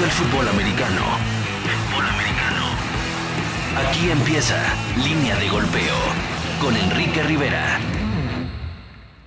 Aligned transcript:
todo 0.00 0.06
el 0.06 0.12
fútbol 0.12 0.48
americano. 0.48 1.02
Fútbol 1.62 2.06
americano. 2.06 2.64
Aquí 3.76 4.10
empieza 4.10 4.56
Línea 5.04 5.36
de 5.38 5.48
Golpeo 5.50 5.96
con 6.58 6.74
Enrique 6.74 7.22
Rivera. 7.22 7.78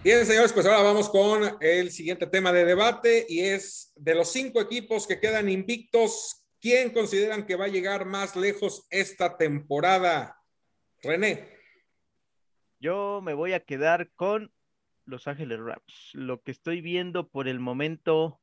Bien, 0.04 0.26
señores, 0.26 0.52
pues 0.52 0.66
ahora 0.66 0.82
vamos 0.82 1.10
con 1.10 1.58
el 1.62 1.92
siguiente 1.92 2.26
tema 2.26 2.52
de 2.52 2.66
debate 2.66 3.24
y 3.30 3.42
es 3.42 3.94
de 3.96 4.16
los 4.16 4.32
cinco 4.32 4.62
equipos 4.62 5.06
que 5.06 5.20
quedan 5.20 5.48
invictos, 5.48 6.44
¿quién 6.60 6.90
consideran 6.90 7.46
que 7.46 7.56
va 7.56 7.66
a 7.66 7.70
llegar 7.70 8.06
más 8.06 8.36
lejos 8.36 8.88
esta 8.90 9.38
temporada? 9.38 10.42
René. 11.04 11.50
Yo 12.80 13.22
me 13.22 13.36
voy 13.36 13.54
a 13.54 13.60
quedar 13.60 14.10
con 14.16 14.52
Los 15.06 15.28
Ángeles 15.28 15.60
Rams. 15.60 16.10
Lo 16.14 16.42
que 16.42 16.50
estoy 16.50 16.82
viendo 16.82 17.30
por 17.30 17.48
el 17.48 17.60
momento 17.60 18.40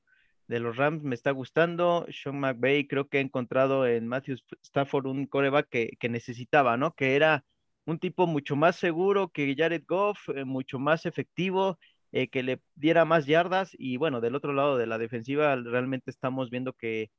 de 0.51 0.59
los 0.61 0.77
Rams 0.77 1.03
me 1.05 1.15
está 1.15 1.31
gustando. 1.31 2.07
Sean 2.11 2.41
McVay 2.41 2.87
creo 2.89 3.09
que 3.09 3.19
ha 3.19 3.21
encontrado 3.21 3.87
en 3.87 4.09
Matthew 4.09 4.39
Stafford 4.65 5.07
un 5.07 5.27
coreback 5.27 5.69
que, 5.71 5.91
que 6.01 6.09
necesitaba, 6.09 6.77
¿no? 6.77 6.93
Que 6.95 7.15
era 7.17 7.45
un 7.87 7.99
tipo 8.01 8.27
mucho 8.27 8.57
más 8.57 8.77
seguro 8.77 9.31
que 9.31 9.55
Jared 9.57 9.85
Goff, 9.87 10.29
eh, 10.31 10.45
mucho 10.45 10.81
más 10.81 11.07
efectivo, 11.07 11.79
eh, 12.13 12.29
que 12.29 12.43
le 12.43 12.61
diera 12.75 13.05
más 13.05 13.27
yardas 13.27 13.71
y 13.79 13.97
bueno, 13.97 14.21
del 14.21 14.35
otro 14.35 14.53
lado 14.53 14.77
de 14.77 14.87
la 14.87 14.99
defensiva 14.99 15.55
realmente 15.57 16.11
estamos 16.11 16.51
viendo 16.51 16.73
que, 16.73 17.11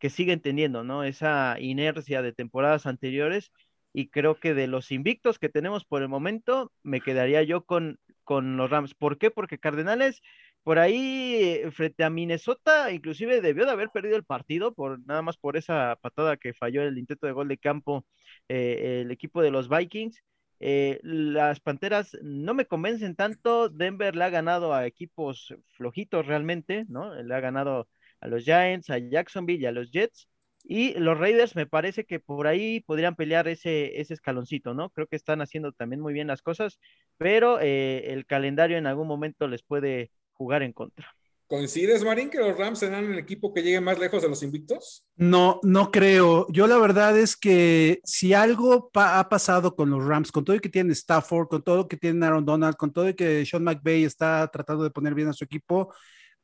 que 0.00 0.10
siguen 0.10 0.40
teniendo, 0.40 0.82
¿no? 0.84 1.04
Esa 1.04 1.56
inercia 1.60 2.22
de 2.22 2.32
temporadas 2.32 2.86
anteriores 2.86 3.52
y 3.92 4.08
creo 4.10 4.40
que 4.40 4.54
de 4.54 4.66
los 4.66 4.90
invictos 4.92 5.38
que 5.38 5.48
tenemos 5.48 5.84
por 5.84 6.02
el 6.02 6.08
momento, 6.08 6.72
me 6.82 7.00
quedaría 7.00 7.42
yo 7.44 7.64
con, 7.64 7.98
con 8.24 8.56
los 8.56 8.70
Rams. 8.70 8.94
¿Por 8.94 9.18
qué? 9.18 9.30
Porque 9.30 9.58
Cardenales 9.58 10.22
por 10.62 10.78
ahí 10.78 11.34
eh, 11.42 11.70
frente 11.72 12.04
a 12.04 12.10
Minnesota, 12.10 12.92
inclusive 12.92 13.40
debió 13.40 13.64
de 13.64 13.72
haber 13.72 13.90
perdido 13.90 14.16
el 14.16 14.24
partido 14.24 14.74
por 14.74 15.04
nada 15.06 15.22
más 15.22 15.36
por 15.38 15.56
esa 15.56 15.96
patada 16.02 16.36
que 16.36 16.54
falló 16.54 16.82
el 16.82 16.98
intento 16.98 17.26
de 17.26 17.32
gol 17.32 17.48
de 17.48 17.58
campo 17.58 18.06
eh, 18.48 19.00
el 19.02 19.10
equipo 19.10 19.42
de 19.42 19.50
los 19.50 19.68
Vikings. 19.68 20.22
Eh, 20.62 21.00
las 21.02 21.60
Panteras 21.60 22.16
no 22.22 22.52
me 22.54 22.66
convencen 22.66 23.16
tanto. 23.16 23.68
Denver 23.70 24.14
le 24.14 24.24
ha 24.24 24.30
ganado 24.30 24.74
a 24.74 24.86
equipos 24.86 25.54
flojitos 25.70 26.26
realmente, 26.26 26.84
¿no? 26.88 27.14
Le 27.14 27.34
ha 27.34 27.40
ganado 27.40 27.88
a 28.20 28.28
los 28.28 28.44
Giants, 28.44 28.90
a 28.90 28.98
Jacksonville 28.98 29.62
y 29.62 29.66
a 29.66 29.72
los 29.72 29.90
Jets. 29.90 30.28
Y 30.62 30.92
los 30.98 31.18
Raiders 31.18 31.56
me 31.56 31.66
parece 31.66 32.04
que 32.04 32.20
por 32.20 32.46
ahí 32.46 32.80
podrían 32.80 33.16
pelear 33.16 33.48
ese, 33.48 33.98
ese 33.98 34.12
escaloncito, 34.12 34.74
¿no? 34.74 34.90
Creo 34.90 35.06
que 35.06 35.16
están 35.16 35.40
haciendo 35.40 35.72
también 35.72 36.00
muy 36.02 36.12
bien 36.12 36.26
las 36.26 36.42
cosas, 36.42 36.78
pero 37.16 37.58
el 37.60 38.26
calendario 38.26 38.76
en 38.76 38.86
algún 38.86 39.08
momento 39.08 39.48
les 39.48 39.62
puede 39.62 40.10
jugar 40.40 40.62
en 40.62 40.72
contra. 40.72 41.06
¿Coincides, 41.46 42.02
Marín, 42.02 42.30
que 42.30 42.38
los 42.38 42.56
Rams 42.56 42.78
serán 42.78 43.12
el 43.12 43.18
equipo 43.18 43.52
que 43.52 43.62
llegue 43.62 43.80
más 43.80 43.98
lejos 43.98 44.22
de 44.22 44.28
los 44.28 44.42
invictos? 44.42 45.04
No, 45.16 45.60
no 45.62 45.90
creo. 45.90 46.46
Yo 46.48 46.66
la 46.66 46.78
verdad 46.78 47.18
es 47.18 47.36
que 47.36 48.00
si 48.04 48.32
algo 48.32 48.90
ha 48.94 49.28
pasado 49.28 49.76
con 49.76 49.90
los 49.90 50.02
Rams, 50.02 50.32
con 50.32 50.44
todo 50.44 50.54
el 50.54 50.62
que 50.62 50.70
tienen 50.70 50.92
Stafford, 50.92 51.48
con 51.48 51.62
todo 51.62 51.76
lo 51.76 51.88
que 51.88 51.98
tienen 51.98 52.22
Aaron 52.22 52.46
Donald, 52.46 52.76
con 52.76 52.90
todo 52.90 53.08
el 53.08 53.16
que 53.16 53.44
Sean 53.44 53.64
McVay 53.64 54.04
está 54.04 54.48
tratando 54.50 54.82
de 54.84 54.90
poner 54.90 55.12
bien 55.12 55.28
a 55.28 55.34
su 55.34 55.44
equipo, 55.44 55.92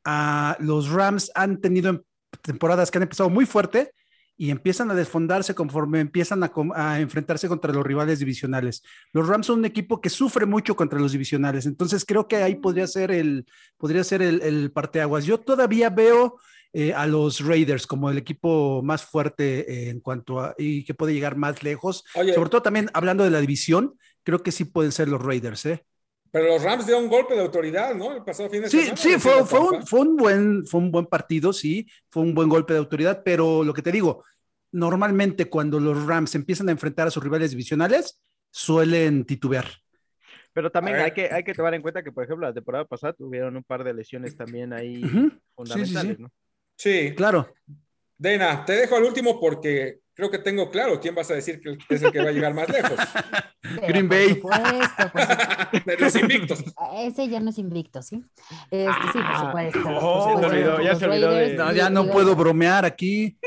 uh, 0.05 0.61
los 0.61 0.91
Rams 0.91 1.31
han 1.33 1.59
tenido 1.59 2.03
temporadas 2.43 2.91
que 2.91 2.99
han 2.99 3.03
empezado 3.03 3.31
muy 3.31 3.47
fuerte 3.47 3.93
y 4.37 4.51
empiezan 4.51 4.91
a 4.91 4.95
desfondarse 4.95 5.55
conforme 5.55 5.99
empiezan 5.99 6.43
a, 6.43 6.99
enfrentarse 6.99 7.47
contra 7.47 7.73
los 7.73 7.85
rivales 7.85 8.19
divisionales. 8.19 8.83
Los 9.11 9.27
Rams 9.27 9.47
son 9.47 9.59
un 9.59 9.65
equipo 9.65 9.99
que 9.99 10.09
sufre 10.09 10.45
mucho 10.45 10.75
contra 10.75 10.99
los 10.99 11.11
divisionales, 11.11 11.65
entonces 11.65 12.05
creo 12.05 12.27
que 12.27 12.37
ahí 12.37 12.55
podría 12.55 12.87
ser 12.87 13.11
el, 13.11 13.45
podría 13.77 14.03
ser 14.03 14.21
el, 14.21 14.41
el 14.41 14.71
parteaguas. 14.71 15.25
Yo 15.25 15.39
todavía 15.39 15.89
veo 15.89 16.37
eh, 16.73 16.93
a 16.93 17.07
los 17.07 17.39
Raiders 17.45 17.87
como 17.87 18.11
el 18.11 18.17
equipo 18.17 18.81
más 18.83 19.03
fuerte 19.05 19.89
en 19.89 20.01
cuanto 20.01 20.39
a 20.39 20.53
y 20.57 20.83
que 20.83 20.93
puede 20.93 21.13
llegar 21.13 21.35
más 21.35 21.63
lejos. 21.63 22.03
Sobre 22.13 22.49
todo 22.49 22.61
también 22.61 22.89
hablando 22.93 23.23
de 23.23 23.31
la 23.31 23.39
división, 23.39 23.97
creo 24.23 24.43
que 24.43 24.51
sí 24.51 24.65
pueden 24.65 24.91
ser 24.91 25.07
los 25.07 25.21
Raiders, 25.21 25.65
¿eh? 25.65 25.85
Pero 26.29 26.49
los 26.49 26.61
Rams 26.61 26.85
dieron 26.85 27.05
un 27.05 27.09
golpe 27.09 27.35
de 27.35 27.41
autoridad, 27.41 27.95
¿no? 27.95 28.13
El 28.13 28.23
pasado 28.23 28.49
fin 28.49 28.61
de 28.61 28.69
sí, 28.69 28.79
semana. 28.81 28.97
Sí, 28.97 29.17
fue, 29.17 29.45
fue, 29.45 29.59
un, 29.59 29.87
fue, 29.87 29.99
un, 30.01 30.17
buen, 30.17 30.65
fue 30.67 30.81
un 30.81 30.91
buen 30.91 31.05
partido, 31.05 31.53
sí, 31.53 31.87
fue 32.09 32.21
un 32.21 32.35
buen 32.35 32.49
golpe 32.49 32.73
de 32.73 32.79
autoridad, 32.79 33.21
pero 33.23 33.63
lo 33.63 33.73
que 33.73 33.81
te 33.81 33.91
digo, 33.91 34.23
normalmente 34.71 35.45
cuando 35.45 35.79
los 35.79 36.05
Rams 36.05 36.35
empiezan 36.35 36.69
a 36.69 36.71
enfrentar 36.71 37.07
a 37.07 37.11
sus 37.11 37.23
rivales 37.23 37.51
divisionales, 37.51 38.21
suelen 38.51 39.25
titubear. 39.25 39.65
Pero 40.53 40.71
también 40.71 40.97
hay 40.97 41.11
que, 41.11 41.29
hay 41.31 41.43
que 41.43 41.53
tomar 41.53 41.75
en 41.75 41.81
cuenta 41.83 42.01
que, 42.01 42.11
por 42.11 42.23
ejemplo, 42.23 42.47
la 42.47 42.53
temporada 42.53 42.85
pasada 42.85 43.13
tuvieron 43.13 43.55
un 43.55 43.63
par 43.63 43.83
de 43.83 43.93
lesiones 43.93 44.35
también 44.35 44.73
ahí 44.73 45.01
fundamentales, 45.55 46.11
sí, 46.11 46.15
sí, 46.15 46.21
¿no? 46.21 46.31
Sí. 46.75 47.13
Claro. 47.15 47.53
Dena, 48.17 48.65
te 48.65 48.73
dejo 48.73 48.95
al 48.95 49.03
último 49.03 49.39
porque 49.39 49.99
creo 50.15 50.31
que 50.31 50.39
tengo 50.39 50.71
claro 50.71 50.99
quién 50.99 51.13
vas 51.13 51.29
a 51.29 51.35
decir 51.35 51.59
que 51.61 51.77
es 51.93 52.01
el 52.01 52.11
que 52.11 52.23
va 52.23 52.29
a 52.29 52.31
llegar 52.31 52.55
más 52.55 52.67
lejos. 52.69 52.97
Green 53.87 54.09
Bay. 54.09 54.29
Supuesto, 54.29 55.11
pues, 55.13 55.27
de 55.85 55.97
los 55.97 56.15
invictos. 56.15 56.63
Ese 56.95 57.27
ya 57.27 57.39
no 57.39 57.51
es 57.51 57.59
invicto, 57.59 58.01
¿sí? 58.01 58.25
Este, 58.71 58.91
sí, 59.13 59.19
por 59.19 59.45
supuesto. 59.45 59.79
Oh, 60.01 60.39
se 60.39 60.45
olvidó, 60.47 60.81
ya 60.81 60.95
se 60.95 61.05
olvidó 61.05 61.31
de... 61.31 61.53
No, 61.53 61.71
ya 61.71 61.91
no 61.91 62.07
puedo 62.07 62.35
bromear 62.35 62.83
aquí. 62.85 63.37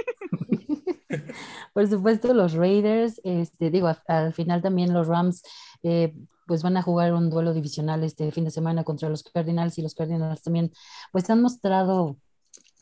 Por 1.72 1.88
supuesto, 1.88 2.34
los 2.34 2.52
Raiders, 2.54 3.20
este, 3.24 3.70
digo, 3.70 3.90
al 4.06 4.32
final 4.32 4.62
también 4.62 4.92
los 4.92 5.06
Rams, 5.06 5.42
eh, 5.82 6.14
pues 6.46 6.62
van 6.62 6.76
a 6.76 6.82
jugar 6.82 7.12
un 7.14 7.30
duelo 7.30 7.54
divisional 7.54 8.02
este 8.04 8.32
fin 8.32 8.44
de 8.44 8.50
semana 8.50 8.84
contra 8.84 9.08
los 9.08 9.22
Cardinals 9.22 9.78
y 9.78 9.82
los 9.82 9.94
Cardinals 9.94 10.42
también, 10.42 10.72
pues 11.12 11.28
han 11.30 11.42
mostrado 11.42 12.16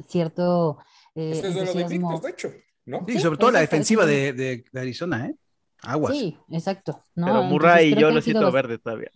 cierto... 0.09 0.79
Eh, 1.15 1.33
este 1.35 1.49
es 1.49 1.55
duelo 1.55 1.75
de 1.75 1.83
invictos, 1.83 2.23
de 2.23 2.31
hecho. 2.31 2.53
¿no? 2.87 3.05
Sí, 3.07 3.19
sobre 3.19 3.39
todo 3.39 3.51
la 3.51 3.61
defensiva 3.61 4.07
de, 4.07 4.33
de, 4.33 4.65
de, 4.73 4.81
Arizona, 4.81 5.27
¿eh? 5.27 5.35
Aguas. 5.83 6.17
Sí, 6.17 6.37
exacto. 6.51 7.05
¿no? 7.15 7.27
Pero 7.27 7.43
Murray 7.45 7.93
y 7.93 8.01
yo 8.01 8.11
lo 8.11 8.21
siento 8.21 8.43
los... 8.43 8.53
verde 8.53 8.79
todavía. 8.79 9.11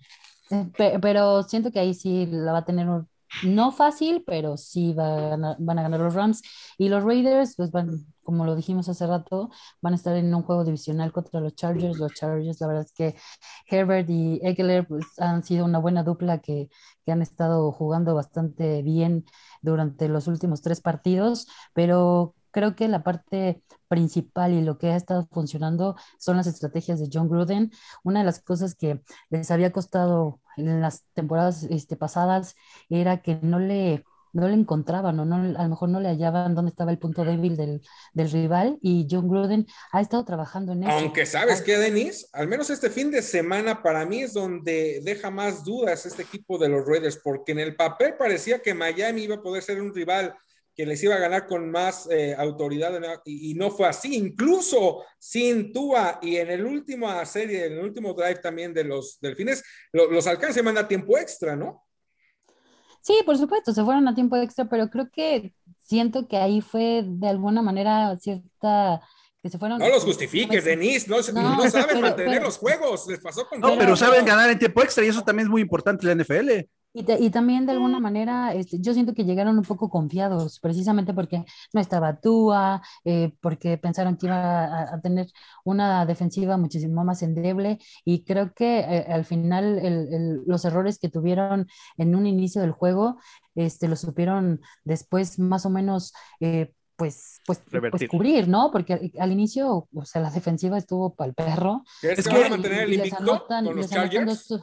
Pero, 0.77 1.01
pero, 1.01 1.43
siento 1.45 1.73
que 1.73 1.81
ahí 1.81 1.95
sí 1.95 2.27
la 2.27 2.53
va 2.53 2.59
a 2.59 2.65
tener 2.67 2.87
un, 2.87 3.09
no 3.45 3.73
fácil, 3.73 4.23
pero 4.27 4.57
sí 4.57 4.93
va 4.93 5.17
a 5.17 5.29
ganar, 5.31 5.57
van 5.59 5.79
a 5.79 5.83
ganar 5.83 6.01
los 6.01 6.15
Rams. 6.15 6.43
Y 6.79 6.89
los 6.89 7.03
Raiders, 7.05 7.55
pues 7.57 7.71
van, 7.71 8.07
como 8.23 8.45
lo 8.45 8.55
dijimos 8.57 8.89
hace 8.89 9.07
rato, 9.07 9.51
van 9.81 9.95
a 9.95 9.97
estar 9.97 10.17
en 10.17 10.35
un 10.35 10.43
juego 10.43 10.65
divisional 10.65 11.13
contra 11.13 11.41
los 11.41 11.55
Chargers. 11.55 11.99
Los 11.99 12.13
Chargers, 12.15 12.61
la 12.61 12.67
verdad 12.67 12.85
es 12.85 12.93
que 12.93 13.17
Herbert 13.69 14.09
y 14.11 14.41
Eckler 14.43 14.87
pues, 14.87 15.07
han 15.19 15.43
sido 15.45 15.65
una 15.65 15.79
buena 15.79 16.03
dupla 16.03 16.39
que, 16.41 16.69
que 17.05 17.13
han 17.13 17.23
estado 17.23 17.73
jugando 17.73 18.15
bastante 18.15 18.83
bien 18.83 19.25
durante 19.63 20.09
los 20.09 20.27
últimos 20.29 20.63
tres 20.63 20.81
partidos, 20.81 21.47
pero 21.75 22.35
creo 22.53 22.77
que 22.77 22.87
la 22.87 23.03
parte 23.03 23.63
principal 23.89 24.53
y 24.53 24.63
lo 24.63 24.79
que 24.79 24.89
ha 24.89 24.97
estado 24.97 25.27
funcionando 25.33 25.97
son 26.19 26.37
las 26.37 26.47
estrategias 26.47 27.01
de 27.01 27.09
John 27.13 27.29
Gruden. 27.29 27.73
Una 28.05 28.21
de 28.21 28.27
las 28.27 28.41
cosas 28.41 28.75
que 28.75 29.03
les 29.31 29.51
había 29.51 29.73
costado 29.73 30.41
en 30.57 30.81
las 30.81 31.05
temporadas 31.15 31.65
este, 31.65 31.97
pasadas 31.97 32.55
era 32.89 33.23
que 33.23 33.39
no 33.43 33.59
le, 33.59 34.05
no 34.33 34.49
le 34.49 34.55
encontraban 34.55 35.19
o 35.19 35.25
no, 35.25 35.37
a 35.37 35.63
lo 35.63 35.69
mejor 35.69 35.89
no 35.89 36.01
le 36.01 36.09
hallaban 36.09 36.55
dónde 36.55 36.71
estaba 36.71 36.91
el 36.91 36.99
punto 36.99 37.25
débil 37.25 37.57
del, 37.57 37.83
del 38.13 38.31
rival 38.31 38.79
y 38.81 39.07
John 39.11 39.29
Gruden 39.29 39.67
ha 39.93 40.01
estado 40.01 40.25
trabajando 40.25 40.73
en 40.73 40.85
eso. 40.85 40.93
Aunque 40.93 41.27
sabes 41.27 41.63
que, 41.63 41.77
Denis, 41.79 42.29
al 42.33 42.49
menos 42.49 42.71
este 42.71 42.91
fin 42.91 43.11
de 43.11 43.23
semana 43.23 43.83
para 43.83 44.05
mí 44.05 44.23
es 44.23 44.35
donde 44.35 45.01
deja 45.03 45.31
más 45.31 45.65
dudas 45.65 46.07
este 46.07 46.23
equipo 46.23 46.59
de 46.59 46.69
los 46.69 46.87
Raiders, 46.87 47.19
porque 47.23 47.53
en 47.53 47.59
el 47.59 47.77
papel 47.77 48.15
parecía 48.19 48.61
que 48.61 48.75
Miami 48.75 49.23
iba 49.23 49.37
a 49.37 49.43
poder 49.43 49.63
ser 49.63 49.81
un 49.81 49.95
rival 49.95 50.35
que 50.75 50.87
les 50.87 51.03
iba 51.03 51.15
a 51.15 51.19
ganar 51.19 51.47
con 51.47 51.71
más 51.71 52.09
eh, 52.11 52.35
autoridad 52.37 52.99
y, 53.25 53.51
y, 53.51 53.55
no 53.55 53.71
fue 53.71 53.89
así, 53.89 54.17
incluso 54.17 55.05
sin 55.19 55.73
Tua 55.73 56.19
y 56.23 56.37
en 56.37 56.51
el 56.51 56.65
último 56.65 57.09
serie, 57.27 57.67
en 57.67 57.75
el 57.75 57.81
último 57.81 58.15
drive 58.15 58.37
también 58.37 58.73
de 58.73 58.85
los 58.85 59.19
delfines, 59.21 59.63
lo, 59.93 60.11
los 60.11 60.27
alcances 60.27 60.65
manda 60.65 60.89
tiempo 60.89 61.19
extra, 61.19 61.57
¿no? 61.57 61.85
Sí, 63.03 63.15
por 63.27 63.37
supuesto, 63.37 63.73
se 63.73 63.85
fueron 63.85 64.07
a 64.09 64.15
tiempo 64.15 64.37
extra, 64.37 64.65
pero 64.67 64.89
creo 64.89 65.11
que 65.11 65.53
siento 65.81 66.29
que 66.29 66.37
ahí 66.37 66.61
fue 66.61 67.03
de 67.05 67.29
alguna 67.29 67.61
manera 67.63 68.17
cierta... 68.19 69.01
Que 69.43 69.51
se 69.51 69.59
fueron, 69.59 69.81
no 69.81 69.89
los 69.89 70.05
justifiques, 70.05 70.65
Denise, 70.65 71.11
no, 71.11 71.17
no, 71.33 71.57
no 71.57 71.69
saben 71.69 71.89
pero, 71.89 72.01
mantener 72.01 72.35
pero, 72.35 72.45
los 72.45 72.59
juegos, 72.59 73.09
les 73.09 73.19
pasó 73.19 73.45
con... 73.49 73.59
No, 73.59 73.71
pero, 73.71 73.81
pero 73.81 73.97
saben 73.97 74.25
ganar 74.25 74.49
en 74.49 74.57
tiempo 74.57 74.81
extra 74.85 75.05
y 75.05 75.09
eso 75.09 75.23
también 75.23 75.49
es 75.49 75.51
muy 75.51 75.61
importante 75.61 76.07
en 76.09 76.17
la 76.17 76.23
NFL. 76.23 76.69
Y, 76.95 77.05
te, 77.05 77.19
y, 77.19 77.31
también 77.31 77.65
de 77.65 77.73
alguna 77.73 78.01
manera, 78.01 78.53
este, 78.53 78.79
yo 78.79 78.93
siento 78.93 79.15
que 79.15 79.25
llegaron 79.25 79.57
un 79.57 79.65
poco 79.65 79.89
confiados, 79.89 80.61
precisamente 80.61 81.15
porque 81.15 81.45
no 81.73 81.81
estaba 81.81 82.21
Tua, 82.21 82.83
eh, 83.05 83.33
porque 83.41 83.79
pensaron 83.79 84.17
que 84.17 84.27
iba 84.27 84.65
a, 84.65 84.95
a, 84.95 85.01
tener 85.01 85.29
una 85.65 86.05
defensiva 86.05 86.59
muchísimo 86.59 87.03
más 87.03 87.23
endeble 87.23 87.79
y 88.05 88.25
creo 88.25 88.53
que 88.53 88.81
eh, 88.81 89.07
al 89.09 89.25
final 89.25 89.79
el, 89.79 90.13
el, 90.13 90.43
los 90.47 90.67
errores 90.67 90.99
que 90.99 91.09
tuvieron 91.09 91.67
en 91.97 92.15
un 92.15 92.27
inicio 92.27 92.61
del 92.61 92.73
juego, 92.73 93.19
este, 93.55 93.89
lo 93.89 93.97
supieron 93.97 94.61
después 94.85 95.39
más 95.39 95.65
o 95.65 95.71
menos... 95.71 96.13
Eh, 96.41 96.75
pues, 96.95 97.41
pues, 97.47 97.61
pues, 97.91 98.09
cubrir, 98.09 98.47
¿no? 98.47 98.71
Porque 98.71 99.11
al 99.19 99.33
inicio, 99.33 99.89
o 99.93 100.05
sea, 100.05 100.23
la 100.23 100.31
defensiva 100.31 100.79
estuvo 100.79 101.15
para 101.15 101.31
el 101.31 101.35
perro. 101.35 101.83
¿Crees 102.01 102.29
que 102.29 102.33
van 102.33 102.45
a 102.45 102.49
mantener 102.51 102.83
el 102.83 102.93
invicto 102.93 103.45
con 103.49 103.75
los 103.75 103.91
Chargers? 103.91 104.55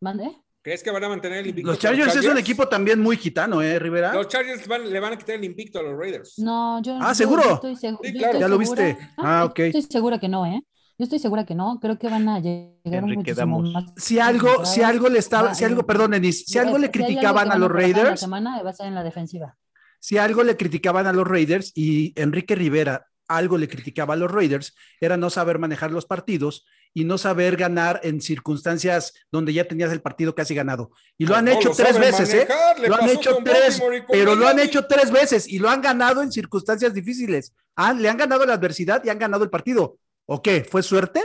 ¿Mande? 0.00 0.42
¿Crees 0.62 0.82
que 0.82 0.90
van 0.90 1.02
a 1.04 1.08
mantener 1.08 1.38
el 1.38 1.46
invicto? 1.48 1.70
Los 1.70 1.78
con 1.78 1.82
Chargers 1.88 2.16
es 2.16 2.26
un 2.26 2.36
equipo 2.36 2.68
también 2.68 3.00
muy 3.00 3.16
gitano, 3.16 3.62
¿eh, 3.62 3.78
Rivera? 3.78 4.12
Los 4.12 4.28
Chargers 4.28 4.66
van- 4.68 4.90
le 4.90 5.00
van 5.00 5.14
a 5.14 5.16
quitar 5.16 5.36
el 5.36 5.44
invicto 5.44 5.78
a 5.78 5.82
los 5.82 5.98
Raiders. 5.98 6.38
No, 6.38 6.82
yo. 6.82 6.98
Ah, 7.00 7.08
yo- 7.08 7.14
¿seguro? 7.14 7.42
yo 7.44 7.54
estoy 7.54 7.72
segu- 7.76 7.98
Sí, 8.02 8.12
yo 8.12 8.18
claro. 8.18 8.38
estoy 8.38 8.40
Ya 8.40 8.48
lo 8.48 8.58
segura- 8.62 8.84
viste. 8.86 9.02
No, 9.16 9.22
Ah, 9.24 9.40
yo 9.44 9.46
ok. 9.50 9.58
Estoy 9.60 9.82
segura 9.82 10.18
que 10.20 10.28
no, 10.28 10.46
¿eh? 10.46 10.62
Yo 10.98 11.04
estoy 11.04 11.18
segura 11.18 11.46
que 11.46 11.54
no. 11.54 11.78
Creo 11.80 11.98
que 11.98 12.08
van 12.10 12.28
a 12.28 12.40
llegar 12.40 12.74
Enrique 12.84 13.16
muchísimo 13.16 13.34
Damos. 13.62 13.72
más. 13.72 13.84
Si 13.96 14.18
algo, 14.18 14.66
si 14.66 14.82
algo 14.82 15.08
le 15.08 15.18
estaba, 15.18 15.54
si 15.54 15.64
algo, 15.64 15.80
eh, 15.80 15.84
perdón, 15.84 16.10
Denis, 16.10 16.44
si 16.46 16.58
algo 16.58 16.76
le 16.76 16.86
algo 16.86 16.92
criticaban 16.92 17.44
que 17.44 17.48
a 17.48 17.52
van 17.52 17.60
los 17.60 17.70
en 17.70 17.74
la 17.76 17.80
Raiders, 17.80 18.20
semana 18.20 18.62
va 18.62 18.68
a 18.70 18.72
ser 18.74 18.86
en 18.86 18.94
la 18.94 19.02
defensiva. 19.02 19.56
si 19.98 20.18
algo 20.18 20.42
le 20.42 20.56
criticaban 20.58 21.06
a 21.06 21.12
los 21.14 21.26
Raiders 21.26 21.72
y 21.74 22.12
Enrique 22.20 22.54
Rivera 22.54 23.06
algo 23.28 23.56
le 23.56 23.68
criticaba 23.68 24.12
a 24.14 24.16
los 24.18 24.30
Raiders, 24.30 24.74
era 25.00 25.16
no 25.16 25.30
saber 25.30 25.58
manejar 25.58 25.90
los 25.90 26.04
partidos 26.04 26.66
y 26.92 27.04
no 27.04 27.18
saber 27.18 27.56
ganar 27.56 28.00
en 28.02 28.20
circunstancias 28.20 29.14
donde 29.30 29.52
ya 29.52 29.64
tenías 29.66 29.92
el 29.92 30.00
partido 30.02 30.34
casi 30.34 30.54
ganado. 30.54 30.90
Y 31.18 31.26
lo 31.26 31.36
han 31.36 31.44
No 31.44 31.52
hecho 31.52 31.68
lo 31.70 31.74
tres 31.76 31.98
veces, 31.98 32.34
¿eh? 32.34 32.46
manejar, 32.48 32.88
Lo 32.88 32.94
han 32.96 33.08
hecho 33.08 33.38
tres, 33.44 33.82
pero 34.10 34.34
lo 34.34 34.48
han 34.48 34.58
hecho 34.58 34.86
tres 34.86 35.10
veces 35.10 35.46
y 35.48 35.58
lo 35.58 35.68
han 35.70 35.80
ganado 35.82 36.22
en 36.22 36.32
circunstancias 36.32 36.92
difíciles. 36.92 37.54
Han- 37.76 38.02
le 38.02 38.08
han 38.08 38.16
ganado 38.16 38.44
la 38.44 38.54
adversidad 38.54 39.02
y 39.04 39.08
han 39.08 39.18
ganado 39.18 39.44
el 39.44 39.50
partido. 39.50 39.98
¿O 40.26 40.42
qué? 40.42 40.64
¿Fue 40.64 40.82
suerte? 40.82 41.22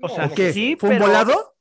O 0.00 0.08
sea, 0.08 0.26
¿O 0.26 0.34
qué? 0.34 0.52
sí, 0.52 0.76
¿Fue 0.78 0.88
un 0.90 0.94
pero- 0.96 1.06
volado? 1.06 1.54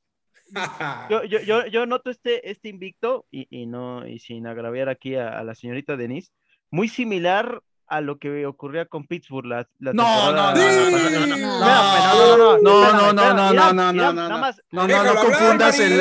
Yo, 1.10 1.24
yo, 1.24 1.40
yo, 1.40 1.66
yo 1.68 1.86
noto 1.88 2.10
este, 2.12 2.50
este 2.52 2.70
invicto, 2.70 3.26
y, 3.32 3.48
y 3.50 3.66
no, 3.66 4.08
y 4.08 4.20
sin 4.20 4.46
agraviar 4.46 4.88
aquí 4.88 5.16
a, 5.16 5.40
a 5.40 5.44
la 5.44 5.56
señorita 5.56 5.98
Denise, 5.98 6.32
muy 6.70 6.88
similar 6.88 7.62
a 7.94 8.02
lo 8.02 8.18
que 8.18 8.46
ocurría 8.48 8.86
con 8.86 9.06
Pittsburgh 9.06 9.46
la, 9.46 9.68
la 9.80 9.94
No, 9.94 10.32
no, 10.32 10.54
no, 10.54 10.56
no, 10.56 10.94
no, 10.98 11.38
no, 12.58 13.14
no, 13.14 13.14
no, 13.14 13.14
no, 13.14 13.34
no, 13.34 13.54
no, 13.54 13.74
no, 13.74 13.94
no, 13.94 14.14
no, 14.14 14.14
No, 14.14 14.52
no, 14.72 14.88
Déjalo 14.88 15.14
no 15.14 15.20
hablar, 15.20 15.26
confundas 15.26 15.80
el, 15.80 15.98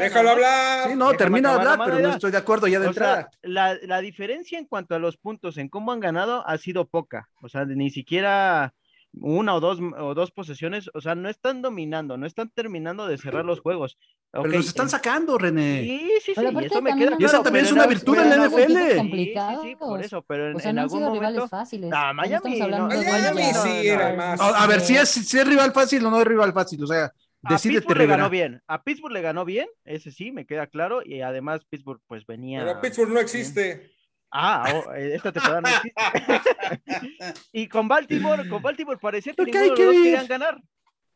déjalo 0.00 0.22
¿no? 0.24 0.30
hablar. 0.30 0.88
Sí, 0.88 0.96
no, 0.96 1.12
termina 1.14 1.50
de 1.50 1.54
hablar, 1.58 1.80
pero 1.84 2.00
no 2.00 2.08
estoy 2.10 2.32
de 2.32 2.38
acuerdo 2.38 2.66
ya 2.66 2.80
de 2.80 2.88
entrada. 2.88 3.30
la 3.42 4.00
diferencia 4.00 4.58
en 4.58 4.66
cuanto 4.66 4.96
a 4.96 4.98
los 4.98 5.16
puntos 5.16 5.58
en 5.58 5.68
cómo 5.68 5.92
han 5.92 6.00
ganado 6.00 6.46
ha 6.46 6.58
sido 6.58 6.86
poca. 6.86 7.28
O 7.40 7.48
sea, 7.48 7.64
ni 7.64 7.90
siquiera 7.90 8.74
una 9.20 9.54
o 9.54 9.60
dos, 9.60 9.78
o 9.98 10.14
dos 10.14 10.30
posesiones. 10.30 10.90
O 10.94 11.00
sea, 11.00 11.14
no 11.14 11.28
están 11.28 11.62
dominando, 11.62 12.16
no 12.16 12.26
están 12.26 12.50
terminando 12.50 13.06
de 13.06 13.18
cerrar 13.18 13.44
los 13.44 13.60
juegos. 13.60 13.96
Pero 14.42 14.56
los 14.56 14.66
están 14.66 14.86
en- 14.86 14.90
sacando, 14.90 15.38
René. 15.38 15.82
Sí, 15.82 15.98
sí, 15.98 16.20
sí, 16.20 16.32
Pero 16.34 16.48
y 16.48 16.50
aparte 16.50 16.66
eso 16.66 16.82
me 16.82 16.90
también 16.90 17.08
queda 17.08 17.16
Y 17.20 17.24
esa 17.24 17.30
claro, 17.30 17.44
también 17.44 17.64
es 17.64 17.72
una 17.72 17.86
virtud 17.86 18.18
en 18.18 18.30
la 18.30 18.36
NFL. 18.36 19.12
Sí, 19.12 19.34
sí, 19.62 19.76
por 19.76 20.02
eso, 20.02 20.22
pero 20.22 20.50
en, 20.50 20.56
O 20.56 20.58
sea, 20.58 20.70
en 20.70 20.76
no 20.76 20.82
han 20.82 20.88
algún 20.90 21.02
momento. 21.02 21.48
fáciles. 21.48 21.90
Ah, 21.94 22.08
no 22.08 22.14
Miami 22.14 22.34
estamos 22.34 22.58
no, 22.58 22.64
hablando 22.64 22.88
de 22.88 23.10
Miami 23.10 23.40
Rivals 23.40 23.62
sí 23.62 23.88
era 23.88 24.14
más. 24.14 24.40
No, 24.40 24.46
a 24.46 24.66
ver, 24.66 24.80
si 24.80 24.96
es, 24.96 25.08
si 25.08 25.38
es 25.38 25.46
rival 25.46 25.72
fácil 25.72 26.04
o 26.04 26.10
no 26.10 26.20
es 26.20 26.26
rival 26.26 26.52
fácil, 26.52 26.82
o 26.82 26.86
sea, 26.86 27.04
A 27.04 27.52
decídete, 27.52 27.80
Pittsburgh 27.80 27.98
le 27.98 28.06
ganó 28.06 28.30
bien, 28.30 28.62
a 28.66 28.82
Pittsburgh 28.82 29.12
le 29.12 29.22
ganó 29.22 29.44
bien, 29.44 29.68
ese 29.84 30.10
sí, 30.10 30.32
me 30.32 30.46
queda 30.46 30.66
claro, 30.66 31.02
y 31.04 31.20
además 31.20 31.64
Pittsburgh 31.68 32.00
pues 32.06 32.26
venía. 32.26 32.64
Pero 32.64 32.80
Pittsburgh 32.80 33.10
no 33.12 33.20
existe. 33.20 33.90
Ah, 34.32 34.64
oh, 34.74 34.92
eh, 34.94 35.14
esta 35.14 35.30
temporada 35.30 35.60
no 35.60 35.68
existe. 35.68 35.92
y 37.52 37.68
con 37.68 37.86
Baltimore, 37.86 38.48
con 38.48 38.60
Baltimore 38.62 38.98
parecía 39.00 39.32
que 39.32 39.44
ninguno 39.44 39.64
los 39.66 39.76
que 39.78 39.84
dos 39.84 39.94
ver. 39.94 40.02
querían 40.02 40.26
ganar. 40.26 40.60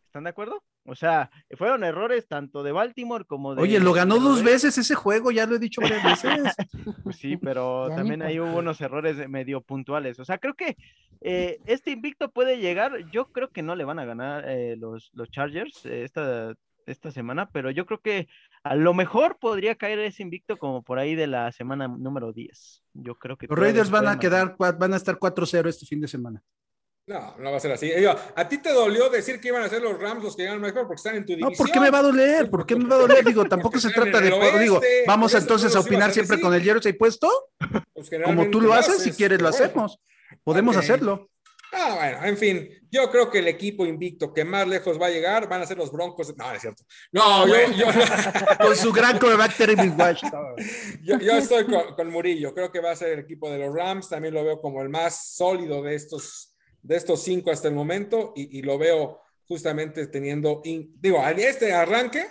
¿Están 0.06 0.24
de 0.24 0.30
acuerdo? 0.30 0.62
O 0.88 0.94
sea, 0.94 1.30
fueron 1.56 1.84
errores 1.84 2.26
tanto 2.26 2.62
de 2.62 2.72
Baltimore 2.72 3.24
como 3.24 3.54
de. 3.54 3.62
Oye, 3.62 3.78
lo 3.78 3.92
ganó 3.92 4.16
de 4.16 4.20
dos 4.22 4.42
veces 4.42 4.78
ese 4.78 4.94
juego, 4.94 5.30
ya 5.30 5.46
lo 5.46 5.56
he 5.56 5.58
dicho 5.58 5.80
varias 5.80 6.02
veces. 6.02 6.54
Pues 7.04 7.16
sí, 7.16 7.36
pero 7.36 7.88
Ya 7.88 7.96
también 7.96 8.22
ahí 8.22 8.40
hubo 8.40 8.58
unos 8.58 8.80
errores 8.80 9.28
medio 9.28 9.60
puntuales. 9.60 10.18
O 10.18 10.24
sea, 10.24 10.38
creo 10.38 10.54
que 10.54 10.76
eh, 11.20 11.60
este 11.66 11.90
invicto 11.90 12.30
puede 12.30 12.58
llegar. 12.58 13.10
Yo 13.10 13.26
creo 13.32 13.50
que 13.50 13.62
no 13.62 13.76
le 13.76 13.84
van 13.84 13.98
a 13.98 14.04
ganar 14.04 14.44
eh, 14.48 14.76
los, 14.76 15.10
los 15.12 15.30
Chargers 15.30 15.84
eh, 15.86 16.04
esta, 16.04 16.54
esta 16.86 17.10
semana, 17.10 17.50
pero 17.50 17.70
yo 17.70 17.86
creo 17.86 18.00
que 18.00 18.28
a 18.62 18.74
lo 18.74 18.94
mejor 18.94 19.38
podría 19.38 19.74
caer 19.74 19.98
ese 20.00 20.22
invicto 20.22 20.56
como 20.56 20.82
por 20.82 20.98
ahí 20.98 21.14
de 21.14 21.26
la 21.26 21.52
semana 21.52 21.88
número 21.88 22.32
10. 22.32 22.84
Yo 22.94 23.14
creo 23.16 23.36
que 23.36 23.46
Los 23.46 23.58
Raiders 23.58 23.90
van 23.90 24.08
a 24.08 24.18
quedar, 24.18 24.56
van 24.58 24.92
a 24.92 24.96
estar 24.96 25.18
4-0 25.18 25.68
este 25.68 25.86
fin 25.86 26.00
de 26.00 26.08
semana. 26.08 26.42
No, 27.08 27.34
no 27.38 27.50
va 27.50 27.56
a 27.56 27.60
ser 27.60 27.72
así. 27.72 27.90
Digo, 27.90 28.14
a 28.36 28.48
ti 28.48 28.58
te 28.58 28.70
dolió 28.70 29.08
decir 29.08 29.40
que 29.40 29.48
iban 29.48 29.62
a 29.62 29.68
ser 29.68 29.80
los 29.82 29.98
Rams 29.98 30.22
los 30.22 30.36
que 30.36 30.44
ganan 30.44 30.60
mejor 30.60 30.82
porque 30.82 30.96
están 30.96 31.16
en 31.16 31.24
tu 31.24 31.32
No, 31.32 31.46
división. 31.48 31.66
¿por 31.66 31.72
qué 31.72 31.80
me 31.80 31.90
va 31.90 31.98
a 31.98 32.02
doler? 32.02 32.50
¿Por 32.50 32.66
qué 32.66 32.76
me 32.76 32.84
va 32.86 32.96
a 32.96 32.98
doler? 32.98 33.24
Digo, 33.24 33.44
tampoco 33.46 33.78
se 33.80 33.90
trata 33.90 34.20
de 34.20 34.30
juego. 34.30 34.58
Digo, 34.58 34.74
oeste, 34.78 35.04
vamos 35.06 35.34
entonces 35.34 35.74
a 35.74 35.80
opinar 35.80 36.12
siempre 36.12 36.38
con 36.40 36.52
el 36.52 36.62
jersey 36.62 36.92
puesto, 36.92 37.30
Pues 37.94 38.10
como 38.24 38.50
tú 38.50 38.60
lo 38.60 38.74
haces, 38.74 38.98
si 39.02 39.12
quieres 39.12 39.40
lo 39.40 39.48
hacemos. 39.48 39.98
Podemos 40.44 40.76
hacerlo. 40.76 41.30
Ah, 41.72 41.96
bueno, 41.96 42.24
en 42.24 42.36
fin, 42.38 42.68
yo 42.90 43.10
creo 43.10 43.30
que 43.30 43.40
el 43.40 43.48
equipo 43.48 43.84
invicto 43.84 44.32
que 44.32 44.42
más 44.42 44.66
lejos 44.66 44.98
va 45.00 45.06
a 45.06 45.10
llegar 45.10 45.48
van 45.50 45.60
a 45.60 45.66
ser 45.66 45.76
los 45.76 45.92
Broncos. 45.92 46.34
No, 46.36 46.46
no 46.48 46.54
es 46.54 46.60
cierto. 46.62 46.82
No, 47.12 47.46
yo, 47.46 47.54
yo, 47.76 47.86
Con 48.60 48.74
su 48.76 48.90
gran 48.92 49.18
coreback 49.18 49.54
Terry 49.54 49.74
Wash. 49.90 50.22
yo- 51.02 51.18
yo 51.18 51.32
estoy 51.36 51.66
con, 51.66 51.94
con 51.94 52.10
Murillo. 52.10 52.54
Creo 52.54 52.72
que 52.72 52.80
va 52.80 52.92
a 52.92 52.96
ser 52.96 53.10
el 53.12 53.18
equipo 53.20 53.50
de 53.50 53.58
los 53.58 53.74
Rams. 53.74 54.08
También 54.08 54.32
lo 54.32 54.44
veo 54.44 54.60
como 54.62 54.80
el 54.82 54.88
más 54.88 55.34
sólido 55.36 55.82
de 55.82 55.94
estos, 55.94 56.54
de 56.88 56.96
estos 56.96 57.22
cinco 57.22 57.50
hasta 57.50 57.68
el 57.68 57.74
momento 57.74 58.32
y, 58.34 58.58
y 58.58 58.62
lo 58.62 58.78
veo 58.78 59.20
justamente 59.46 60.06
teniendo, 60.06 60.62
in- 60.64 60.90
digo, 60.98 61.22
este 61.36 61.72
arranque 61.72 62.26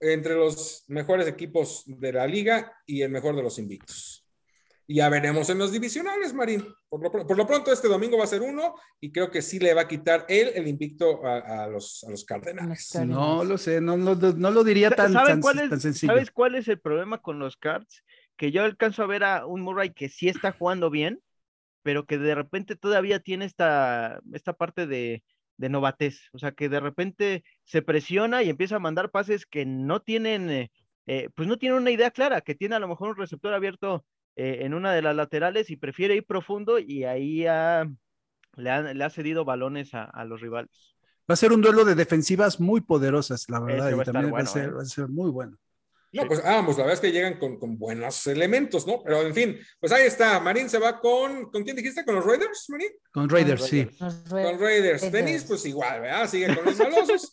entre 0.00 0.34
los 0.34 0.84
mejores 0.88 1.28
equipos 1.28 1.84
de 1.86 2.12
la 2.12 2.26
liga 2.26 2.72
y 2.86 3.02
el 3.02 3.10
mejor 3.10 3.36
de 3.36 3.42
los 3.42 3.58
invictos. 3.58 4.26
Y 4.86 4.96
ya 4.96 5.08
veremos 5.08 5.48
en 5.48 5.58
los 5.58 5.70
divisionales, 5.70 6.34
Marín. 6.34 6.66
Por 6.88 7.00
lo, 7.00 7.12
por 7.12 7.36
lo 7.36 7.46
pronto, 7.46 7.70
este 7.70 7.86
domingo 7.86 8.18
va 8.18 8.24
a 8.24 8.26
ser 8.26 8.42
uno 8.42 8.74
y 8.98 9.12
creo 9.12 9.30
que 9.30 9.42
sí 9.42 9.60
le 9.60 9.72
va 9.74 9.82
a 9.82 9.88
quitar 9.88 10.26
él 10.28 10.50
el 10.56 10.66
invicto 10.66 11.24
a, 11.24 11.62
a 11.62 11.68
los, 11.68 12.02
a 12.02 12.10
los 12.10 12.24
Cardenales. 12.24 12.92
No 13.06 13.44
lo 13.44 13.56
sé, 13.58 13.80
no, 13.80 13.96
no, 13.96 14.16
no 14.16 14.50
lo 14.50 14.64
diría 14.64 14.90
tan, 14.90 15.12
¿Saben 15.12 15.34
tan, 15.34 15.40
cuál 15.40 15.60
es, 15.60 15.70
tan 15.70 15.80
sencillo. 15.80 16.12
¿Sabes 16.12 16.32
cuál 16.32 16.56
es 16.56 16.66
el 16.66 16.80
problema 16.80 17.18
con 17.22 17.38
los 17.38 17.56
Cards? 17.56 18.02
Que 18.36 18.50
yo 18.50 18.64
alcanzo 18.64 19.04
a 19.04 19.06
ver 19.06 19.22
a 19.22 19.46
un 19.46 19.60
Murray 19.60 19.92
que 19.94 20.08
sí 20.08 20.28
está 20.28 20.50
jugando 20.50 20.90
bien, 20.90 21.20
pero 21.82 22.06
que 22.06 22.18
de 22.18 22.34
repente 22.34 22.76
todavía 22.76 23.20
tiene 23.20 23.44
esta, 23.46 24.20
esta 24.32 24.52
parte 24.54 24.86
de, 24.86 25.22
de 25.56 25.68
novatez. 25.68 26.28
O 26.32 26.38
sea, 26.38 26.52
que 26.52 26.68
de 26.68 26.80
repente 26.80 27.44
se 27.64 27.82
presiona 27.82 28.42
y 28.42 28.50
empieza 28.50 28.76
a 28.76 28.78
mandar 28.80 29.10
pases 29.10 29.46
que 29.46 29.66
no 29.66 30.00
tienen, 30.02 30.50
eh, 30.50 30.70
eh, 31.06 31.28
pues 31.34 31.48
no 31.48 31.58
tiene 31.58 31.76
una 31.76 31.90
idea 31.90 32.10
clara, 32.10 32.40
que 32.42 32.54
tiene 32.54 32.76
a 32.76 32.78
lo 32.80 32.88
mejor 32.88 33.10
un 33.10 33.16
receptor 33.16 33.54
abierto 33.54 34.04
eh, 34.36 34.58
en 34.62 34.74
una 34.74 34.92
de 34.92 35.02
las 35.02 35.16
laterales 35.16 35.70
y 35.70 35.76
prefiere 35.76 36.16
ir 36.16 36.26
profundo 36.26 36.78
y 36.78 37.04
ahí 37.04 37.46
ha- 37.46 37.86
le, 38.56 38.70
ha, 38.70 38.82
le 38.94 39.04
ha 39.04 39.10
cedido 39.10 39.44
balones 39.44 39.94
a, 39.94 40.04
a 40.04 40.24
los 40.24 40.40
rivales. 40.40 40.96
Va 41.30 41.34
a 41.34 41.36
ser 41.36 41.52
un 41.52 41.62
duelo 41.62 41.84
de 41.84 41.94
defensivas 41.94 42.60
muy 42.60 42.80
poderosas, 42.82 43.48
la 43.48 43.60
verdad, 43.60 43.92
y 43.92 44.02
también 44.02 44.34
va, 44.36 44.42
a 44.42 44.46
ser, 44.46 44.68
¿eh? 44.68 44.74
va 44.74 44.82
a 44.82 44.84
ser 44.84 45.08
muy 45.08 45.30
bueno. 45.30 45.56
No, 46.12 46.26
pues 46.26 46.44
ambos, 46.44 46.76
la 46.76 46.84
verdad 46.84 46.94
es 46.94 47.00
que 47.00 47.12
llegan 47.12 47.38
con, 47.38 47.58
con 47.58 47.78
buenos 47.78 48.26
elementos, 48.26 48.84
¿no? 48.86 49.00
Pero 49.02 49.22
en 49.22 49.32
fin, 49.32 49.58
pues 49.78 49.92
ahí 49.92 50.06
está. 50.06 50.40
Marín 50.40 50.68
se 50.68 50.78
va 50.78 50.98
con. 50.98 51.50
¿Con 51.50 51.62
quién 51.62 51.76
dijiste? 51.76 52.04
¿Con 52.04 52.16
los 52.16 52.24
Raiders, 52.24 52.66
Marín? 52.68 52.90
Con 53.12 53.28
Raiders, 53.28 53.64
sí. 53.64 53.88
Con 54.28 54.58
Raiders. 54.58 55.12
Denis, 55.12 55.44
pues 55.44 55.64
igual, 55.66 56.00
¿verdad? 56.00 56.28
Sigue 56.28 56.54
con 56.54 56.64
los 56.64 56.76
malosos. 56.78 57.32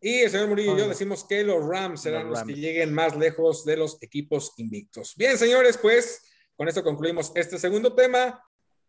Y 0.00 0.20
el 0.20 0.30
señor 0.30 0.48
Murillo 0.48 0.76
y 0.76 0.80
yo 0.80 0.88
decimos 0.88 1.24
que 1.24 1.42
los 1.42 1.66
Rams 1.66 2.02
serán 2.02 2.28
Los 2.28 2.40
los, 2.40 2.46
que 2.46 2.54
lleguen 2.54 2.92
más 2.92 3.16
lejos 3.16 3.64
de 3.64 3.78
los 3.78 3.96
equipos 4.02 4.52
invictos. 4.58 5.14
Bien, 5.16 5.38
señores, 5.38 5.78
pues 5.78 6.20
con 6.56 6.68
esto 6.68 6.84
concluimos 6.84 7.32
este 7.34 7.58
segundo 7.58 7.94
tema. 7.94 8.40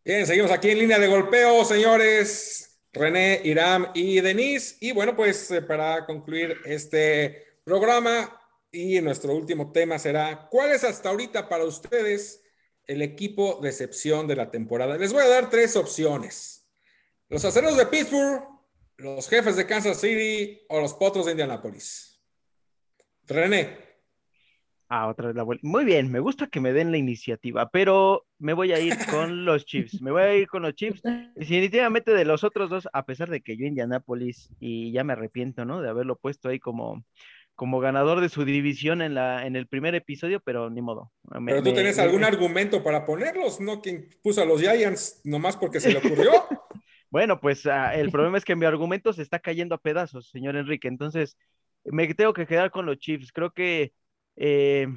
Bien, 0.04 0.28
seguimos 0.28 0.52
aquí 0.52 0.70
en 0.70 0.80
línea 0.80 1.00
de 1.00 1.08
golpeo, 1.08 1.64
señores. 1.66 2.82
René, 2.92 3.42
Iram 3.44 3.88
y 3.94 4.22
Denise. 4.22 4.76
Y 4.82 4.92
bueno, 4.92 5.16
pues 5.16 5.50
eh, 5.52 5.62
para 5.62 6.06
concluir 6.06 6.58
este 6.66 7.60
programa 7.64 8.38
y 8.76 9.02
nuestro 9.02 9.34
último 9.34 9.72
tema 9.72 9.98
será, 9.98 10.48
¿cuál 10.52 10.72
es 10.72 10.84
hasta 10.84 11.10
ahorita 11.10 11.48
para 11.48 11.64
ustedes 11.64 12.44
el 12.86 13.02
equipo 13.02 13.60
de 13.62 13.70
excepción 13.70 14.28
de 14.28 14.36
la 14.36 14.52
temporada? 14.52 14.98
Les 14.98 15.14
voy 15.14 15.24
a 15.24 15.30
dar 15.30 15.50
tres 15.50 15.76
opciones. 15.78 16.70
Los 17.30 17.46
aceros 17.46 17.78
de 17.78 17.86
Pittsburgh, 17.86 18.44
los 18.98 19.30
jefes 19.30 19.56
de 19.56 19.66
Kansas 19.66 20.00
City 20.00 20.60
o 20.68 20.82
los 20.82 20.94
potros 20.94 21.26
de 21.26 21.32
Indianapolis. 21.32 22.22
René. 23.28 23.86
Ah, 24.88 25.08
otra 25.08 25.28
vez 25.28 25.36
la 25.36 25.44
vuelta. 25.44 25.68
Muy 25.68 25.84
bien, 25.84 26.12
me 26.12 26.20
gusta 26.20 26.48
que 26.48 26.60
me 26.60 26.72
den 26.72 26.92
la 26.92 26.98
iniciativa, 26.98 27.70
pero 27.70 28.28
me 28.38 28.54
voy 28.54 28.72
a 28.72 28.80
ir 28.80 28.94
con 29.10 29.46
los 29.46 29.66
Chiefs. 29.66 30.02
Me 30.02 30.12
voy 30.12 30.22
a 30.22 30.36
ir 30.36 30.48
con 30.48 30.62
los 30.62 30.76
Chiefs. 30.76 31.02
Definitivamente 31.36 32.14
de 32.14 32.26
los 32.26 32.44
otros 32.44 32.70
dos, 32.70 32.88
a 32.94 33.06
pesar 33.06 33.30
de 33.30 33.42
que 33.42 33.58
yo 33.58 33.66
Indianapolis 33.66 34.52
y 34.60 34.92
ya 34.92 35.04
me 35.04 35.14
arrepiento, 35.14 35.66
¿no? 35.66 35.82
De 35.82 35.90
haberlo 35.90 36.18
puesto 36.18 36.50
ahí 36.50 36.60
como, 36.60 37.04
como 37.56 37.80
ganador 37.80 38.22
de 38.22 38.30
su 38.30 38.46
división 38.46 39.02
en 39.02 39.14
la, 39.16 39.46
en 39.46 39.56
el 39.56 39.68
primer 39.68 39.96
episodio, 39.96 40.40
pero 40.42 40.70
ni 40.70 40.82
modo. 40.82 41.12
Me- 41.24 41.40
Pero 41.40 41.64
tú 41.64 41.70
me- 41.70 41.76
tenés 41.76 41.98
me- 41.98 42.04
algún 42.04 42.24
argumento 42.24 42.84
para 42.84 43.06
ponerlos, 43.06 43.60
¿no? 43.62 43.82
Quien 43.82 44.10
puso 44.24 44.42
a 44.42 44.46
los 44.46 44.62
Giants 44.62 45.22
nomás 45.24 45.56
porque 45.58 45.80
se 45.80 45.92
le 45.92 46.00
ocurrió. 46.00 46.32
Bueno, 47.10 47.40
pues 47.40 47.66
ah, 47.66 47.96
el 47.96 48.12
problema 48.12 48.38
es 48.38 48.46
que 48.46 48.56
mi 48.56 48.66
argumento 48.66 49.14
se 49.14 49.22
está 49.22 49.40
cayendo 49.40 49.76
a 49.76 49.78
pedazos, 49.78 50.30
señor 50.30 50.56
Enrique. 50.58 50.88
Entonces, 50.88 51.38
me 51.86 52.14
tengo 52.14 52.34
que 52.34 52.46
quedar 52.48 52.72
con 52.72 52.86
los 52.86 52.98
Chiefs. 52.98 53.32
Creo 53.32 53.52
que 53.52 53.94
eh, 54.36 54.88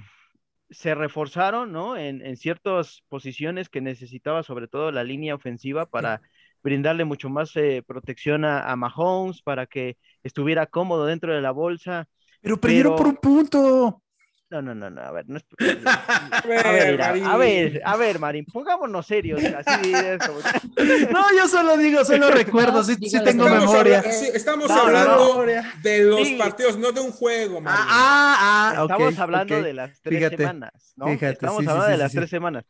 se 0.71 0.95
reforzaron, 0.95 1.73
¿no? 1.73 1.97
En, 1.97 2.25
en 2.25 2.37
ciertas 2.37 3.03
posiciones 3.09 3.69
que 3.69 3.81
necesitaba, 3.81 4.43
sobre 4.43 4.69
todo 4.69 4.91
la 4.93 5.05
línea 5.05 5.35
ofensiva, 5.35 5.87
para 5.87 6.21
brindarle 6.63 7.05
mucho 7.05 7.29
más 7.31 7.55
eh, 7.57 7.83
protección 7.87 8.45
a, 8.45 8.71
a 8.71 8.77
Mahomes, 8.77 9.43
para 9.43 9.67
que 9.67 9.97
estuviera 10.25 10.67
cómodo 10.67 11.07
dentro 11.07 11.35
de 11.35 11.41
la 11.41 11.53
bolsa. 11.53 12.09
Pero 12.41 12.61
perdieron 12.61 12.97
por 12.97 13.07
un 13.07 13.17
punto. 13.17 14.03
No, 14.51 14.63
no, 14.63 14.75
no, 14.75 14.89
no, 14.89 15.03
a 15.03 15.11
ver, 15.11 15.29
no 15.29 15.37
es... 15.37 15.45
a, 15.85 16.43
ver, 16.47 16.93
mira, 16.93 17.09
a 17.11 17.37
ver, 17.37 17.83
a 17.85 17.97
ver, 17.99 18.19
Marín, 18.19 18.47
pongámonos 18.47 19.07
serios, 19.07 19.43
así 19.45 19.93
No, 21.13 21.37
yo 21.37 21.47
solo 21.49 21.77
digo, 21.77 22.03
solo 22.03 22.31
recuerdo, 22.35 22.83
sí, 22.83 22.97
sí 22.97 23.23
tengo 23.23 23.45
memoria. 23.45 23.99
estamos 24.01 24.71
hablando 24.71 25.45
de 25.83 26.03
los 26.03 26.31
partidos, 26.31 26.79
no 26.79 26.93
de 26.93 27.01
un 27.03 27.13
juego, 27.13 27.61
Marín. 27.61 27.79
Ah, 27.79 28.37
ah, 28.41 28.75
ah 28.75 28.83
Estamos 28.85 29.19
hablando 29.19 29.63
de 29.63 29.75
las 29.75 30.01
tres 30.01 30.31
semanas, 30.31 30.95
¿no? 30.97 31.07
Fíjate, 31.09 31.33
estamos 31.33 31.67
hablando 31.67 31.87
de 31.87 31.97
las 31.99 32.13
tres 32.13 32.31
semanas. 32.31 32.65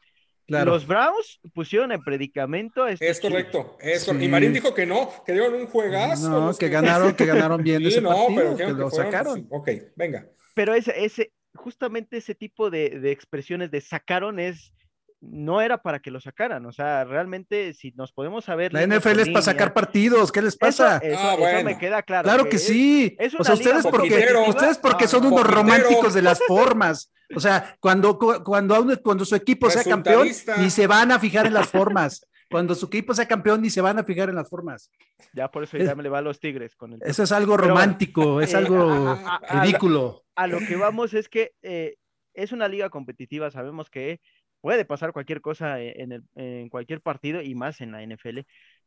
Claro. 0.48 0.72
Los 0.72 0.86
Browns 0.86 1.40
pusieron 1.52 1.92
en 1.92 2.02
predicamento. 2.02 2.84
A 2.84 2.92
este 2.92 3.06
es 3.06 3.20
correcto, 3.20 3.76
es 3.80 4.06
correcto. 4.06 4.24
Y 4.24 4.28
Marín 4.28 4.54
dijo 4.54 4.72
que 4.72 4.86
no, 4.86 5.12
que 5.26 5.34
dieron 5.34 5.52
un 5.52 5.66
juegazo. 5.66 6.30
No, 6.30 6.54
que 6.56 6.70
ganaron, 6.70 7.14
que 7.14 7.26
ganaron 7.26 7.62
bien 7.62 7.82
ese 7.86 8.00
no, 8.00 8.08
partido, 8.08 8.56
pero 8.56 8.56
que, 8.56 8.72
lo 8.72 8.90
sacaron. 8.90 9.46
Ok, 9.50 9.68
venga. 9.94 10.26
Pero 10.54 10.74
ese, 10.74 11.04
ese, 11.04 11.32
justamente 11.54 12.16
ese 12.16 12.34
tipo 12.34 12.70
de, 12.70 13.12
expresiones 13.12 13.70
de 13.70 13.82
sacaron 13.82 14.38
es, 14.38 14.72
no 15.20 15.60
era 15.60 15.82
para 15.82 15.98
que 15.98 16.10
lo 16.10 16.20
sacaran, 16.20 16.64
o 16.66 16.72
sea, 16.72 17.04
realmente 17.04 17.74
si 17.74 17.92
nos 17.92 18.12
podemos 18.12 18.44
saber... 18.44 18.72
La 18.72 18.86
NFL 18.86 19.20
es 19.20 19.28
para 19.28 19.42
sacar 19.42 19.74
partidos, 19.74 20.30
¿qué 20.30 20.42
les 20.42 20.56
pasa? 20.56 20.98
Eso, 20.98 21.18
ah, 21.20 21.62
me 21.64 21.76
queda 21.78 22.02
claro. 22.02 22.24
Claro 22.24 22.48
que, 22.48 22.58
sí. 22.58 23.16
o 23.38 23.44
sea, 23.44 23.54
ustedes 23.54 23.86
porque, 23.86 24.26
ustedes 24.46 24.78
porque 24.78 25.08
son 25.08 25.26
unos 25.26 25.46
románticos 25.46 26.14
de 26.14 26.22
las 26.22 26.40
formas. 26.46 27.12
O 27.34 27.40
sea, 27.40 27.76
cuando, 27.80 28.18
cuando, 28.18 29.02
cuando 29.02 29.24
su 29.24 29.34
equipo 29.34 29.68
sea 29.70 29.84
campeón, 29.84 30.28
ni 30.58 30.70
se 30.70 30.86
van 30.86 31.12
a 31.12 31.18
fijar 31.18 31.46
en 31.46 31.54
las 31.54 31.68
formas. 31.68 32.26
Cuando 32.50 32.74
su 32.74 32.86
equipo 32.86 33.12
sea 33.12 33.28
campeón, 33.28 33.60
ni 33.60 33.68
se 33.68 33.82
van 33.82 33.98
a 33.98 34.04
fijar 34.04 34.30
en 34.30 34.36
las 34.36 34.48
formas. 34.48 34.90
Ya 35.34 35.50
por 35.50 35.64
eso 35.64 35.76
ya 35.76 35.94
me 35.94 36.02
le 36.02 36.08
va 36.08 36.18
a 36.18 36.22
los 36.22 36.40
Tigres 36.40 36.74
con 36.74 36.94
el. 36.94 37.00
Eso 37.02 37.22
es 37.22 37.32
algo 37.32 37.58
romántico, 37.58 38.40
es 38.40 38.54
eh, 38.54 38.56
algo 38.56 39.18
ridículo 39.50 40.24
a 40.38 40.46
lo 40.46 40.60
que 40.60 40.76
vamos 40.76 41.14
es 41.14 41.28
que 41.28 41.52
eh, 41.62 41.96
es 42.32 42.52
una 42.52 42.68
liga 42.68 42.90
competitiva, 42.90 43.50
sabemos 43.50 43.90
que 43.90 44.20
puede 44.60 44.84
pasar 44.84 45.12
cualquier 45.12 45.40
cosa 45.40 45.80
e, 45.80 45.94
en, 46.34 46.68
cualquier 46.68 47.00
partido 47.00 47.42
y 47.42 47.54
más 47.54 47.80
en 47.80 47.92
la 47.92 48.02
NFL, 48.02 48.40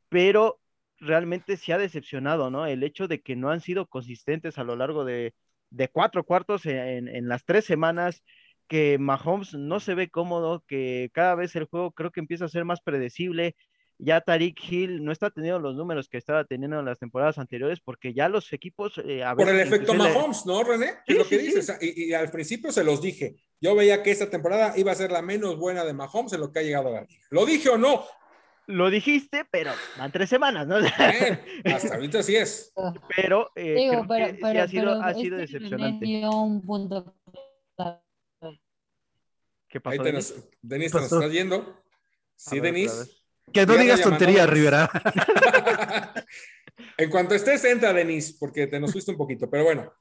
pero 0.10 0.60
realmente 1.00 1.58
se 1.58 1.74
ha 1.74 1.78
decepcionado, 1.78 2.52
¿no? 2.52 2.66
El 2.68 2.84
hecho 2.84 3.08
de 3.08 3.22
que 3.22 3.36
no 3.36 3.50
han 3.50 3.62
sido 3.62 3.88
consistentes 3.88 4.58
a 4.58 4.64
lo 4.64 4.76
largo 4.76 5.06
de, 5.06 5.34
cuatro 5.92 6.24
cuartos 6.24 6.66
en, 6.66 7.28
las 7.28 7.46
tres 7.46 7.66
semanas, 7.66 8.24
que 8.68 8.98
Mahomes 9.00 9.54
no 9.54 9.80
se 9.80 9.96
ve 9.96 10.10
cómodo, 10.10 10.64
que 10.68 11.10
cada 11.14 11.36
vez 11.36 11.56
el 11.56 11.66
juego 11.66 11.92
creo 11.92 12.12
que 12.12 12.22
empieza 12.22 12.46
a 12.46 12.50
ser 12.50 12.66
más 12.66 12.82
predecible, 12.82 13.56
ya 14.04 14.20
Tariq 14.20 14.58
Hill 14.68 15.04
no 15.04 15.12
está 15.12 15.30
teniendo 15.30 15.60
los 15.60 15.76
números 15.76 16.10
que 16.10 16.18
estaba 16.18 16.44
teniendo 16.44 16.80
en 16.80 16.86
las 16.86 16.98
temporadas 16.98 17.38
anteriores 17.38 17.80
porque 17.80 18.14
ya 18.14 18.28
los 18.30 18.52
equipos... 18.52 19.00
Eh, 19.06 19.24
Por 19.36 19.48
el 19.48 19.60
efecto 19.60 19.94
Mahomes, 19.94 20.46
¿no, 20.46 20.64
René? 20.64 20.96
es 21.06 21.18
lo 21.18 21.28
que 21.28 21.38
dices. 21.38 21.78
Y, 21.82 22.12
al 22.14 22.32
principio 22.32 22.72
se 22.72 22.84
los 22.84 23.00
dije. 23.00 23.36
Yo 23.60 23.76
veía 23.76 24.02
que 24.02 24.10
esta 24.10 24.28
temporada 24.30 24.74
iba 24.76 24.92
a 24.92 24.96
ser 24.96 25.12
la 25.12 25.22
menos 25.22 25.56
buena 25.58 25.86
de 25.86 25.94
Mahomes 25.94 26.34
en 26.34 26.40
lo 26.40 26.52
que 26.52 26.60
ha 26.60 26.64
llegado 26.64 26.88
a 26.88 26.92
la 26.92 27.02
liga. 27.02 27.24
¿Lo 27.30 27.46
dije 27.46 27.70
o 27.70 27.78
no? 27.78 28.04
Lo 28.66 28.90
dijiste, 28.90 29.46
pero 29.52 29.72
van 29.98 30.12
tres 30.12 30.30
semanas, 30.30 30.66
¿no? 30.66 30.78
hasta 31.66 31.96
ahorita 31.96 32.24
sí 32.24 32.36
es. 32.36 32.74
Pero, 33.16 33.52
eh, 33.56 33.88
creo 33.90 34.08
que 34.08 34.38
sí 34.38 34.58
ha 34.58 34.68
sido, 34.68 35.02
ha 35.02 35.14
sido 35.14 35.38
decepcionante. 35.38 36.06
¿Qué 39.68 39.80
pasó, 39.80 40.04
Denis? 40.04 40.36
Denis, 40.62 40.92
¿te 40.92 40.98
nos 40.98 41.12
estás 41.12 41.32
yendo? 41.32 41.84
Sí, 42.36 42.60
Denis. 42.60 43.21
Que 43.54 43.66
no 43.66 43.78
digas 43.78 44.02
tonterías, 44.02 44.50
Rivera. 44.50 44.90
en 46.98 47.10
cuanto 47.10 47.36
estés, 47.36 47.64
entra, 47.66 47.94
Denis, 47.94 48.36
porque 48.40 48.68
te 48.68 48.80
nos 48.80 48.92
fuiste 48.92 49.12
un 49.12 49.18
poquito, 49.18 49.50
pero 49.50 49.64
bueno. 49.64 49.94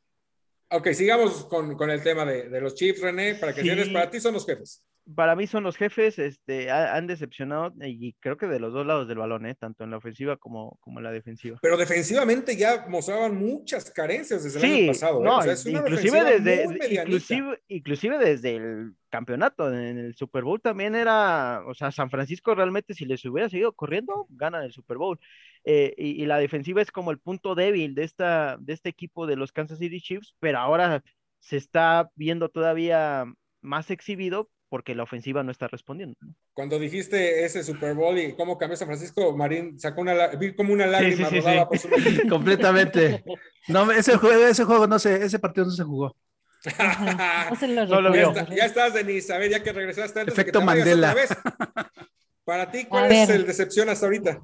Ok, 0.72 0.92
sigamos 0.92 1.46
con, 1.46 1.90
el 1.90 2.02
tema 2.02 2.24
de, 2.24 2.60
los 2.60 2.74
Chiefs, 2.74 3.00
René, 3.00 3.34
para 3.34 3.52
que 3.52 3.62
sí. 3.62 3.90
para 3.90 4.08
ti 4.08 4.20
son 4.20 4.34
los 4.34 4.46
jefes 4.46 4.84
para 5.14 5.36
mí 5.36 5.46
son 5.46 5.64
los 5.64 5.76
jefes, 5.76 6.18
este, 6.18 6.70
han 6.70 7.06
decepcionado 7.06 7.72
y 7.80 8.14
creo 8.20 8.36
que 8.36 8.46
de 8.46 8.60
los 8.60 8.72
dos 8.72 8.86
lados 8.86 9.08
del 9.08 9.18
balón, 9.18 9.46
¿eh? 9.46 9.54
tanto 9.54 9.84
en 9.84 9.90
la 9.90 9.96
ofensiva 9.96 10.36
como, 10.36 10.78
como 10.80 10.98
en 10.98 11.04
la 11.04 11.12
defensiva. 11.12 11.58
Pero 11.62 11.76
defensivamente 11.76 12.56
ya 12.56 12.86
mostraban 12.88 13.36
muchas 13.36 13.90
carencias 13.90 14.44
desde 14.44 14.58
el 14.58 14.64
año 14.64 14.92
pasado. 14.92 15.20
¿eh? 15.20 15.24
No, 15.24 15.80
inclusive, 15.80 16.40
desde, 16.40 17.58
inclusive, 17.68 18.18
desde 18.18 18.56
el 18.56 18.94
campeonato, 19.08 19.72
en 19.72 19.98
el 19.98 20.14
Super 20.14 20.44
Bowl 20.44 20.60
también 20.60 20.94
era, 20.94 21.62
o 21.66 21.74
sea, 21.74 21.90
San 21.90 22.10
Francisco 22.10 22.54
realmente 22.54 22.94
si 22.94 23.04
les 23.04 23.24
hubiera 23.24 23.48
seguido 23.48 23.72
corriendo, 23.72 24.26
ganan 24.30 24.64
el 24.64 24.72
Super 24.72 24.96
Bowl. 24.96 25.18
Eh, 25.64 25.94
y, 25.98 26.22
y, 26.22 26.26
la 26.26 26.38
defensiva 26.38 26.80
es 26.80 26.90
como 26.90 27.10
el 27.10 27.18
punto 27.18 27.54
débil 27.54 27.94
de, 27.94 28.04
esta, 28.04 28.56
de 28.58 28.72
este 28.72 28.88
equipo 28.88 29.26
de 29.26 29.36
los 29.36 29.52
Kansas 29.52 29.78
City 29.78 30.00
Chiefs, 30.00 30.34
pero 30.40 30.58
ahora 30.58 31.02
se 31.38 31.58
está 31.58 32.10
viendo 32.14 32.48
todavía 32.48 33.26
más 33.60 33.90
exhibido 33.90 34.48
porque 34.70 34.94
la 34.94 35.02
ofensiva 35.02 35.42
no 35.42 35.50
está 35.50 35.68
respondiendo. 35.68 36.16
Cuando 36.54 36.78
dijiste 36.78 37.44
ese 37.44 37.62
Super 37.62 37.94
Bowl 37.94 38.18
y 38.18 38.32
cómo 38.34 38.56
cambió 38.56 38.76
San 38.76 38.88
Francisco, 38.88 39.36
Marín 39.36 39.78
sacó 39.78 40.00
una, 40.00 40.28
vi 40.28 40.54
como 40.54 40.72
una 40.72 40.86
lágrima 40.86 41.28
rodada 41.28 41.68
por 41.68 41.76
su 41.76 41.88
Completamente. 42.30 43.22
No, 43.68 43.90
ese 43.92 44.16
juego, 44.16 44.46
ese 44.46 44.64
juego 44.64 44.86
no 44.86 44.98
se, 44.98 45.22
ese 45.22 45.38
partido 45.38 45.66
no 45.66 45.72
se 45.72 45.84
jugó. 45.84 46.16
no, 47.68 48.00
lo 48.00 48.14
ya, 48.14 48.46
ya, 48.48 48.64
estás, 48.64 48.94
Denise. 48.94 49.34
A 49.34 49.38
ver, 49.38 49.50
ya 49.50 49.62
que 49.62 49.72
regresaste 49.72 50.20
antes 50.20 50.32
Efecto 50.32 50.62
Mandela. 50.62 51.14
Para 52.44 52.70
ti, 52.70 52.84
¿cuál 52.84 53.10
es 53.12 53.28
el 53.28 53.46
decepción 53.46 53.88
hasta 53.88 54.06
ahorita? 54.06 54.40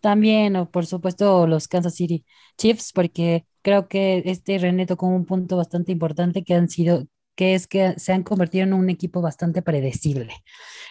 También, 0.00 0.66
por 0.66 0.86
supuesto, 0.86 1.46
los 1.46 1.68
Kansas 1.68 1.94
City 1.94 2.24
Chiefs, 2.56 2.92
porque 2.92 3.46
creo 3.62 3.88
que 3.88 4.22
este 4.26 4.58
René 4.58 4.86
tocó 4.86 5.06
un 5.06 5.24
punto 5.24 5.56
bastante 5.56 5.92
importante 5.92 6.44
que 6.44 6.54
han 6.54 6.68
sido, 6.68 7.06
que 7.38 7.54
es 7.54 7.68
que 7.68 7.94
se 7.98 8.12
han 8.12 8.24
convertido 8.24 8.64
en 8.64 8.72
un 8.72 8.90
equipo 8.90 9.22
bastante 9.22 9.62
predecible, 9.62 10.34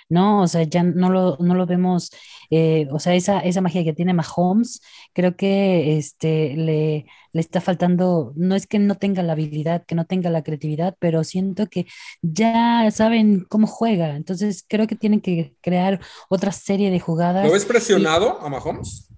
¿no? 0.08 0.44
O 0.44 0.48
sea, 0.48 0.64
ya 0.64 0.82
no 0.82 1.10
lo, 1.10 1.36
no 1.42 1.56
lo 1.56 1.66
vemos, 1.66 2.10
eh, 2.50 2.88
o 2.90 3.00
sea, 3.00 3.16
esa, 3.16 3.40
esa 3.42 3.60
magia 3.60 3.84
que 3.84 3.92
tiene 3.92 4.14
Mahomes, 4.14 4.80
creo 5.12 5.36
que 5.36 5.98
este, 5.98 6.56
le, 6.56 7.06
le 7.34 7.42
está 7.42 7.60
faltando, 7.60 8.32
no 8.38 8.56
es 8.56 8.66
que 8.66 8.80
no 8.80 8.96
tenga 8.96 9.24
la 9.24 9.34
habilidad, 9.34 9.84
que 9.86 9.96
no 9.96 10.06
tenga 10.06 10.30
la 10.30 10.42
creatividad, 10.42 10.96
pero 11.00 11.26
siento 11.26 11.68
que 11.68 11.86
ya 12.22 12.90
saben 12.92 13.46
cómo 13.50 13.68
juega, 13.68 14.16
entonces 14.16 14.64
creo 14.66 14.88
que 14.88 14.96
tienen 14.96 15.20
que 15.20 15.54
crear 15.60 16.00
otra 16.30 16.54
serie 16.54 16.92
de 16.92 17.02
jugadas. 17.02 17.46
¿Lo 17.46 17.52
ves 17.52 17.66
presionado 17.66 18.40
a 18.40 18.48
Mahomes? 18.48 19.10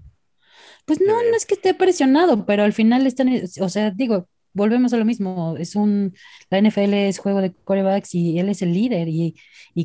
Pues 0.86 1.00
no, 1.00 1.14
no 1.14 1.38
es 1.38 1.46
que 1.46 1.54
esté 1.54 1.76
presionado, 1.76 2.48
pero 2.48 2.64
al 2.64 2.74
final 2.74 3.06
están, 3.06 3.30
o 3.62 3.70
sea, 3.70 3.92
digo, 3.92 4.28
volvemos 4.54 4.94
a 4.94 4.98
lo 4.98 5.06
mismo, 5.06 5.56
es 5.58 5.76
un, 5.76 6.16
la 6.50 6.62
NFL 6.62 6.94
es 6.94 7.20
juego 7.20 7.42
de 7.42 7.54
corebacks 7.54 8.16
y 8.16 8.40
él 8.40 8.50
es 8.50 8.62
el 8.62 8.74
líder 8.74 9.08
y, 9.08 9.36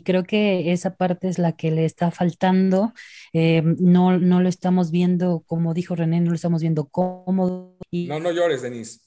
creo 0.04 0.24
que 0.24 0.72
esa 0.72 0.96
parte 0.96 1.28
es 1.28 1.38
la 1.38 1.52
que 1.52 1.70
le 1.70 1.84
está 1.84 2.10
faltando, 2.10 2.92
eh, 3.32 3.62
no, 3.64 4.18
no 4.18 4.40
lo 4.40 4.48
estamos 4.48 4.90
viendo, 4.90 5.44
como 5.46 5.72
dijo 5.72 5.94
René, 5.94 6.20
no 6.20 6.30
lo 6.30 6.34
estamos 6.34 6.62
viendo 6.62 6.86
cómodo. 6.88 7.76
Y, 7.90 8.06
no, 8.06 8.18
no 8.18 8.32
llores, 8.32 8.62
Denise. 8.62 9.00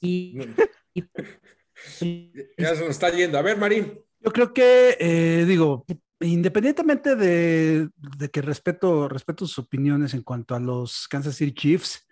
ya 2.58 2.74
se 2.74 2.80
nos 2.80 2.90
está 2.90 3.10
yendo. 3.10 3.38
A 3.38 3.42
ver, 3.42 3.58
Marín. 3.58 4.00
Yo 4.20 4.32
creo 4.32 4.52
que, 4.54 4.96
eh, 4.98 5.44
digo, 5.46 5.84
independientemente 6.20 7.16
de, 7.16 7.88
de, 7.96 8.28
que 8.30 8.42
respeto, 8.42 9.08
respeto 9.08 9.46
sus 9.46 9.58
opiniones 9.58 10.14
en 10.14 10.22
cuanto 10.22 10.54
a 10.54 10.60
los 10.60 11.06
Kansas 11.08 11.36
City 11.36 11.52
Chiefs, 11.52 12.06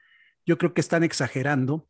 yo 0.45 0.59
creo 0.59 0.75
que 0.75 0.81
están 0.81 1.03
exagerando 1.03 1.88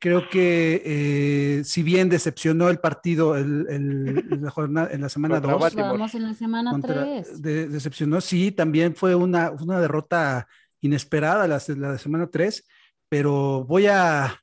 Creo 0.00 0.30
que 0.30 0.80
eh, 0.82 1.64
si 1.64 1.82
bien 1.82 2.08
decepcionó 2.08 2.70
el 2.70 2.78
partido 2.78 3.36
el, 3.36 3.66
en, 3.68 4.42
la 4.42 5.08
semana 5.10 5.40
2. 5.40 5.74
Vamos 5.76 6.14
en 6.14 6.22
la 6.22 6.32
semana 6.32 6.80
3. 6.80 7.42
decepcionó, 7.42 8.22
sí, 8.22 8.50
también 8.50 8.96
fue 8.96 9.14
una, 9.14 9.50
una 9.50 9.78
derrota 9.78 10.48
inesperada 10.80 11.46
la, 11.46 11.62
la 11.76 11.98
semana 11.98 12.28
3, 12.28 12.66
pero 13.10 13.66
voy 13.66 13.88
a, 13.88 14.42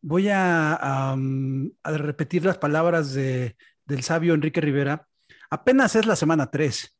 voy 0.00 0.30
a, 0.32 1.14
repetir 1.84 2.46
las 2.46 2.56
palabras 2.56 3.12
de, 3.12 3.56
del 3.84 4.02
sabio 4.02 4.32
Enrique 4.32 4.62
Rivera. 4.62 5.06
Apenas 5.50 5.96
es 5.96 6.06
la 6.06 6.16
semana 6.16 6.50
3. 6.50 6.96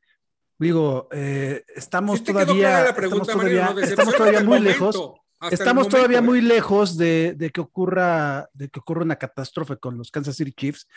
Digo, 0.58 1.08
eh, 1.10 1.64
estamos, 1.74 2.22
todavía, 2.22 2.84
estamos, 2.84 3.26
todavía, 3.26 3.74
estamos 3.80 4.14
todavía 4.14 4.44
muy 4.44 4.60
lejos. 4.60 5.23
Estamos 5.50 5.88
todavía 5.88 6.22
muy 6.22 6.40
lejos 6.40 6.96
de, 6.96 7.50
que 7.52 7.60
ocurra, 7.60 8.48
de 8.52 8.68
que 8.68 8.80
ocurra 8.80 9.02
una 9.02 9.16
catástrofe 9.16 9.76
con 9.76 9.96
los 9.98 10.10
Kansas 10.10 10.36
City 10.36 10.52
Chiefs. 10.52 10.88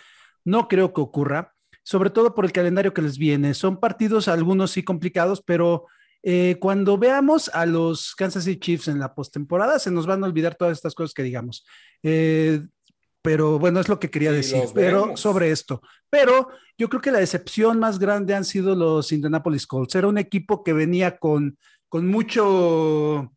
No 0.43 0.67
creo 0.67 0.93
que 0.93 1.01
ocurra, 1.01 1.53
sobre 1.83 2.09
todo 2.09 2.33
por 2.33 2.45
el 2.45 2.51
calendario 2.51 2.93
que 2.93 3.01
les 3.01 3.17
viene. 3.17 3.53
Son 3.53 3.79
partidos, 3.79 4.27
algunos 4.27 4.71
sí 4.71 4.83
complicados, 4.83 5.41
pero 5.41 5.85
eh, 6.23 6.57
cuando 6.59 6.97
veamos 6.97 7.49
a 7.53 7.65
los 7.65 8.15
Kansas 8.15 8.43
City 8.43 8.59
Chiefs 8.59 8.87
en 8.87 8.99
la 8.99 9.13
postemporada, 9.13 9.79
se 9.79 9.91
nos 9.91 10.05
van 10.05 10.23
a 10.23 10.27
olvidar 10.27 10.55
todas 10.55 10.77
estas 10.77 10.95
cosas 10.95 11.13
que 11.13 11.23
digamos. 11.23 11.65
Eh, 12.03 12.61
pero 13.21 13.59
bueno, 13.59 13.79
es 13.79 13.89
lo 13.89 13.99
que 13.99 14.09
quería 14.09 14.31
decir, 14.31 14.63
pero 14.73 15.17
sobre 15.17 15.51
esto. 15.51 15.81
Pero 16.09 16.47
yo 16.77 16.87
creo 16.87 17.01
que 17.01 17.11
la 17.11 17.19
decepción 17.19 17.79
más 17.79 17.99
grande 17.99 18.33
han 18.33 18.45
sido 18.45 18.73
los 18.73 19.11
Indianapolis 19.11 19.67
Colts. 19.67 19.95
Era 19.95 20.07
un 20.07 20.17
equipo 20.17 20.63
que 20.63 20.71
venía 20.71 21.17
con, 21.17 21.57
con 21.89 22.07
mucho 22.07 23.33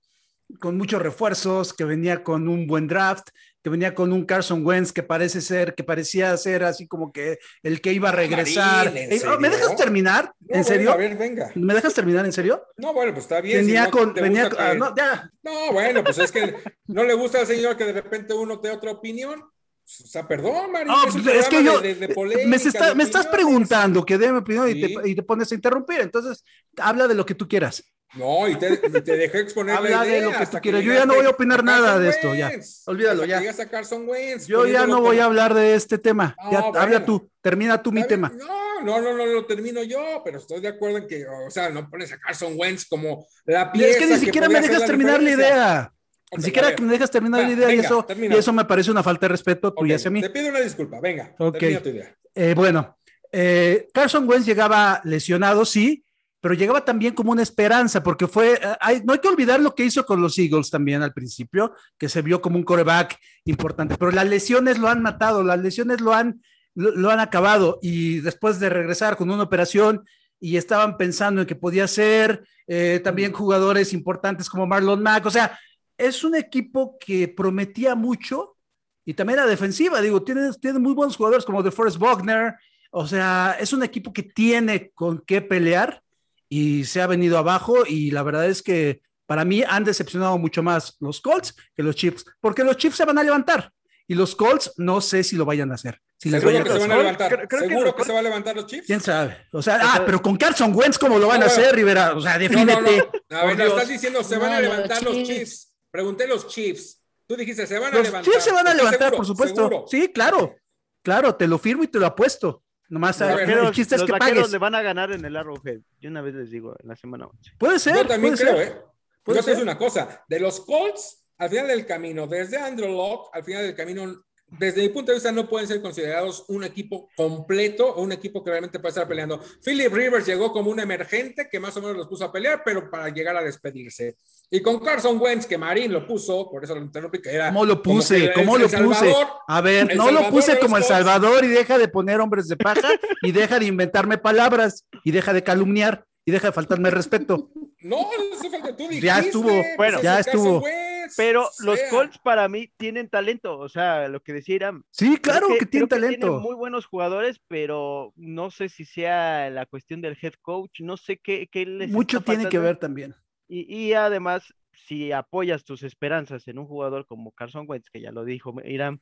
con 0.59 0.77
muchos 0.77 1.01
refuerzos, 1.03 1.73
que 1.73 1.85
venía 1.85 2.23
con 2.25 2.49
un 2.49 2.67
buen 2.67 2.87
draft, 2.89 3.29
que 3.63 3.69
venía 3.71 3.95
con 3.95 4.13
un 4.13 4.25
Carson 4.25 4.65
Wentz 4.65 4.91
que 4.93 5.03
parece 5.03 5.41
ser, 5.43 5.75
que 5.75 5.85
parecía 5.85 6.35
ser 6.39 6.65
así 6.65 6.87
como 6.89 7.13
que 7.13 7.39
el 7.63 7.81
que 7.83 7.93
iba 7.93 8.09
a 8.09 8.13
regresar. 8.13 8.87
Marín, 8.87 9.05
¿en 9.05 9.13
Eh, 9.13 9.21
oh, 9.27 9.39
¿Me 9.39 9.49
serio? 9.51 9.51
dejas 9.51 9.77
terminar? 9.77 10.25
No, 10.25 10.31
¿En 10.41 10.47
bueno, 10.49 10.65
sería 10.65 10.93
a 10.93 10.97
ver, 10.97 11.17
venga. 11.19 11.51
¿Me 11.55 11.75
dejas 11.75 11.93
terminar 11.95 12.25
en 12.25 12.33
serio? 12.33 12.63
No, 12.79 12.95
bueno, 12.95 13.13
pues 13.13 13.25
está 13.27 13.41
bien. 13.43 13.61
si 13.61 13.67
Venía 13.67 13.85
no 13.85 13.91
con, 13.91 14.15
venía, 14.15 14.45
gusta 14.49 14.67
ah, 14.67 14.73
que- 14.73 14.79
no, 14.79 14.95
ya, 14.97 15.31
No, 15.43 15.73
bueno, 15.73 16.03
pues 16.03 16.19
es 16.19 16.33
que 16.33 16.55
no 16.87 17.05
le 17.05 17.15
gusta 17.15 17.41
al 17.41 17.47
señor 17.47 17.77
que 17.77 17.85
de 17.85 17.93
repente 17.93 18.33
uno 18.33 18.59
te 18.61 18.69
dé 18.69 18.75
otra 18.75 18.93
opinión. 18.93 19.41
O 19.43 20.07
sea, 20.07 20.27
perdón, 20.27 20.71
es 21.09 21.15
un 21.17 21.23
pues, 21.25 21.35
es 21.37 21.49
que 21.49 21.65
yo 21.65 21.81
de- 21.81 21.89
de- 21.89 22.01
de 22.01 22.09
me, 22.09 22.15
polémica, 22.15 22.57
está- 22.69 22.95
me 22.95 23.03
estás 23.03 23.27
preguntando 23.27 24.05
que 24.07 24.17
dé 24.19 24.31
mi 24.31 24.39
opinión 24.39 24.69
y, 24.69 24.73
Sí. 24.75 24.95
te, 24.95 25.09
y 25.11 25.15
te 25.17 25.23
pones 25.25 25.51
a 25.51 25.55
interrumpir. 25.57 26.01
Entonces, 26.01 26.45
habla 26.79 27.09
de 27.09 27.15
lo 27.17 27.27
que 27.27 27.35
tú 27.35 27.49
quieras. 27.49 27.83
No, 28.15 28.49
y 28.49 28.57
te, 28.57 28.77
te 28.77 29.17
dejé 29.17 29.39
exponer 29.39 29.77
Habla 29.77 29.91
la 29.91 30.03
de 30.03 30.09
idea 30.09 30.21
lo 30.23 30.33
que 30.37 30.47
tú 30.47 30.59
quieras. 30.59 30.83
Yo 30.83 30.93
ya 30.93 31.07
no 31.07 31.15
voy 31.15 31.27
a 31.27 31.31
opinar 31.31 31.63
nada 31.63 31.99
de 31.99 32.09
esto, 32.09 32.35
ya. 32.35 32.51
Olvídalo, 32.87 33.25
ya. 33.25 33.41
Wentz, 33.41 34.47
Yo 34.47 34.67
ya 34.67 34.87
no 34.87 35.01
voy 35.01 35.21
a 35.21 35.27
hablar 35.27 35.55
de 35.55 35.75
este 35.75 35.97
tema. 35.99 36.35
Ah, 36.39 36.49
Ya, 36.51 36.61
bueno. 36.63 36.81
habla 36.81 37.05
tú, 37.05 37.31
termina 37.41 37.81
tú 37.81 37.93
mi 37.93 38.05
tema. 38.07 38.33
No, 38.37 38.83
no, 38.83 39.01
no, 39.01 39.17
no 39.17 39.27
lo 39.27 39.47
termino 39.47 39.83
yo, 39.83 40.23
pero 40.25 40.39
estoy 40.39 40.61
de 40.61 40.69
acuerdo 40.69 40.99
en 40.99 41.07
que, 41.07 41.25
o 41.27 41.51
sea, 41.51 41.71
no 41.71 41.89
pones 41.89 42.13
a 42.13 42.19
Carson 42.19 42.55
Wentz 42.57 42.87
como 42.87 43.27
la 43.45 43.71
pieza 43.71 43.91
Es 43.91 43.97
que 43.99 44.07
ni 44.07 44.17
siquiera 44.19 44.49
me 44.49 44.61
dejas 44.61 44.81
la 44.81 44.87
terminar 44.87 45.23
la 45.23 45.31
idea. 45.31 45.93
Ni 46.37 46.43
siquiera 46.45 46.75
que 46.75 46.83
me 46.83 46.93
dejas 46.93 47.11
terminar 47.11 47.41
Va, 47.43 47.47
la 47.47 47.53
idea 47.53 47.75
y, 47.75 47.79
eso, 47.81 48.07
y 48.17 48.35
eso 48.35 48.53
me 48.53 48.65
parece 48.65 48.91
una 48.91 49.03
falta 49.03 49.27
de 49.27 49.31
respeto 49.31 49.73
tuya 49.73 49.97
hacia 49.97 50.11
mí. 50.11 50.21
Te 50.21 50.31
pido 50.31 50.49
una 50.49 50.61
disculpa, 50.61 51.01
venga, 51.01 51.35
Ok. 51.39 51.59
termina 51.59 51.81
tu 51.83 51.89
idea. 51.89 52.17
Eh, 52.35 52.55
bueno, 52.55 52.99
eh, 53.33 53.89
Carson 53.93 54.29
Wentz 54.29 54.47
llegaba 54.47 55.01
lesionado, 55.05 55.65
sí, 55.65 56.05
pero 56.41 56.55
llegaba 56.55 56.85
también 56.85 57.15
como 57.15 57.33
una 57.33 57.43
esperanza, 57.43 58.03
porque 58.03 58.27
fue, 58.27 58.55
eh, 58.55 58.59
hay- 58.81 59.03
no 59.05 59.13
hay 59.13 59.19
que 59.19 59.29
olvidar 59.29 59.61
lo 59.61 59.75
que 59.75 59.85
hizo 59.85 60.05
con 60.05 60.21
los 60.21 60.39
Eagles 60.39 60.71
también 60.71 61.03
al 61.03 61.13
principio, 61.13 61.75
que 61.99 62.09
se 62.09 62.23
vio 62.23 62.41
como 62.41 62.57
un 62.57 62.65
coreback 62.65 63.19
importante, 63.45 63.97
pero 63.99 64.11
las 64.11 64.27
lesiones 64.29 64.79
lo 64.79 64.89
han 64.89 65.03
matado, 65.03 65.43
las 65.43 65.59
lesiones 65.61 66.01
lo 66.01 66.15
han, 66.15 66.43
lo, 66.75 66.91
lo 66.93 67.11
han 67.11 67.21
acabado, 67.21 67.79
y 67.83 68.21
después 68.21 68.59
de 68.61 68.69
regresar 68.71 69.17
con 69.17 69.31
una 69.31 69.43
operación 69.43 70.05
y 70.41 70.57
estaban 70.57 70.97
pensando 70.97 71.43
en 71.43 71.47
que 71.47 71.55
podía 71.57 71.87
ser, 71.87 72.47
eh, 72.67 73.01
también 73.05 73.33
jugadores 73.33 73.93
importantes 73.93 74.49
como 74.49 74.67
Marlon 74.67 75.03
Mack, 75.03 75.27
o 75.27 75.31
sea, 75.31 75.59
es 75.99 76.25
un 76.25 76.35
equipo 76.35 76.97
que 76.99 77.29
prometía 77.29 77.95
mucho 77.95 78.57
y 79.05 79.13
también 79.13 79.39
la 79.41 79.47
defensiva, 79.47 80.01
digo, 80.01 80.23
tiene, 80.23 80.51
tiene 80.61 80.79
muy 80.79 80.95
buenos 80.95 81.17
jugadores 81.17 81.45
como 81.45 81.63
DeForest 81.63 81.99
Wagner, 81.99 82.55
o 82.91 83.07
sea, 83.07 83.57
es 83.61 83.73
un 83.75 83.83
equipo 83.83 84.13
que 84.13 84.23
tiene 84.23 84.91
con 84.95 85.23
qué 85.27 85.43
pelear 85.43 86.03
y 86.51 86.85
se 86.85 87.01
ha 87.01 87.07
venido 87.07 87.39
abajo 87.39 87.87
y 87.87 88.11
la 88.11 88.23
verdad 88.23 88.45
es 88.47 88.63
que 88.63 89.01
para 89.27 89.45
mí 89.47 89.63
han 89.67 89.85
decepcionado 89.85 90.37
mucho 90.37 90.63
más 90.63 90.97
los 91.01 91.21
Colts 91.23 91.55
que 91.75 91.83
los 91.83 91.95
Chiefs, 91.97 92.27
porque 92.41 92.65
los 92.65 92.77
Chiefs 92.77 92.97
se 92.99 93.05
van 93.07 93.17
a 93.19 93.23
levantar 93.23 93.73
y 94.09 94.15
los 94.15 94.35
Colts 94.37 94.73
no 94.77 95.01
sé 95.01 95.23
si 95.23 95.37
lo 95.37 95.45
vayan 95.45 95.71
a 95.71 95.75
hacer. 95.77 96.01
Si 96.19 96.29
les 96.29 96.43
Seguro 96.43 96.65
que 96.65 96.71
a 96.71 96.73
se 96.75 96.79
van 96.81 96.91
a 96.93 96.97
levantar. 96.99 97.29
creo- 97.35 97.49
creo 97.49 97.61
que 97.63 97.69
Seguro 97.69 97.87
los 97.87 97.95
que 97.95 98.05
se 98.05 98.13
va 98.13 98.19
a 98.19 98.23
levantar 98.23 98.57
los 98.57 98.67
Chiefs. 98.67 98.87
¿Quién 98.89 99.01
sabe? 99.01 99.37
O 99.53 99.63
sea, 99.63 99.79
ah, 99.81 100.03
pero 100.05 100.21
con 100.21 100.37
Carson 100.37 100.75
Wentz, 100.75 100.99
¿cómo 100.99 101.19
lo 101.19 101.29
van 101.29 101.39
No, 101.41 101.47
a 101.47 101.49
hacer, 101.49 101.75
Rivera? 101.75 102.15
O 102.15 102.21
sea, 102.21 102.37
defínete. 102.37 102.97
no, 102.99 103.11
no. 103.31 103.37
A 103.39 103.45
ver, 103.47 103.61
estás 103.61 103.89
diciendo 103.89 104.23
se 104.25 104.37
van 104.37 104.53
a 104.53 104.61
los 104.61 104.71
levantar 104.71 105.03
los 105.03 105.15
Chiefs. 105.15 105.29
Chiefs. 105.29 105.75
Pregunté 105.91 106.27
los 106.27 106.47
Chiefs. 106.49 107.01
Tú 107.27 107.37
dijiste 107.37 107.65
se 107.67 107.79
van 107.79 107.93
a 107.95 107.97
Los 107.99 108.07
levantar. 108.09 108.33
Chiefs 108.33 108.45
se 108.45 108.51
van 108.53 108.67
a 108.67 108.71
¿Estás 108.73 108.77
levantar, 108.85 109.01
seguro? 109.11 109.17
por 109.19 109.27
supuesto. 109.27 109.57
Seguro. 109.69 109.85
Sí, 109.89 110.11
claro. 110.13 110.57
Claro, 111.03 111.35
te 111.37 111.47
lo 111.47 111.59
firmo 111.59 111.85
y 111.85 111.89
te 111.89 111.99
lo 112.01 112.07
apuesto. 112.07 112.65
Nomás 112.91 113.23
A 113.23 113.37
ver, 113.37 113.49
el 113.49 113.71
chiste 113.71 113.95
es 113.95 114.01
los 114.01 114.07
que 114.07 114.13
vaqueros 114.13 114.35
pagues. 114.39 114.53
le 114.53 114.59
van 114.59 114.75
a 114.75 114.83
ganar 114.83 115.13
en 115.13 115.25
el 115.25 115.37
Arrowhead. 115.37 115.81
Yo 116.01 116.11
una 116.11 116.21
vez 116.23 116.35
les 116.35 116.51
digo, 116.51 116.75
en 116.79 116.89
la 116.89 116.97
semana 116.97 117.27
11. 117.27 117.53
Puede 117.57 117.79
ser. 117.79 117.95
Yo 117.95 118.07
también 118.07 118.35
puede 118.35 118.45
creo, 118.45 118.59
ser. 118.59 118.69
¿eh? 118.69 118.83
Puede 119.23 119.41
Yo 119.43 119.47
digo 119.47 119.63
una 119.63 119.79
cosa. 119.79 120.25
De 120.29 120.41
los 120.41 120.61
Colts, 120.61 121.25
al 121.39 121.49
final 121.51 121.69
del 121.69 121.87
camino, 121.87 122.27
desde 122.27 122.59
Andrew 122.59 122.91
Locke, 122.93 123.31
al 123.33 123.45
final 123.45 123.63
del 123.63 123.77
camino, 123.77 124.25
desde 124.59 124.83
mi 124.83 124.89
punto 124.89 125.13
de 125.13 125.17
vista, 125.17 125.31
no 125.31 125.49
pueden 125.49 125.69
ser 125.69 125.81
considerados 125.81 126.45
un 126.49 126.65
equipo 126.65 127.09
completo 127.17 127.95
o 127.95 128.03
un 128.03 128.13
equipo 128.13 128.43
que 128.43 128.51
realmente 128.51 128.79
puede 128.79 128.91
estar 128.91 129.07
peleando. 129.07 129.41
Philip 129.65 129.93
Rivers 129.93 130.27
llegó 130.27 130.53
como 130.53 130.71
un 130.71 130.81
emergente 130.81 131.49
que 131.49 131.61
más 131.61 131.77
o 131.77 131.81
menos 131.81 131.97
los 131.97 132.09
puso 132.09 132.25
a 132.25 132.33
pelear, 132.33 132.63
pero 132.65 132.91
para 132.91 133.09
llegar 133.11 133.37
a 133.37 133.43
despedirse. 133.43 134.17
Y 134.51 134.61
con 134.61 134.81
Carson 134.81 135.21
Wentz, 135.21 135.47
que 135.47 135.57
Marín 135.57 135.93
lo 135.93 136.07
puso, 136.07 136.51
por 136.51 136.65
eso 136.65 136.75
lo 136.75 136.81
interrumpí, 136.81 137.23
que 137.23 137.33
era. 137.33 137.49
¿Cómo 137.49 137.65
lo 137.65 137.81
puse? 137.81 138.33
¿Cómo 138.33 138.59
lo 138.59 138.69
puse? 138.69 139.15
A 139.47 139.61
ver, 139.61 139.95
no 139.95 140.11
lo 140.11 140.29
puse 140.31 140.59
como 140.59 140.77
El. 140.77 140.85
Salvador 140.85 141.45
y 141.45 141.49
deja 141.49 141.79
de 141.79 141.87
poner 141.87 142.21
hombres 142.21 142.49
de 142.49 142.57
paja 142.57 142.89
y 143.23 143.31
deja 143.31 143.61
de 143.61 143.67
inventarme 143.67 144.19
palabras 144.19 144.87
y 145.05 145.13
deja 145.13 145.33
de 145.33 145.45
calumniar 145.45 146.05
y 146.25 146.33
deja 146.33 146.49
de 146.49 146.53
faltarme 146.53 146.91
respeto. 146.91 147.51
No, 147.81 147.97
no 147.97 148.37
hace 148.37 148.51
falta, 148.51 148.77
tú 148.77 148.83
dijiste. 148.89 149.07
Ya 149.07 149.21
estuvo, 149.21 149.49
pues 149.49 149.77
bueno, 149.77 149.99
es 149.99 150.03
ya 150.03 150.19
estuvo. 150.19 150.59
Wentz, 150.59 150.90
Pero 151.17 151.49
los. 151.61 151.79
Colts 151.91 152.19
para 152.19 152.49
mí 152.49 152.73
tienen 152.77 153.09
talento. 153.09 153.59
O 153.59 153.69
sea, 153.69 154.09
lo 154.09 154.21
que 154.23 154.33
decía 154.33 154.57
Iram. 154.57 154.83
Sí, 154.91 155.17
claro 155.19 155.49
que, 155.59 155.67
tiene 155.67 155.87
creo 155.89 156.01
talento. 156.01 156.27
tienen 156.27 156.43
muy 156.43 156.55
buenos 156.55 156.87
jugadores, 156.87 157.41
pero 157.49 158.13
no 158.17 158.51
sé 158.51 158.69
si 158.69 158.85
sea 158.85 159.51
la 159.51 159.67
cuestión 159.67 160.01
del 160.01 160.17
head 160.21 160.35
coach. 160.41 160.81
No 160.81 160.97
sé 160.97 161.19
qué, 161.19 161.49
qué 161.51 161.67
les 161.67 161.91
Mucho 161.91 162.19
está 162.19 162.33
tiene 162.33 162.49
que 162.49 162.59
ver 162.59 162.77
también. 162.79 163.15
Y, 163.49 163.63
y 163.75 163.93
además, 163.95 164.55
si 164.73 165.13
apoyas 165.13 165.65
tus 165.65 165.83
esperanzas 165.83 166.47
en 166.49 166.59
un 166.59 166.67
jugador 166.67 167.07
como 167.07 167.33
Carson 167.33 167.65
Wentz, 167.69 167.91
que 167.91 168.01
ya 168.01 168.13
lo 168.13 168.25
dijo 168.25 168.55
Iram, 168.65 169.01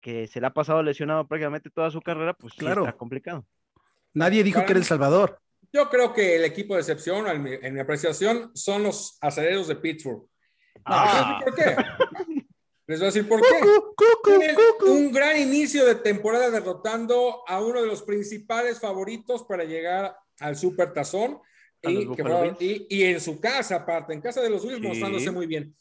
que 0.00 0.26
se 0.28 0.40
le 0.40 0.46
ha 0.46 0.54
pasado 0.54 0.82
lesionado 0.82 1.26
prácticamente 1.26 1.70
toda 1.70 1.90
su 1.90 2.00
carrera, 2.00 2.34
pues 2.34 2.52
sí 2.54 2.60
Claro. 2.60 2.84
está 2.84 2.96
complicado. 2.96 3.44
Nadie 4.14 4.44
dijo 4.44 4.56
Para 4.56 4.66
que 4.66 4.72
era 4.72 4.78
El 4.80 4.86
Salvador. 4.86 5.40
Yo 5.72 5.90
creo 5.90 6.14
que 6.14 6.36
el 6.36 6.44
equipo 6.44 6.74
de 6.74 6.80
excepción, 6.80 7.26
en 7.28 7.42
mi, 7.42 7.50
en 7.60 7.74
mi 7.74 7.80
apreciación, 7.80 8.50
son 8.54 8.84
los 8.84 9.18
aceleros 9.20 9.68
de 9.68 9.76
Pittsburgh. 9.76 10.26
Ah. 10.84 11.40
¿Por 11.44 11.54
qué? 11.54 11.76
Les 12.86 12.98
voy 12.98 13.04
a 13.04 13.12
decir 13.12 13.28
por 13.28 13.40
qué. 13.42 13.60
Tienen 14.24 14.56
un 14.80 15.12
gran 15.12 15.36
inicio 15.36 15.84
de 15.84 15.96
temporada 15.96 16.50
derrotando 16.50 17.42
a 17.46 17.60
uno 17.60 17.82
de 17.82 17.86
los 17.86 18.02
principales 18.02 18.80
favoritos 18.80 19.44
para 19.44 19.64
llegar 19.64 20.16
al 20.40 20.56
Super 20.56 20.92
Tazón. 20.92 21.38
Que 21.80 22.86
y 22.88 23.04
en 23.04 23.20
su 23.20 23.38
casa, 23.40 23.76
aparte, 23.76 24.12
en 24.12 24.20
casa 24.20 24.40
de 24.40 24.50
los 24.50 24.64
Bills, 24.64 24.80
Sí. 24.80 24.88
mostrándose 24.88 25.30
muy 25.30 25.46
bien. 25.46 25.76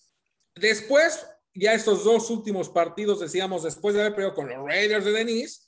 Después, 0.54 1.26
ya 1.54 1.74
estos 1.74 2.04
dos 2.04 2.30
últimos 2.30 2.70
partidos, 2.70 3.20
decíamos, 3.20 3.64
después 3.64 3.96
de 3.96 4.02
haber 4.02 4.14
perdido 4.14 4.36
con 4.36 4.48
los 4.50 4.64
Raiders 4.68 5.06
de 5.06 5.12
Denise, 5.12 5.62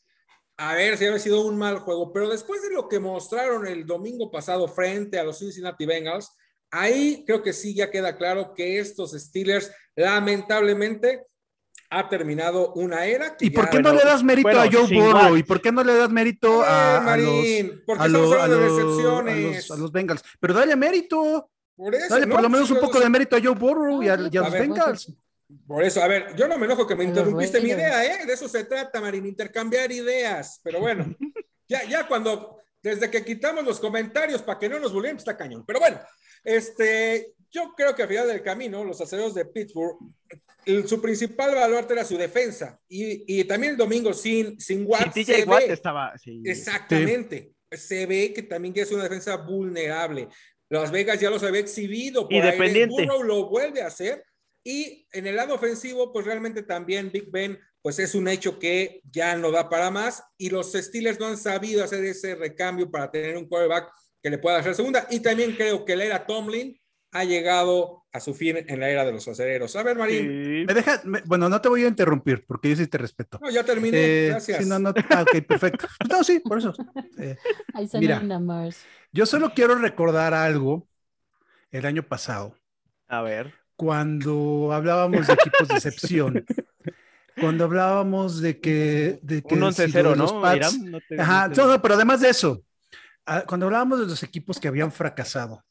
a 0.58 0.76
ver 0.76 0.98
si 0.98 1.06
había 1.06 1.20
sido 1.20 1.42
un 1.42 1.58
mal 1.58 1.80
juego, 1.80 2.12
pero 2.12 2.30
después 2.30 2.62
de 2.62 2.72
lo 2.72 2.88
que 2.90 3.00
mostraron 3.00 3.66
el 3.66 3.86
domingo 3.86 4.30
pasado 4.30 4.68
frente 4.68 5.18
a 5.18 5.24
los 5.24 5.40
Cincinnati 5.40 5.86
Bengals, 5.86 6.30
ahí 6.72 7.24
creo 7.26 7.42
que 7.44 7.54
sí 7.54 7.74
ya 7.76 7.90
queda 7.92 8.16
claro 8.18 8.54
que 8.54 8.80
estos 8.80 9.12
Steelers 9.12 9.72
lamentablemente 9.96 11.26
ha 11.92 12.08
terminado 12.08 12.74
una 12.74 13.06
era. 13.06 13.36
que 13.36 13.48
¿Y 13.48 13.50
por 13.50 13.70
qué 13.70 13.78
no 13.82 13.90
bueno, 13.90 14.04
le 14.04 14.10
das 14.10 14.24
mérito 14.24 14.48
bueno, 14.50 14.62
a 14.62 14.72
Joe 14.72 14.96
Burrow? 15.02 15.38
¿Y 15.38 15.44
por 15.44 15.60
qué 15.62 15.72
no 15.72 15.84
le 15.84 15.96
das 15.96 16.10
mérito 16.12 16.62
a, 16.62 16.98
A 16.98 17.00
ver, 17.00 17.10
a 17.10 17.18
los, 17.18 17.36
Marín, 17.36 17.84
porque 17.86 18.04
a, 18.04 18.06
estamos 18.06 18.30
lo- 18.30 18.36
a 18.40 18.44
hablando 18.44 18.58
de 18.64 18.68
los- 18.70 18.72
a 18.80 18.84
decepciones. 18.84 19.56
los- 19.70 19.72
a 19.72 19.82
los 19.82 19.92
Bengals? 19.92 20.24
Pero 20.40 20.54
dale 20.54 20.76
mérito. 20.76 21.50
Por 21.76 21.96
eso, 21.96 22.14
Dale 22.14 22.26
no, 22.26 22.34
por 22.36 22.42
lo 22.44 22.50
menos 22.50 22.68
sí, 22.68 22.74
un 22.74 22.80
los- 22.80 22.88
poco 22.90 23.00
de 23.00 23.10
mérito 23.10 23.36
a 23.38 23.40
Joe 23.42 23.56
Burrow 23.56 24.04
y 24.04 24.10
a, 24.10 24.18
No, 24.18 24.30
y 24.32 24.38
a 24.38 24.42
a 24.42 24.44
los 24.44 24.52
ver, 24.54 24.62
Bengals. 24.62 25.14
Por 25.66 25.84
eso, 25.84 26.04
a 26.04 26.08
ver, 26.08 26.36
yo 26.36 26.48
no 26.48 26.58
me 26.60 26.66
enojo 26.68 26.86
que 26.86 26.96
me 26.96 27.06
interrumpiste 27.06 27.60
mi 27.62 27.70
idea, 27.70 28.06
¿eh? 28.06 28.26
De 28.26 28.34
eso 28.34 28.48
se 28.48 28.66
trata, 28.66 29.02
Marín, 29.02 29.26
intercambiar 29.26 29.92
ideas. 29.92 30.60
Pero 30.64 30.80
bueno, 30.82 31.06
ya, 31.68 31.86
ya 31.86 32.08
cuando, 32.08 32.59
desde 32.82 33.10
que 33.12 33.24
quitamos 33.26 33.64
los 33.66 33.80
comentarios 33.80 34.42
para 34.42 34.60
que 34.60 34.70
no 34.70 34.80
nos 34.80 34.94
volvieran, 34.94 35.18
está 35.18 35.36
cañón. 35.38 35.64
Pero 35.66 35.80
bueno, 35.80 36.00
este, 36.44 37.34
yo 37.52 37.74
creo 37.76 37.96
que 37.96 38.04
al 38.04 38.10
final 38.10 38.28
del 38.28 38.42
camino, 38.44 38.84
los 38.84 39.02
aceros 39.02 39.34
de 39.34 39.46
Pittsburgh, 39.46 39.98
el- 40.66 40.88
su 40.88 41.02
principal 41.02 41.56
baluarte 41.56 41.94
era 41.94 42.06
su 42.06 42.18
defensa. 42.18 42.80
Y, 42.88 43.40
y 43.40 43.44
también 43.44 43.72
el 43.74 43.78
domingo 43.78 44.14
sin, 44.14 44.60
sin 44.60 44.86
Watt. 44.88 45.14
Sí, 45.14 45.24
se 45.24 45.34
TJ 45.44 45.48
Watt 45.50 45.68
ve- 45.68 45.74
estaba. 45.74 46.18
sí. 46.18 46.42
Exactamente. 46.46 47.52
Se 47.72 48.06
ve 48.06 48.34
que 48.34 48.44
también 48.44 48.74
es 48.78 48.92
una 48.92 49.04
defensa 49.04 49.36
vulnerable. 49.38 50.28
Las 50.70 50.92
Vegas 50.92 51.20
ya 51.20 51.30
los 51.30 51.44
había 51.44 51.62
exhibido 51.62 52.24
por 52.24 52.34
Y 52.34 52.38
aire. 52.38 52.52
dependiente. 52.52 53.04
Burrow 53.06 53.24
lo 53.24 53.50
vuelve 53.50 53.82
a 53.82 53.88
hacer. 53.88 54.24
Y 54.64 55.08
en 55.14 55.26
el 55.28 55.36
lado 55.36 55.56
ofensivo, 55.56 56.12
pues 56.14 56.26
realmente 56.26 56.64
también 56.64 57.12
Big 57.12 57.32
Ben, 57.32 57.58
pues 57.82 58.00
es 58.00 58.16
un 58.16 58.28
hecho 58.28 58.60
que 58.60 59.02
ya 59.12 59.36
no 59.36 59.52
da 59.52 59.70
para 59.70 59.92
más. 59.92 60.24
Y 60.38 60.50
los 60.50 60.74
Steelers 60.74 61.20
no 61.20 61.28
han 61.28 61.38
sabido 61.38 61.84
hacer 61.84 62.04
ese 62.06 62.36
recambio 62.36 62.90
para 62.92 63.10
tener 63.12 63.38
un 63.38 63.48
quarterback 63.48 63.90
que 64.22 64.30
le 64.30 64.38
pueda 64.38 64.58
hacer 64.58 64.76
segunda. 64.76 65.08
Y 65.10 65.22
también 65.22 65.56
creo 65.56 65.86
que 65.86 65.96
la 65.96 66.04
era 66.06 66.26
Tomlin 66.26 66.80
ha 67.12 67.24
llegado 67.24 68.04
a 68.12 68.20
su 68.20 68.34
fin 68.34 68.58
en 68.68 68.80
la 68.80 68.90
era 68.90 69.06
de 69.06 69.12
los 69.12 69.28
acereros. 69.28 69.76
A 69.76 69.84
ver, 69.84 69.98
Marín. 69.98 70.20
Sí. 70.28 70.66
Me 70.68 70.74
deja, 70.74 71.02
me- 71.06 71.22
bueno, 71.26 71.48
no 71.50 71.62
te 71.62 71.70
voy 71.70 71.84
a 71.84 71.88
interrumpir 71.88 72.46
porque 72.46 72.70
yo 72.70 72.76
sí 72.76 72.88
te 72.88 72.98
respeto. 72.98 73.40
No, 73.42 73.50
ya 73.50 73.64
terminé. 73.64 73.98
Eh, 73.98 74.28
Gracias. 74.30 74.64
sí, 74.64 74.70
no, 74.70 74.78
no, 74.80 74.94
ah, 75.10 75.22
ok, 75.24 75.44
perfecto. 75.46 75.88
No, 76.10 76.24
sí, 76.24 76.40
por 76.40 76.58
eso. 76.60 76.74
Eh, 77.18 77.36
Mira. 77.94 78.22
yo 79.12 79.26
solo 79.26 79.54
quiero 79.56 79.76
recordar 79.76 80.34
algo 80.34 80.88
el 81.72 81.86
año 81.86 82.04
pasado, 82.04 82.56
A 83.08 83.22
ver. 83.22 83.54
cuando 83.76 84.72
hablábamos 84.74 85.28
de 85.28 85.34
equipos 85.34 85.68
de 85.68 85.76
excepción, 85.76 86.46
cuando 87.40 87.64
hablábamos 87.66 88.42
de 88.42 88.60
que... 88.60 89.20
De 89.22 89.42
que 89.42 89.56
Un 89.56 89.74
si 89.74 89.84
11-0, 89.84 90.04
lo 90.04 90.10
de 90.12 90.16
los 90.18 90.34
¿no? 90.34 90.42
Pats- 90.42 90.56
Iram? 90.58 90.92
No 90.92 91.00
te- 91.08 91.22
Ajá, 91.22 91.48
no 91.48 91.54
te- 91.54 91.62
no, 91.62 91.68
no, 91.68 91.82
pero 91.82 91.94
además 91.96 92.22
de 92.22 92.30
eso, 92.30 92.64
ah, 93.26 93.44
cuando 93.48 93.66
hablábamos 93.68 94.00
de 94.00 94.06
los 94.08 94.24
equipos 94.24 94.60
que 94.60 94.68
habían 94.68 94.92
fracasado, 94.92 95.64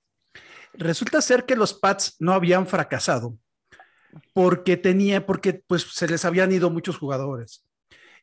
resulta 0.74 1.20
ser 1.22 1.44
que 1.44 1.56
los 1.56 1.74
Pats 1.74 2.16
no 2.18 2.32
habían 2.32 2.66
fracasado, 2.66 3.36
porque 4.32 4.76
tenía, 4.76 5.26
porque 5.26 5.62
pues 5.66 5.82
se 5.92 6.08
les 6.08 6.24
habían 6.24 6.52
ido 6.52 6.70
muchos 6.70 6.98
jugadores. 6.98 7.64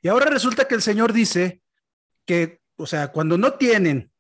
Y 0.01 0.08
ahora 0.08 0.27
resulta 0.27 0.67
que 0.67 0.75
el 0.75 0.81
señor 0.81 1.13
dice 1.13 1.62
que, 2.25 2.60
o 2.77 2.86
sea, 2.88 3.10
cuando 3.12 3.38
no 3.38 3.53
tienen 3.53 4.12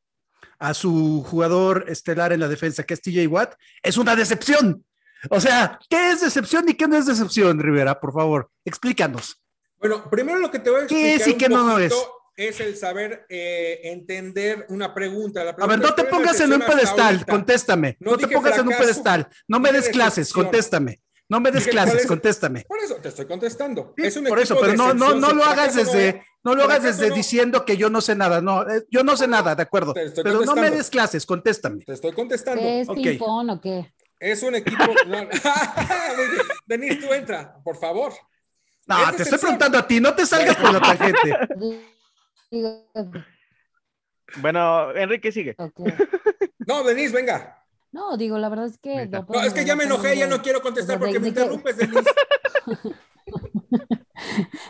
a 0.59 0.73
su 0.73 1.23
jugador 1.27 1.85
estelar 1.87 2.31
en 2.33 2.39
la 2.39 2.47
defensa, 2.47 2.83
que 2.83 2.93
es 2.93 3.01
TJ 3.01 3.27
Watt, 3.27 3.55
es 3.83 3.97
una 3.97 4.15
decepción. 4.15 4.85
O 5.29 5.39
sea, 5.39 5.79
¿qué 5.89 6.11
es 6.11 6.21
decepción 6.21 6.67
y 6.69 6.73
qué 6.73 6.87
no 6.87 6.97
es 6.97 7.05
decepción, 7.05 7.59
Rivera? 7.59 7.99
Por 7.99 8.13
favor, 8.13 8.49
explícanos. 8.63 9.41
Bueno, 9.79 10.09
primero 10.09 10.39
lo 10.39 10.51
que 10.51 10.59
te 10.59 10.69
voy 10.69 10.81
a 10.81 10.83
explicar 10.83 11.05
¿Qué 11.09 11.15
es 11.15 11.27
y 11.27 11.31
un 11.31 11.37
qué 11.37 11.49
no 11.49 11.73
poquito 11.73 11.79
es? 12.37 12.53
es 12.55 12.59
el 12.59 12.75
saber 12.77 13.25
eh, 13.29 13.79
entender 13.83 14.65
una 14.69 14.93
pregunta. 14.93 15.43
La 15.43 15.51
A 15.51 15.67
ver, 15.67 15.79
no 15.79 15.93
te 15.93 16.01
es, 16.03 16.07
¿cuál 16.09 16.21
es 16.21 16.27
pongas 16.27 16.39
en 16.41 16.53
un 16.53 16.59
pedestal, 16.61 17.05
ahorita? 17.15 17.31
contéstame. 17.31 17.97
No 17.99 18.11
No, 18.11 18.17
te 18.17 18.27
pongas 18.27 18.57
en 18.57 18.67
un 18.67 18.73
pedestal. 18.77 19.27
No 19.47 19.59
me 19.59 19.71
des 19.71 19.89
clases, 19.89 20.15
decepción. 20.27 20.45
contéstame. 20.45 21.01
No 21.27 21.39
me 21.39 21.49
des 21.51 21.65
Dije, 21.65 21.75
¿cuál 21.75 21.85
clases, 21.85 22.01
es? 22.03 22.07
contéstame. 22.07 22.65
Por 22.67 22.77
eso 22.79 22.95
te 22.97 23.09
estoy 23.09 23.25
contestando. 23.25 23.93
Sí, 23.97 24.05
es 24.05 24.15
un 24.17 24.25
por 24.25 24.39
eso, 24.39 24.57
pero 24.61 24.73
no, 24.75 24.93
no, 24.93 25.15
no 25.15 25.33
lo 25.33 25.43
hagas 25.43 25.75
no 25.75 25.81
desde, 25.83 26.09
es- 26.09 26.15
no 26.43 26.53
lo 26.53 26.63
hagas 26.65 26.83
desde 26.83 27.09
no. 27.09 27.15
diciendo 27.15 27.65
que 27.65 27.77
yo 27.77 27.89
no 27.89 27.99
sé 28.01 28.13
nada. 28.15 28.41
No, 28.41 28.61
eh, 28.69 28.85
yo 28.91 29.03
no 29.03 29.17
sé 29.17 29.27
nada, 29.27 29.55
de 29.55 29.63
acuerdo. 29.63 29.93
Te 29.93 30.03
estoy 30.03 30.23
Pero 30.23 30.41
no 30.45 30.55
me 30.55 30.69
des 30.69 30.89
clases, 30.91 31.25
contéstame. 31.25 31.83
Te 31.83 31.93
estoy 31.93 32.11
contestando. 32.13 32.61
¿Qué 32.61 32.81
es 32.81 32.89
Ok. 32.89 32.95
ping-pong 32.95 33.49
o 33.49 33.59
qué? 33.61 33.91
Es 34.25 34.41
un 34.41 34.55
equipo. 34.55 34.83
no. 35.07 35.17
Denise, 36.65 36.95
tú 36.95 37.13
entra, 37.13 37.57
por 37.63 37.77
favor. 37.77 38.11
No, 38.87 39.09
Es 39.09 39.15
te 39.17 39.23
estoy 39.23 39.37
preguntando 39.39 39.77
a 39.77 39.85
ti, 39.87 39.99
no 39.99 40.15
te 40.15 40.25
salgas 40.25 40.55
por 40.55 40.73
la 40.73 40.81
tangente. 40.81 41.37
Bueno, 44.41 44.91
Enrique 44.95 45.31
sigue. 45.31 45.55
No, 46.67 46.83
Denise, 46.83 47.13
venga. 47.13 47.63
No, 47.91 48.17
digo, 48.17 48.37
la 48.37 48.49
verdad 48.49 48.65
es 48.65 48.77
que. 48.77 49.07
No, 49.07 49.25
es 49.43 49.53
que 49.53 49.65
ya 49.65 49.75
me 49.75 49.83
enojé, 49.83 50.17
ya 50.17 50.27
no 50.27 50.41
quiero 50.41 50.61
contestar 50.61 50.97
porque 50.99 51.19
me 51.19 51.23
que- 51.31 51.39
interrumpes, 51.41 51.77
Denise. 51.77 52.09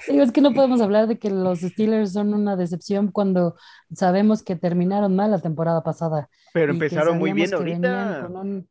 Digo, 0.08 0.24
es 0.24 0.32
que 0.32 0.42
no 0.42 0.54
podemos 0.54 0.82
hablar 0.82 1.08
de 1.08 1.18
que 1.18 1.30
los 1.30 1.60
Steelers 1.62 2.14
son 2.14 2.34
una 2.34 2.56
decepción 2.56 3.12
cuando 3.12 3.56
sabemos 3.94 4.44
que 4.44 4.56
terminaron 4.56 5.16
mal 5.16 5.32
la 5.32 5.40
temporada 5.40 5.82
pasada. 5.84 6.30
Pero 6.54 6.74
empezaron 6.74 7.18
muy 7.18 7.32
bien 7.34 7.54
ahorita. 7.54 8.24
con 8.28 8.36
un- 8.38 8.70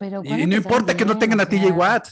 Pero 0.00 0.22
Y 0.24 0.28
¿cuándo 0.28 0.46
no 0.46 0.56
importa 0.56 0.96
que 0.96 1.04
no 1.04 1.18
tengan 1.18 1.40
a 1.42 1.46
TJ 1.46 1.70
Watt. 1.72 2.08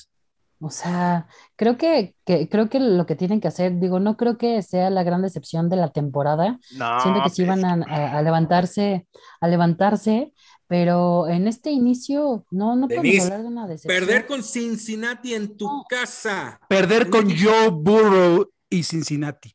O 0.60 0.70
sea, 0.70 1.26
creo 1.56 1.78
que, 1.78 2.14
que- 2.26 2.48
creo 2.50 2.68
que 2.68 2.80
lo 2.80 3.06
que 3.06 3.14
tienen 3.14 3.40
que 3.40 3.48
hacer, 3.48 3.78
digo, 3.80 3.98
no 3.98 4.16
creo 4.18 4.36
que 4.36 4.60
sea 4.62 4.90
la 4.90 5.04
gran 5.04 5.22
decepción 5.22 5.70
de 5.70 5.76
la 5.76 5.90
temporada. 5.90 6.58
No, 6.76 7.00
Siento 7.00 7.22
que 7.22 7.30
sí 7.30 7.44
van 7.44 7.64
a, 7.64 7.74
a- 7.88 8.18
a 8.18 8.22
levantarse, 8.22 9.06
a 9.40 9.48
levantarse, 9.48 10.32
pero 10.66 11.28
en 11.28 11.46
este 11.48 11.70
inicio 11.70 12.44
no, 12.50 12.76
no 12.76 12.88
podemos 12.88 13.04
Denise, 13.04 13.24
hablar 13.24 13.40
de 13.42 13.46
una 13.48 13.66
decepción. 13.68 14.00
Perder 14.06 14.26
con 14.26 14.42
Cincinnati 14.42 15.34
en 15.34 15.56
tu 15.56 15.64
No. 15.66 15.84
casa. 15.88 16.60
Perder 16.68 17.08
con 17.08 17.30
Joe 17.34 17.70
Burrow 17.70 18.50
y 18.68 18.82
Cincinnati. 18.82 19.54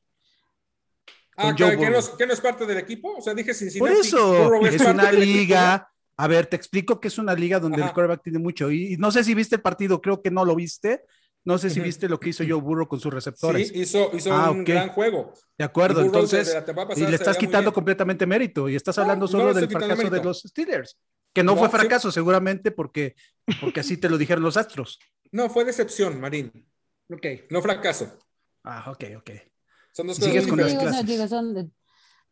Ah, 1.38 1.54
Joe 1.58 1.78
¿que, 1.78 1.90
no, 1.90 1.98
es- 2.00 2.10
que 2.10 2.26
no 2.26 2.34
es 2.34 2.42
parte 2.42 2.66
del 2.66 2.78
equipo? 2.80 3.14
O 3.18 3.22
sea, 3.22 3.34
dije 3.36 3.50
Por 3.52 3.56
Cincinnati. 3.58 4.00
eso 4.00 4.28
Burrow 4.44 4.66
es 4.66 4.82
una 4.82 5.12
liga. 5.12 5.90
A 6.18 6.28
ver, 6.28 6.46
te 6.48 6.56
explico 6.56 7.00
que 7.00 7.08
es 7.08 7.18
una 7.18 7.34
liga 7.34 7.60
donde 7.60 7.78
Ajá. 7.80 7.88
el 7.88 7.94
quarterback 7.94 8.24
tiene 8.24 8.40
mucho. 8.40 8.70
Y, 8.72 8.94
y 8.94 8.98
no 8.98 9.12
sé 9.12 9.24
si 9.24 9.34
viste 9.34 9.56
el 9.56 9.62
partido, 9.62 10.02
creo 10.02 10.22
que 10.22 10.30
no 10.32 10.46
lo 10.46 10.56
viste. 10.56 11.04
No 11.46 11.58
sé 11.58 11.70
si 11.70 11.82
viste 11.82 12.08
lo 12.08 12.22
que 12.22 12.30
hizo 12.30 12.44
Joe 12.48 12.62
Burrow 12.62 12.88
con 12.88 13.02
sus 13.02 13.14
receptores. 13.14 13.68
Sí, 13.68 13.82
hizo, 13.82 14.12
hizo 14.16 14.32
Ah, 14.32 14.50
un 14.50 14.64
gran 14.64 14.88
juego. 14.90 15.34
De 15.58 15.66
acuerdo, 15.66 15.96
Burrow 15.96 16.06
entonces, 16.06 16.56
y 16.96 17.02
le 17.06 17.16
estás 17.16 17.38
quitando 17.38 17.74
completamente 17.74 18.26
mérito 18.26 18.70
y 18.70 18.76
estás 18.78 18.96
No, 18.96 19.04
hablando 19.04 19.26
no 19.26 19.32
solo 19.32 19.54
del 19.54 19.68
fracaso 19.68 20.10
de 20.10 20.24
los 20.24 20.42
Steelers, 20.44 20.98
que 21.34 21.44
no, 21.44 21.54
No, 21.56 21.60
fue 21.60 21.68
sí. 21.68 21.76
fracaso 21.76 22.12
seguramente 22.14 22.72
porque, 22.72 23.16
porque 23.60 23.82
así 23.82 23.98
te 23.98 24.08
lo 24.10 24.18
dijeron 24.18 24.42
los 24.42 24.56
Astros. 24.56 25.00
No, 25.34 25.50
fue 25.50 25.66
decepción, 25.66 26.22
Marín. 26.22 26.50
Ok. 27.10 27.26
No 27.50 27.62
fracaso. 27.62 28.18
Ah, 28.64 28.90
ok, 28.92 29.04
ok. 29.18 29.32
Son 29.92 30.08
dos 30.08 30.18
cosas 30.20 30.32
sigues 30.32 30.48
con 30.48 30.60
las 30.60 30.68
digo, 30.70 30.82
no, 30.84 30.90
diferentes. 30.92 30.92
clases. 30.92 31.08
digo, 31.08 31.28
son 31.28 31.54
de- 31.56 31.70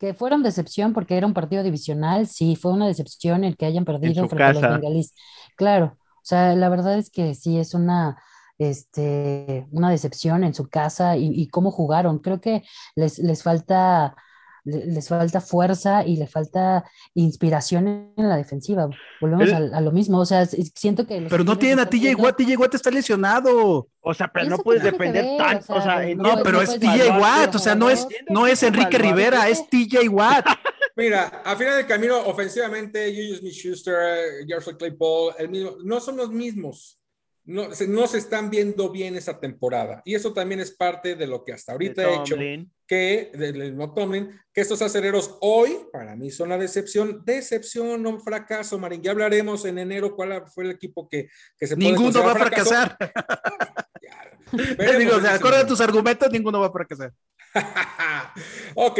que 0.01 0.15
fueron 0.15 0.41
decepción 0.41 0.93
porque 0.93 1.15
era 1.15 1.27
un 1.27 1.35
partido 1.35 1.61
divisional, 1.61 2.25
sí, 2.27 2.55
fue 2.55 2.73
una 2.73 2.87
decepción 2.87 3.43
el 3.43 3.55
que 3.55 3.67
hayan 3.67 3.85
perdido 3.85 4.27
frente 4.27 4.49
a 4.49 4.53
los 4.55 4.67
bengalíes. 4.67 5.13
Claro, 5.55 5.95
o 5.99 6.19
sea, 6.23 6.55
la 6.55 6.69
verdad 6.69 6.97
es 6.97 7.11
que 7.11 7.35
sí 7.35 7.59
es 7.59 7.75
una, 7.75 8.17
este, 8.57 9.67
una 9.71 9.91
decepción 9.91 10.43
en 10.43 10.55
su 10.55 10.67
casa 10.69 11.17
y, 11.17 11.29
y 11.39 11.49
cómo 11.49 11.69
jugaron. 11.69 12.17
Creo 12.17 12.41
que 12.41 12.63
les, 12.95 13.19
les 13.19 13.43
falta, 13.43 14.15
les 14.63 15.07
falta 15.07 15.41
fuerza 15.41 16.05
y 16.05 16.17
le 16.17 16.27
falta 16.27 16.83
inspiración 17.15 18.13
en 18.15 18.29
la 18.29 18.37
defensiva. 18.37 18.87
Volvemos 19.19 19.47
El- 19.47 19.53
al- 19.55 19.73
a, 19.73 19.81
lo 19.81 19.91
mismo, 19.91 20.19
o 20.19 20.25
sea, 20.25 20.45
siento 20.45 21.05
que 21.07 21.19
los 21.21 21.29
Pero 21.31 21.43
no 21.43 21.57
tienen 21.57 21.79
a 21.79 21.85
TJ 21.89 21.99
viendo- 22.01 22.23
Watt, 22.23 22.37
TJ 22.37 22.57
Watt 22.57 22.75
está 22.75 22.91
lesionado. 22.91 23.87
O 24.01 24.13
sea, 24.13 24.29
pero 24.33 24.45
¿Y 24.45 24.49
no 24.49 24.57
puedes 24.59 24.83
depender 24.83 25.23
ver? 25.23 25.37
tanto. 25.37 25.73
O 25.73 25.77
O 25.77 25.81
sea, 25.81 25.91
sea, 25.97 26.01
entiendo 26.03 26.35
No, 26.37 26.43
pero 26.43 26.61
es 26.61 26.79
TJ 26.79 27.09
Watt, 27.19 27.55
o 27.55 27.59
sea, 27.59 27.75
no 27.75 27.89
es, 27.89 28.07
no 28.29 28.47
es 28.47 28.61
Enrique. 28.63 28.97
Rivera, 28.97 29.47
es 29.49 29.63
TJ 29.69 30.07
Watt. 30.09 30.45
Mira, 30.95 31.41
a 31.45 31.55
final 31.55 31.77
del 31.77 31.87
camino, 31.87 32.19
ofensivamente, 32.27 33.05
Julius 33.15 33.39
Smith-Schuster, 33.39 34.45
George 34.47 34.75
Claypool, 34.77 35.33
el 35.39 35.49
mismo, 35.49 35.71
no 35.83 35.99
son 35.99 36.17
los 36.17 36.31
mismos. 36.31 36.97
No 37.43 37.73
se, 37.73 37.87
no 37.87 38.05
se 38.07 38.19
están 38.19 38.49
viendo 38.49 38.91
bien 38.91 39.15
esa 39.15 39.39
temporada. 39.39 40.01
Y 40.05 40.15
eso 40.15 40.31
también 40.31 40.59
es 40.59 40.71
parte 40.71 41.15
de 41.15 41.27
lo 41.27 41.43
que 41.43 41.53
hasta 41.53 41.71
ahorita 41.71 42.03
he 42.03 42.15
hecho. 42.15 42.35
Que 42.87 43.31
del 43.33 43.71
mismo 43.71 43.93
Tomlin, 43.93 44.37
que 44.53 44.61
estos 44.61 44.81
acereros 44.81 45.37
hoy 45.41 45.77
para 45.93 46.15
mí 46.15 46.29
son 46.29 46.49
la 46.49 46.57
decepción, 46.57 47.23
decepción, 47.25 48.03
no 48.03 48.19
fracaso, 48.19 48.77
Marín. 48.77 49.01
Ya 49.01 49.11
hablaremos 49.11 49.65
en 49.65 49.79
enero 49.79 50.15
cuál 50.15 50.43
fue 50.53 50.65
el 50.65 50.71
equipo 50.71 51.07
que, 51.07 51.29
que 51.57 51.67
se 51.67 51.75
puede 51.75 51.89
Ninguno 51.89 52.23
va 52.23 52.33
a 52.33 52.35
fracasar. 52.35 52.97
Digo, 54.97 55.19
de 55.19 55.29
acuerdo 55.29 55.59
a 55.59 55.65
tus 55.65 55.81
argumentos, 55.81 56.31
ninguno 56.31 56.59
va 56.59 56.67
a 56.67 56.71
fracasar. 56.71 57.13
ok. 58.75 58.99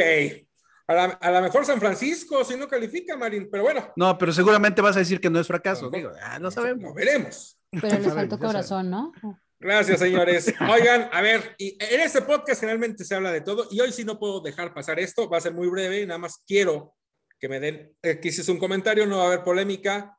A 0.87 0.93
la, 0.93 1.03
a 1.03 1.31
la 1.31 1.41
mejor 1.41 1.65
San 1.65 1.79
Francisco, 1.79 2.43
si 2.43 2.57
no 2.57 2.67
califica, 2.67 3.15
Marín, 3.15 3.49
pero 3.49 3.63
bueno. 3.63 3.93
No, 3.95 4.17
pero 4.17 4.33
seguramente 4.33 4.81
vas 4.81 4.95
a 4.95 4.99
decir 4.99 5.19
que 5.21 5.29
no 5.29 5.39
es 5.39 5.47
fracaso. 5.47 5.89
Digo, 5.89 6.11
ah, 6.21 6.39
no 6.39 6.51
sabemos. 6.51 6.83
Lo 6.83 6.93
veremos. 6.93 7.60
Pero 7.79 7.99
les 7.99 8.13
faltó 8.13 8.37
corazón, 8.37 8.89
¿no? 8.89 9.13
Gracias, 9.59 9.99
señores. 9.99 10.53
Oigan, 10.69 11.09
a 11.11 11.21
ver, 11.21 11.55
y 11.57 11.77
en 11.79 12.01
este 12.01 12.21
podcast 12.23 12.59
generalmente 12.59 13.03
se 13.05 13.15
habla 13.15 13.31
de 13.31 13.41
todo 13.41 13.67
y 13.71 13.79
hoy 13.79 13.91
sí 13.91 14.03
no 14.03 14.17
puedo 14.19 14.41
dejar 14.41 14.73
pasar 14.73 14.99
esto, 14.99 15.29
va 15.29 15.37
a 15.37 15.41
ser 15.41 15.53
muy 15.53 15.67
breve 15.69 16.01
y 16.01 16.05
nada 16.07 16.17
más 16.17 16.43
quiero 16.47 16.95
que 17.39 17.47
me 17.47 17.59
den, 17.59 17.95
aquí 18.03 18.29
es 18.29 18.49
un 18.49 18.57
comentario, 18.59 19.05
no 19.05 19.17
va 19.17 19.23
a 19.23 19.27
haber 19.27 19.43
polémica, 19.43 20.17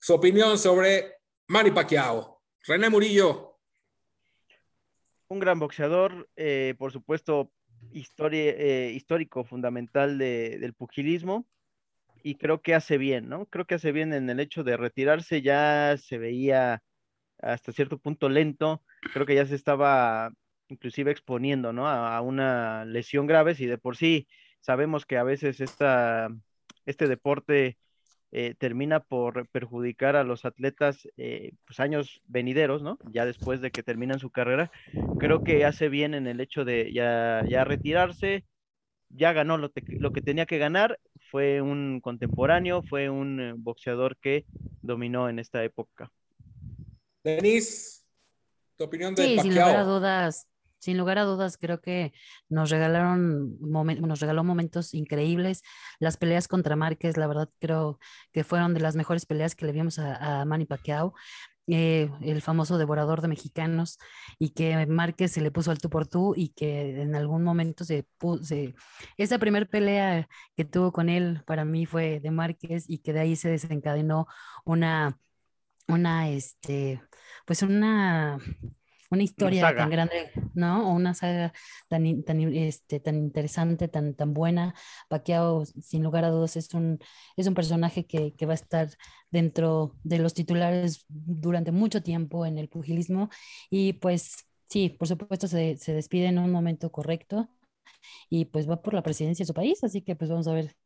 su 0.00 0.14
opinión 0.14 0.58
sobre 0.58 1.14
Manny 1.48 1.70
Pacquiao. 1.70 2.40
René 2.66 2.88
Murillo, 2.90 3.58
Un 5.28 5.40
gran 5.40 5.58
boxeador, 5.58 6.28
eh, 6.36 6.74
por 6.78 6.92
supuesto, 6.92 7.50
historia, 7.92 8.52
eh, 8.56 8.92
histórico, 8.94 9.42
fundamental 9.44 10.18
de- 10.18 10.58
del 10.60 10.72
pugilismo. 10.74 11.46
Y 12.26 12.34
creo 12.34 12.60
que 12.60 12.74
hace 12.74 12.98
bien, 12.98 13.28
¿no? 13.28 13.46
Creo 13.46 13.66
que 13.66 13.76
hace 13.76 13.92
bien 13.92 14.12
en 14.12 14.28
el 14.28 14.40
hecho 14.40 14.64
de 14.64 14.76
retirarse, 14.76 15.42
ya 15.42 15.96
se 15.96 16.18
veía 16.18 16.82
hasta 17.38 17.70
cierto 17.70 17.98
punto 17.98 18.28
lento, 18.28 18.82
creo 19.12 19.26
que 19.26 19.36
ya 19.36 19.46
se 19.46 19.54
estaba 19.54 20.32
inclusive 20.66 21.12
exponiendo, 21.12 21.72
¿no? 21.72 21.86
A, 21.86 22.20
una 22.22 22.84
lesión 22.84 23.28
grave, 23.28 23.54
si 23.54 23.66
de 23.66 23.78
por 23.78 23.96
sí 23.96 24.26
sabemos 24.58 25.06
que 25.06 25.18
a 25.18 25.22
veces 25.22 25.60
esta, 25.60 26.28
este 26.84 27.06
deporte 27.06 27.78
eh, 28.32 28.56
termina 28.58 28.98
por 28.98 29.48
perjudicar 29.50 30.16
a 30.16 30.24
los 30.24 30.44
atletas 30.44 31.08
eh, 31.16 31.52
pues 31.64 31.78
años 31.78 32.22
venideros, 32.26 32.82
¿no? 32.82 32.98
Ya 33.12 33.24
después 33.24 33.60
de 33.60 33.70
que 33.70 33.84
terminan 33.84 34.18
su 34.18 34.30
carrera, 34.32 34.72
creo 35.20 35.44
que 35.44 35.64
hace 35.64 35.88
bien 35.88 36.12
en 36.12 36.26
el 36.26 36.40
hecho 36.40 36.64
de 36.64 36.92
ya, 36.92 37.44
ya 37.48 37.62
retirarse, 37.62 38.44
ya 39.10 39.32
ganó 39.32 39.58
lo 39.58 39.70
que 39.70 40.22
tenía 40.22 40.46
que 40.46 40.58
ganar, 40.58 40.98
fue 41.30 41.60
un 41.62 42.00
contemporáneo, 42.00 42.82
fue 42.82 43.08
un 43.10 43.40
eh, 43.40 43.52
boxeador 43.56 44.16
que 44.18 44.44
dominó 44.82 45.28
en 45.28 45.38
esta 45.38 45.62
época. 45.64 46.10
Denise, 47.24 48.02
tu 48.76 48.84
opinión 48.84 49.14
de 49.14 49.22
Sí, 49.24 49.38
sin 49.40 49.50
lugar 49.54 49.70
a 49.70 49.72
Pacquiao. 49.80 49.94
dudas, 49.98 50.48
sin 50.78 50.98
lugar 50.98 51.18
a 51.18 51.24
dudas, 51.24 51.56
creo 51.58 51.80
que 51.80 52.12
nos 52.48 52.70
regalaron 52.70 53.58
momen- 53.58 53.98
nos 54.00 54.20
regaló 54.20 54.44
momentos 54.44 54.94
increíbles. 54.94 55.62
Las 55.98 56.16
peleas 56.16 56.46
contra 56.46 56.76
Márquez, 56.76 57.16
la 57.16 57.26
verdad, 57.26 57.48
creo 57.58 57.98
que 58.32 58.44
fueron 58.44 58.74
de 58.74 58.80
las 58.80 58.94
mejores 58.94 59.26
peleas 59.26 59.56
que 59.56 59.66
le 59.66 59.72
vimos 59.72 59.98
a, 59.98 60.40
a 60.42 60.44
Manny 60.44 60.66
Pacquiao. 60.66 61.14
Eh, 61.66 62.10
el 62.22 62.42
famoso 62.42 62.78
devorador 62.78 63.22
de 63.22 63.28
mexicanos, 63.28 63.98
y 64.38 64.50
que 64.50 64.86
Márquez 64.86 65.32
se 65.32 65.40
le 65.40 65.50
puso 65.50 65.70
al 65.70 65.78
tú 65.78 65.90
por 65.90 66.06
tú 66.06 66.34
y 66.36 66.50
que 66.50 67.02
en 67.02 67.14
algún 67.14 67.42
momento 67.42 67.84
se 67.84 68.06
puso, 68.18 68.54
esa 69.16 69.38
primera 69.38 69.66
pelea 69.66 70.28
que 70.56 70.64
tuvo 70.64 70.92
con 70.92 71.08
él 71.08 71.42
para 71.46 71.64
mí 71.64 71.86
fue 71.86 72.20
de 72.20 72.30
Márquez 72.30 72.84
y 72.88 72.98
que 72.98 73.12
de 73.12 73.20
ahí 73.20 73.36
se 73.36 73.50
desencadenó 73.50 74.26
una, 74.64 75.18
una, 75.88 76.28
este, 76.30 77.02
pues 77.46 77.62
una, 77.62 78.38
una 79.16 79.24
historia 79.24 79.60
saga. 79.62 79.76
tan 79.76 79.90
grande, 79.90 80.30
¿no? 80.54 80.88
O 80.90 80.94
una 80.94 81.14
saga 81.14 81.52
tan, 81.88 82.22
tan, 82.24 82.40
este, 82.54 83.00
tan 83.00 83.16
interesante, 83.16 83.88
tan, 83.88 84.14
tan 84.14 84.34
buena. 84.34 84.74
Pacquiao, 85.08 85.64
sin 85.66 86.02
lugar 86.04 86.24
a 86.24 86.30
dudas, 86.30 86.56
es 86.56 86.72
un, 86.74 86.98
es 87.36 87.46
un 87.46 87.54
personaje 87.54 88.06
que, 88.06 88.34
que 88.34 88.46
va 88.46 88.52
a 88.52 88.54
estar 88.54 88.88
dentro 89.30 89.96
de 90.04 90.18
los 90.18 90.34
titulares 90.34 91.04
durante 91.08 91.72
mucho 91.72 92.02
tiempo 92.02 92.46
en 92.46 92.58
el 92.58 92.68
pugilismo. 92.68 93.30
Y 93.70 93.94
pues 93.94 94.46
sí, 94.68 94.90
por 94.90 95.08
supuesto, 95.08 95.48
se, 95.48 95.76
se 95.76 95.92
despide 95.94 96.26
en 96.26 96.38
un 96.38 96.52
momento 96.52 96.90
correcto 96.92 97.48
y 98.28 98.46
pues 98.46 98.68
va 98.68 98.82
por 98.82 98.94
la 98.94 99.02
presidencia 99.02 99.44
de 99.44 99.48
su 99.48 99.54
país, 99.54 99.82
así 99.84 100.02
que 100.02 100.16
pues 100.16 100.30
vamos 100.30 100.48
a 100.48 100.54
ver 100.54 100.76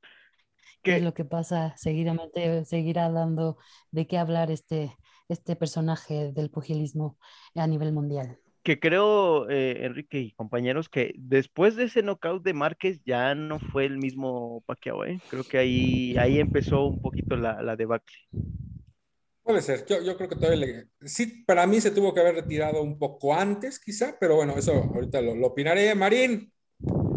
qué 0.83 0.97
es 0.97 0.99
Que, 0.99 1.01
lo 1.03 1.15
que 1.15 1.25
pasa 1.25 1.75
seguidamente, 1.77 2.65
seguirá 2.65 3.11
dando 3.11 3.59
de 3.91 4.07
qué 4.07 4.19
hablar 4.19 4.51
este, 4.51 4.97
este 5.35 5.57
personaje 5.57 6.33
del 6.33 6.51
pugilismo 6.51 7.19
a 7.55 7.67
nivel 7.67 7.93
mundial. 7.93 8.39
que 8.63 8.79
creo, 8.79 9.49
eh, 9.49 9.87
Enrique 9.87 10.21
y 10.21 10.33
compañeros, 10.33 10.89
que 10.91 11.15
después 11.19 11.77
de 11.77 11.85
ese 11.85 12.03
knockout 12.03 12.43
de 12.43 12.53
Márquez 12.55 13.01
ya 13.07 13.35
no 13.35 13.59
fue 13.59 13.87
el 13.87 13.97
mismo 13.99 14.63
Pacquiao, 14.67 15.05
¿eh? 15.07 15.23
Creo 15.29 15.45
que 15.45 15.57
ahí, 15.59 16.15
ahí 16.19 16.39
empezó 16.39 16.85
un 16.87 17.01
poquito 17.01 17.37
la, 17.37 17.63
la 17.63 17.75
debacle. 17.77 18.17
Puede 19.43 19.63
ser, 19.63 19.85
yo, 19.87 20.03
yo 20.03 20.17
creo 20.17 20.29
que 20.29 20.37
todavía 20.37 20.67
le... 20.67 20.89
Sí, 21.09 21.45
para 21.47 21.67
mí 21.67 21.81
se 21.81 21.91
tuvo 21.91 22.13
que 22.15 22.21
haber 22.21 22.35
retirado 22.37 22.83
un 22.83 22.99
poco 22.99 23.35
antes, 23.35 23.81
quizá, 23.81 24.17
pero 24.21 24.37
bueno, 24.37 24.55
eso 24.57 24.73
ahorita 24.95 25.21
lo, 25.23 25.35
lo 25.35 25.49
opinaré. 25.49 25.95
Marín, 25.95 26.53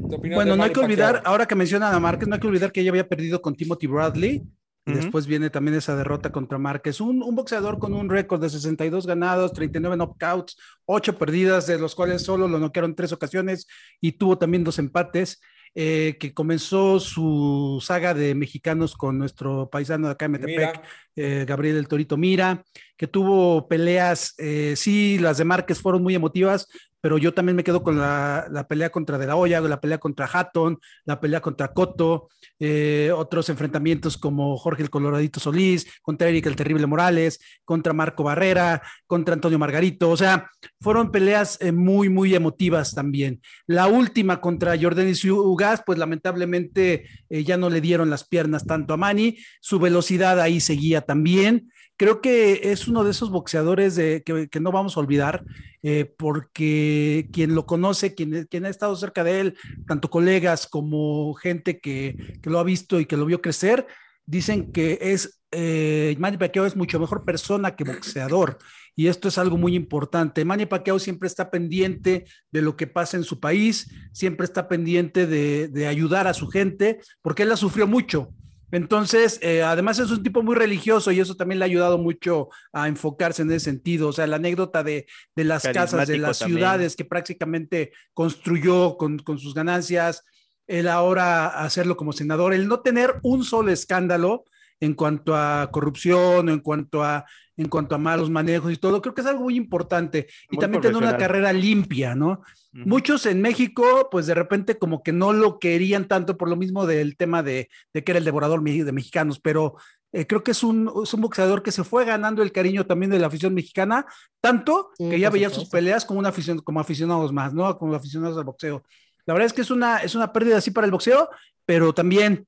¿qué 0.10 0.16
opinas 0.16 0.42
Bueno, 0.42 0.52
de 0.52 0.58
no 0.58 0.64
hay 0.64 0.72
que 0.72 0.80
olvidar, 0.80 1.16
Pacquiao? 1.16 1.24
ahora 1.24 1.46
que 1.46 1.56
mencionan 1.56 1.94
a 1.94 2.00
Márquez, 2.00 2.28
no 2.28 2.36
hay 2.36 2.42
que 2.42 2.48
olvidar 2.48 2.72
que 2.72 2.82
ella 2.82 2.90
había 2.92 3.08
perdido 3.08 3.42
con 3.42 3.56
Timothy 3.56 3.88
Bradley. 3.88 4.44
Y 4.86 4.92
después 4.94 5.28
viene 5.28 5.50
también 5.50 5.78
esa 5.78 5.96
derrota 5.96 6.32
contra 6.32 6.58
Márquez. 6.58 7.00
Un, 7.00 7.24
un 7.24 7.36
boxeador 7.36 7.80
con 7.80 7.94
un 7.94 8.10
récord 8.10 8.42
de 8.42 8.50
62 8.50 9.08
ganados, 9.08 9.54
39 9.54 9.96
knockouts, 9.96 10.58
8 10.86 11.18
perdidas, 11.18 11.68
de 11.68 11.80
los 11.80 11.96
cuales 11.96 12.22
solo 12.24 12.48
lo 12.50 12.60
noquearon 12.60 12.92
en 12.92 12.96
tres 12.96 13.14
ocasiones 13.14 13.68
y 14.02 14.14
tuvo 14.14 14.38
también 14.38 14.64
dos 14.64 14.80
empates. 14.80 15.40
eh, 15.76 16.18
que 16.20 16.34
comenzó 16.36 17.00
su 17.00 17.80
saga 17.82 18.14
de 18.14 18.36
mexicanos 18.36 18.96
con 18.96 19.18
nuestro 19.18 19.70
paisano 19.72 20.06
de 20.08 20.14
acá 20.14 20.26
de 20.26 20.30
Metepec, 20.30 20.82
eh, 21.16 21.46
Gabriel 21.48 21.78
El 21.78 21.88
Torito 21.88 22.16
Mira, 22.16 22.64
que 22.96 23.08
tuvo 23.08 23.68
peleas, 23.68 24.36
eh, 24.38 24.76
sí, 24.76 25.18
las 25.18 25.40
de 25.40 25.46
Márquez 25.46 25.82
fueron 25.82 26.04
muy 26.04 26.14
emotivas, 26.14 26.68
pero 27.04 27.18
yo 27.18 27.34
también 27.34 27.58
me 27.58 27.66
quedo 27.66 27.84
con 27.84 28.00
la, 28.00 28.66
pelea 28.70 28.90
contra 28.90 29.18
De 29.18 29.28
La 29.28 29.36
Hoya, 29.36 29.60
la 29.60 29.82
pelea 29.82 29.98
contra 29.98 30.26
Hatton, 30.26 30.80
la 31.04 31.20
pelea 31.20 31.42
contra 31.42 31.74
Cotto, 31.74 32.30
eh, 32.60 33.12
otros 33.14 33.50
enfrentamientos 33.50 34.18
como 34.18 34.56
Jorge 34.56 34.84
el 34.84 34.90
Coloradito 34.90 35.42
Solís, 35.42 35.86
contra 36.02 36.30
Eric 36.30 36.46
el 36.46 36.56
Terrible 36.56 36.88
Morales, 36.88 37.42
contra 37.66 37.92
Marco 37.92 38.24
Barrera, 38.24 38.82
contra 39.06 39.34
Antonio 39.34 39.60
Margarito, 39.60 40.12
o 40.12 40.16
sea, 40.16 40.50
fueron 40.80 41.12
peleas 41.12 41.58
eh, 41.60 41.74
muy, 41.74 42.08
muy 42.08 42.36
emotivas 42.36 42.96
también. 42.96 43.42
La 43.68 43.88
última 43.88 44.40
contra 44.40 44.80
Jordanis 44.80 45.26
Ugas, 45.26 45.84
pues 45.86 46.00
lamentablemente 46.00 47.06
eh, 47.30 47.44
ya 47.44 47.58
no 47.58 47.70
le 47.70 47.82
dieron 47.82 48.10
las 48.10 48.26
piernas 48.26 48.66
tanto 48.66 48.94
a 48.94 48.98
Manny, 48.98 49.38
su 49.60 49.78
velocidad 49.78 50.40
ahí 50.40 50.62
seguía 50.62 51.02
también. 51.02 51.70
Creo 51.98 52.22
que 52.22 52.72
es 52.72 52.88
uno 52.88 53.04
de 53.04 53.12
esos 53.12 53.30
boxeadores 53.30 53.96
de, 53.96 54.24
que, 54.24 54.48
que 54.50 54.60
no 54.60 54.72
vamos 54.72 54.98
a 54.98 55.00
olvidar, 55.00 55.44
eh, 55.84 56.12
porque 56.18 57.30
quien 57.32 57.56
lo 57.56 57.66
conoce, 57.66 58.16
quien, 58.16 58.48
quien 58.50 58.66
ha 58.66 58.70
estado 58.70 58.96
cerca 58.96 59.24
de 59.24 59.40
él, 59.40 59.58
tanto 59.88 60.10
colegas 60.10 60.68
como 60.68 61.34
gente 61.36 61.80
que, 61.80 62.38
que 62.42 62.50
lo 62.50 62.60
ha 62.60 62.64
visto 62.64 63.00
y 63.00 63.06
que 63.06 63.18
lo 63.18 63.26
vio 63.26 63.42
crecer, 63.42 63.86
dicen 64.26 64.72
que 64.72 64.98
es 65.02 65.40
eh, 65.52 66.16
Manny 66.18 66.38
Pacquiao 66.38 66.66
es 66.66 66.76
mucho 66.76 67.00
mejor 67.00 67.24
persona 67.24 67.76
que 67.76 67.84
boxeador 67.84 68.58
y 68.96 69.08
esto 69.08 69.28
es 69.28 69.38
algo 69.38 69.58
muy 69.58 69.76
importante. 69.76 70.46
Manny 70.46 70.66
Pacquiao 70.66 71.00
siempre 71.00 71.28
está 71.28 71.52
pendiente 71.52 72.26
de 72.52 72.62
lo 72.62 72.76
que 72.76 72.88
pasa 72.88 73.18
en 73.18 73.24
su 73.24 73.40
país, 73.40 73.92
siempre 74.12 74.46
está 74.46 74.68
pendiente 74.68 75.28
de, 75.28 75.68
de 75.68 75.88
ayudar 75.88 76.28
a 76.28 76.34
su 76.34 76.48
gente, 76.48 77.00
porque 77.22 77.44
él 77.44 77.50
la 77.50 77.58
sufrió 77.58 77.88
mucho. 77.88 78.30
Entonces, 78.74 79.38
eh, 79.44 79.62
además 79.62 80.00
es 80.00 80.10
un 80.10 80.24
tipo 80.24 80.42
muy 80.42 80.56
religioso 80.56 81.12
y 81.12 81.20
eso 81.20 81.36
también 81.36 81.60
le 81.60 81.66
ha 81.66 81.68
ayudado 81.68 82.00
mucho 82.00 82.50
a 82.72 82.88
enfocarse 82.88 83.44
en 83.44 83.52
ese 83.52 83.66
sentido. 83.66 84.08
O 84.08 84.14
sea, 84.14 84.26
la 84.26 84.38
anécdota 84.38 84.84
de, 84.84 85.06
de 85.36 85.44
las 85.44 85.62
casas, 85.62 86.08
de 86.08 86.18
las 86.18 86.40
también. 86.40 86.58
ciudades 86.58 86.96
que 86.96 87.06
prácticamente 87.06 87.92
construyó 88.16 88.98
con, 88.98 89.20
con 89.20 89.38
sus 89.38 89.54
ganancias, 89.54 90.24
el 90.66 90.88
ahora 90.88 91.50
hacerlo 91.64 91.96
como 91.96 92.14
senador, 92.14 92.52
el 92.52 92.68
no 92.68 92.80
tener 92.80 93.20
un 93.22 93.44
solo 93.44 93.72
escándalo 93.72 94.46
en 94.84 94.96
cuanto 94.96 95.34
a 95.34 95.70
corrupción, 95.72 96.50
en 96.50 96.60
cuanto 96.60 97.04
a, 97.04 97.24
en 97.56 97.70
cuanto 97.70 97.96
a 97.96 97.98
malos 97.98 98.30
manejos 98.30 98.74
y 98.74 98.76
todo, 98.76 99.02
creo 99.02 99.14
que 99.14 99.22
es 99.22 99.28
algo 99.28 99.44
muy 99.44 99.56
importante. 99.56 100.28
Y 100.52 100.58
también 100.58 100.82
tener 100.82 100.98
una 100.98 101.16
carrera 101.16 101.54
limpia, 101.54 102.16
¿no? 102.16 102.42
Muchos 102.74 103.26
en 103.28 103.40
México, 103.42 104.10
pues 104.12 104.26
de 104.26 104.34
repente 104.34 104.78
como 104.78 105.02
que 105.02 105.14
no 105.14 105.32
lo 105.32 105.58
querían 105.58 106.08
tanto 106.10 106.38
por 106.38 106.50
lo 106.50 106.58
mismo 106.58 106.86
del 106.86 107.16
tema 107.16 107.44
de, 107.44 107.70
de 107.94 108.04
que 108.04 108.12
era 108.12 108.20
el 108.20 108.26
devorador 108.26 108.62
de 108.62 108.92
mexicanos, 108.92 109.40
pero 109.40 109.76
eh, 110.12 110.28
creo 110.28 110.44
que 110.44 110.52
es 110.52 110.64
un, 110.64 110.92
es 111.02 111.14
un 111.14 111.22
boxeador 111.22 111.64
que 111.64 111.72
se 111.72 111.86
fue 111.86 112.04
ganando 112.04 112.44
el 112.44 112.52
cariño 112.52 112.86
también 112.86 113.12
de 113.12 113.20
la 113.20 113.28
afición 113.28 113.54
mexicana, 113.54 114.06
tanto 114.42 114.90
Sí, 114.98 115.10
que 115.10 115.20
ya 115.20 115.30
veía 115.30 115.50
sus 115.50 115.70
peleas 115.70 116.04
como, 116.04 116.20
una 116.20 116.30
afición, 116.30 116.60
como 116.60 116.82
aficionados 116.82 117.32
más, 117.32 117.54
¿no? 117.54 117.78
Como 117.78 117.96
aficionados 117.96 118.38
al 118.38 118.44
boxeo. 118.44 118.84
La 119.26 119.34
verdad 119.34 119.46
es 119.46 119.54
que 119.54 119.62
es 119.62 119.72
una, 119.72 120.00
es 120.00 120.14
una 120.14 120.34
pérdida 120.34 120.58
así 120.58 120.72
para 120.72 120.86
el 120.86 120.92
boxeo, 120.92 121.30
pero 121.66 121.94
también 121.94 122.48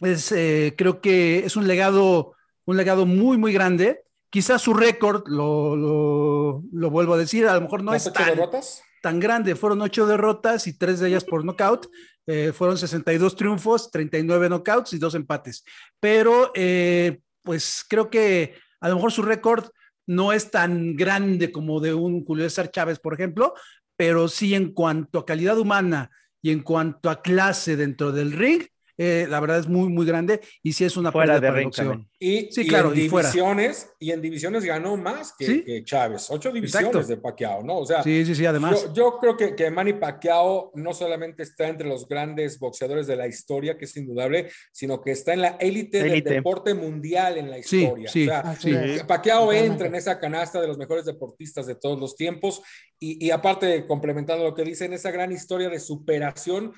es, 0.00 0.32
eh, 0.32 0.74
creo 0.76 1.00
que 1.00 1.40
es 1.40 1.56
un 1.56 1.66
legado, 1.66 2.34
un 2.64 2.76
legado 2.76 3.06
muy, 3.06 3.38
muy 3.38 3.52
grande. 3.52 4.02
Quizás 4.30 4.62
su 4.62 4.74
récord, 4.74 5.24
lo, 5.26 5.76
lo, 5.76 6.62
lo 6.72 6.90
vuelvo 6.90 7.14
a 7.14 7.18
decir, 7.18 7.46
a 7.46 7.54
lo 7.54 7.62
mejor 7.62 7.82
no 7.82 7.92
¿Las 7.92 8.02
es 8.02 8.08
ocho 8.12 8.20
tan, 8.20 8.28
derrotas? 8.36 8.82
tan 9.02 9.20
grande. 9.20 9.56
Fueron 9.56 9.80
ocho 9.82 10.06
derrotas 10.06 10.66
y 10.66 10.76
tres 10.78 11.00
de 11.00 11.08
ellas 11.08 11.24
por 11.24 11.44
nocaut. 11.44 11.86
Eh, 12.26 12.52
fueron 12.52 12.78
62 12.78 13.34
triunfos, 13.34 13.90
39 13.90 14.48
knockouts 14.48 14.92
y 14.92 14.98
dos 14.98 15.14
empates. 15.14 15.64
Pero, 15.98 16.52
eh, 16.54 17.20
pues 17.42 17.84
creo 17.88 18.08
que 18.08 18.54
a 18.80 18.88
lo 18.88 18.96
mejor 18.96 19.10
su 19.12 19.22
récord 19.22 19.66
no 20.06 20.32
es 20.32 20.50
tan 20.50 20.96
grande 20.96 21.50
como 21.50 21.80
de 21.80 21.94
un 21.94 22.24
Julio 22.24 22.44
César 22.44 22.70
Chávez, 22.70 22.98
por 22.98 23.14
ejemplo, 23.14 23.54
pero 23.96 24.28
sí 24.28 24.54
en 24.54 24.72
cuanto 24.72 25.18
a 25.18 25.26
calidad 25.26 25.58
humana 25.58 26.10
y 26.42 26.50
en 26.50 26.62
cuanto 26.62 27.10
a 27.10 27.20
clase 27.22 27.76
dentro 27.76 28.12
del 28.12 28.32
ring, 28.32 28.62
eh, 29.02 29.26
la 29.30 29.40
verdad 29.40 29.60
es 29.60 29.66
muy, 29.66 29.88
muy 29.88 30.04
grande 30.04 30.42
y 30.62 30.74
sí 30.74 30.84
es 30.84 30.94
una 30.98 31.10
Fuera 31.10 31.40
pérdida 31.40 31.52
de 31.54 31.70
también. 31.70 32.06
Y, 32.18 32.52
Sí, 32.52 32.60
y 32.60 32.66
claro, 32.66 32.92
en 32.92 32.98
y 33.00 33.08
fuera. 33.08 33.28
divisiones, 33.30 33.90
y 33.98 34.10
en 34.10 34.20
divisiones 34.20 34.62
ganó 34.62 34.98
más 34.98 35.32
que, 35.38 35.46
Sí. 35.46 35.64
que 35.64 35.82
Chávez. 35.84 36.26
Ocho 36.30 36.52
divisiones 36.52 36.88
Exacto. 36.90 37.08
de 37.08 37.16
Pacquiao, 37.16 37.62
¿no? 37.62 37.78
O 37.78 37.86
sea, 37.86 38.02
Sí, 38.02 38.26
sí, 38.26 38.34
sí, 38.34 38.44
además. 38.44 38.82
Yo, 38.88 38.92
yo 38.92 39.18
creo 39.18 39.36
que, 39.38 39.54
que 39.54 39.70
Manny 39.70 39.94
Pacquiao 39.94 40.70
no 40.74 40.92
solamente 40.92 41.42
está 41.44 41.68
entre 41.68 41.88
los 41.88 42.06
grandes 42.06 42.58
boxeadores 42.58 43.06
de 43.06 43.16
la 43.16 43.26
historia, 43.26 43.78
que 43.78 43.86
es 43.86 43.96
indudable, 43.96 44.50
sino 44.70 45.00
que 45.00 45.12
está 45.12 45.32
en 45.32 45.40
la 45.40 45.56
élite 45.60 46.02
del 46.02 46.22
deporte 46.22 46.74
mundial 46.74 47.38
en 47.38 47.50
la 47.50 47.62
Sí, 47.62 47.84
historia. 47.84 48.10
sí, 48.10 48.24
o 48.24 48.26
sea, 48.30 48.54
sí. 48.56 48.74
Pacquiao 49.08 49.50
entra 49.50 49.86
en 49.86 49.94
esa 49.94 50.20
canasta 50.20 50.60
de 50.60 50.66
los 50.68 50.76
mejores 50.76 51.06
deportistas 51.06 51.66
de 51.66 51.74
todos 51.74 51.98
los 51.98 52.16
tiempos 52.16 52.60
y, 52.98 53.24
y 53.26 53.30
aparte, 53.30 53.86
complementando 53.86 54.44
lo 54.44 54.54
que 54.54 54.62
dicen, 54.62 54.92
esa 54.92 55.10
gran 55.10 55.32
historia 55.32 55.70
de 55.70 55.80
superación 55.80 56.74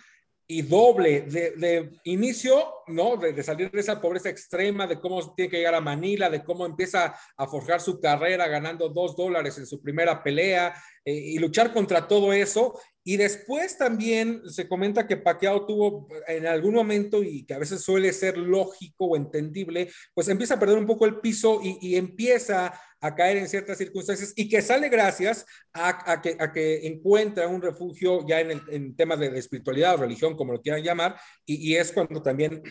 y 0.52 0.60
doble 0.60 1.22
de, 1.22 1.52
de 1.52 1.90
inicio, 2.04 2.62
¿no? 2.88 3.16
De, 3.16 3.42
salir 3.42 3.70
de 3.70 3.80
esa 3.80 3.98
pobreza 4.02 4.28
extrema, 4.28 4.86
de 4.86 5.00
cómo 5.00 5.34
tiene 5.34 5.50
que 5.50 5.56
llegar 5.56 5.74
a 5.74 5.80
Manila, 5.80 6.28
de 6.28 6.44
cómo 6.44 6.66
empieza 6.66 7.14
a 7.38 7.46
forjar 7.46 7.80
su 7.80 7.98
carrera 7.98 8.46
ganando 8.48 8.90
dos 8.90 9.16
dólares 9.16 9.56
en 9.56 9.66
su 9.66 9.80
primera 9.80 10.22
pelea 10.22 10.74
eh, 11.06 11.14
y 11.14 11.38
luchar 11.38 11.72
contra 11.72 12.06
todo 12.06 12.34
eso. 12.34 12.78
Y 13.02 13.16
después 13.16 13.78
también 13.78 14.42
se 14.46 14.68
comenta 14.68 15.06
que 15.06 15.16
Pacquiao 15.16 15.64
tuvo 15.64 16.06
en 16.28 16.46
algún 16.46 16.74
momento, 16.74 17.22
y 17.22 17.46
que 17.46 17.54
a 17.54 17.58
veces 17.58 17.80
suele 17.80 18.12
ser 18.12 18.36
lógico 18.36 19.06
o 19.06 19.16
entendible, 19.16 19.90
pues 20.12 20.28
empieza 20.28 20.54
a 20.54 20.60
perder 20.60 20.76
un 20.76 20.86
poco 20.86 21.06
el 21.06 21.18
piso 21.18 21.60
y 21.62 21.96
empieza 21.96 22.78
a 23.02 23.14
caer 23.16 23.36
en 23.36 23.48
ciertas 23.48 23.76
circunstancias 23.78 24.32
y 24.36 24.48
que 24.48 24.62
sale 24.62 24.88
gracias 24.88 25.44
a, 25.74 26.12
a, 26.12 26.22
que, 26.22 26.36
a 26.38 26.52
que, 26.52 26.86
encuentra 26.86 27.48
un 27.48 27.60
refugio 27.60 28.24
ya 28.26 28.40
en, 28.40 28.52
el, 28.52 28.62
en 28.70 28.96
temas 28.96 29.18
de, 29.18 29.28
de, 29.28 29.40
espiritualidad 29.40 29.94
o 29.94 29.98
religión, 29.98 30.36
como 30.36 30.52
lo 30.52 30.62
quieran 30.62 30.82
llamar, 30.82 31.16
y, 31.44 31.72
y, 31.72 31.76
es 31.76 31.90
cuando 31.90 32.22
también 32.22 32.62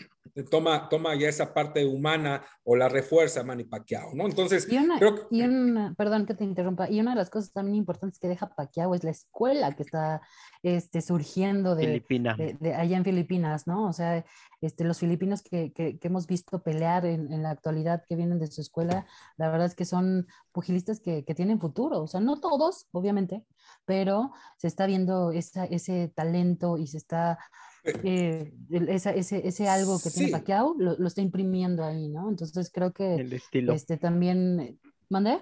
toma, 0.50 0.88
toma 0.88 1.14
ya 1.14 1.28
esa 1.28 1.52
parte 1.52 1.84
humana 1.84 2.42
o 2.64 2.74
la 2.76 2.88
refuerza 2.88 3.44
Manny 3.44 3.64
Pacquiao, 3.64 4.14
¿no? 4.14 4.24
Entonces, 4.24 4.66
y 4.70 4.78
una, 4.78 4.98
creo 4.98 5.16
que... 5.16 5.36
y 5.36 5.42
una, 5.42 5.94
perdón 5.94 6.24
que 6.24 6.34
te 6.34 6.44
interrumpa, 6.44 6.88
y 6.88 7.00
una 7.00 7.10
de 7.10 7.18
las 7.18 7.28
cosas 7.28 7.52
también 7.52 7.76
importantes 7.76 8.18
que 8.18 8.28
deja 8.28 8.54
Pacquiao 8.54 8.94
es 8.94 9.04
la 9.04 9.10
escuela 9.10 9.72
que 9.72 9.82
está 9.82 10.22
este, 10.62 11.02
surgiendo 11.02 11.74
de, 11.74 11.86
Filipina. 11.86 12.34
de, 12.36 12.56
de, 12.58 12.74
allá 12.74 12.96
en 12.96 13.04
Filipinas, 13.04 13.66
¿no? 13.66 13.86
O 13.86 13.92
sea, 13.92 14.24
este, 14.62 14.84
los 14.84 15.00
filipinos 15.00 15.42
que, 15.42 15.72
que, 15.72 15.98
que 15.98 16.08
hemos 16.08 16.26
visto 16.26 16.62
pelear 16.62 17.04
en, 17.04 17.32
en, 17.32 17.42
la 17.42 17.50
actualidad 17.50 18.04
que 18.08 18.16
vienen 18.16 18.38
de 18.38 18.46
su 18.46 18.60
escuela, 18.60 19.06
la 19.36 19.50
verdad 19.50 19.66
es 19.66 19.74
que 19.74 19.84
son 19.84 20.21
pugilistas 20.52 21.00
que, 21.00 21.24
que 21.24 21.34
tienen 21.34 21.60
futuro, 21.60 22.02
o 22.02 22.06
sea, 22.06 22.20
no 22.20 22.40
todos, 22.40 22.88
obviamente, 22.92 23.44
pero 23.84 24.32
se 24.58 24.68
está 24.68 24.86
viendo 24.86 25.32
esa, 25.32 25.64
ese 25.64 26.12
talento 26.14 26.78
y 26.78 26.86
se 26.86 26.98
está 26.98 27.38
eh, 27.84 28.52
esa, 28.88 29.10
ese, 29.10 29.46
ese, 29.46 29.68
algo 29.68 30.00
que 30.00 30.10
tiene 30.10 30.28
sí. 30.28 30.32
Pacquiao 30.32 30.74
lo, 30.78 30.96
lo, 30.96 31.08
está 31.08 31.20
imprimiendo 31.20 31.82
ahí, 31.84 32.08
¿no? 32.08 32.28
Entonces 32.28 32.70
creo 32.72 32.92
que 32.92 33.16
el 33.16 33.32
estilo. 33.32 33.72
este 33.72 33.96
también 33.96 34.78
¿mandé? 35.08 35.40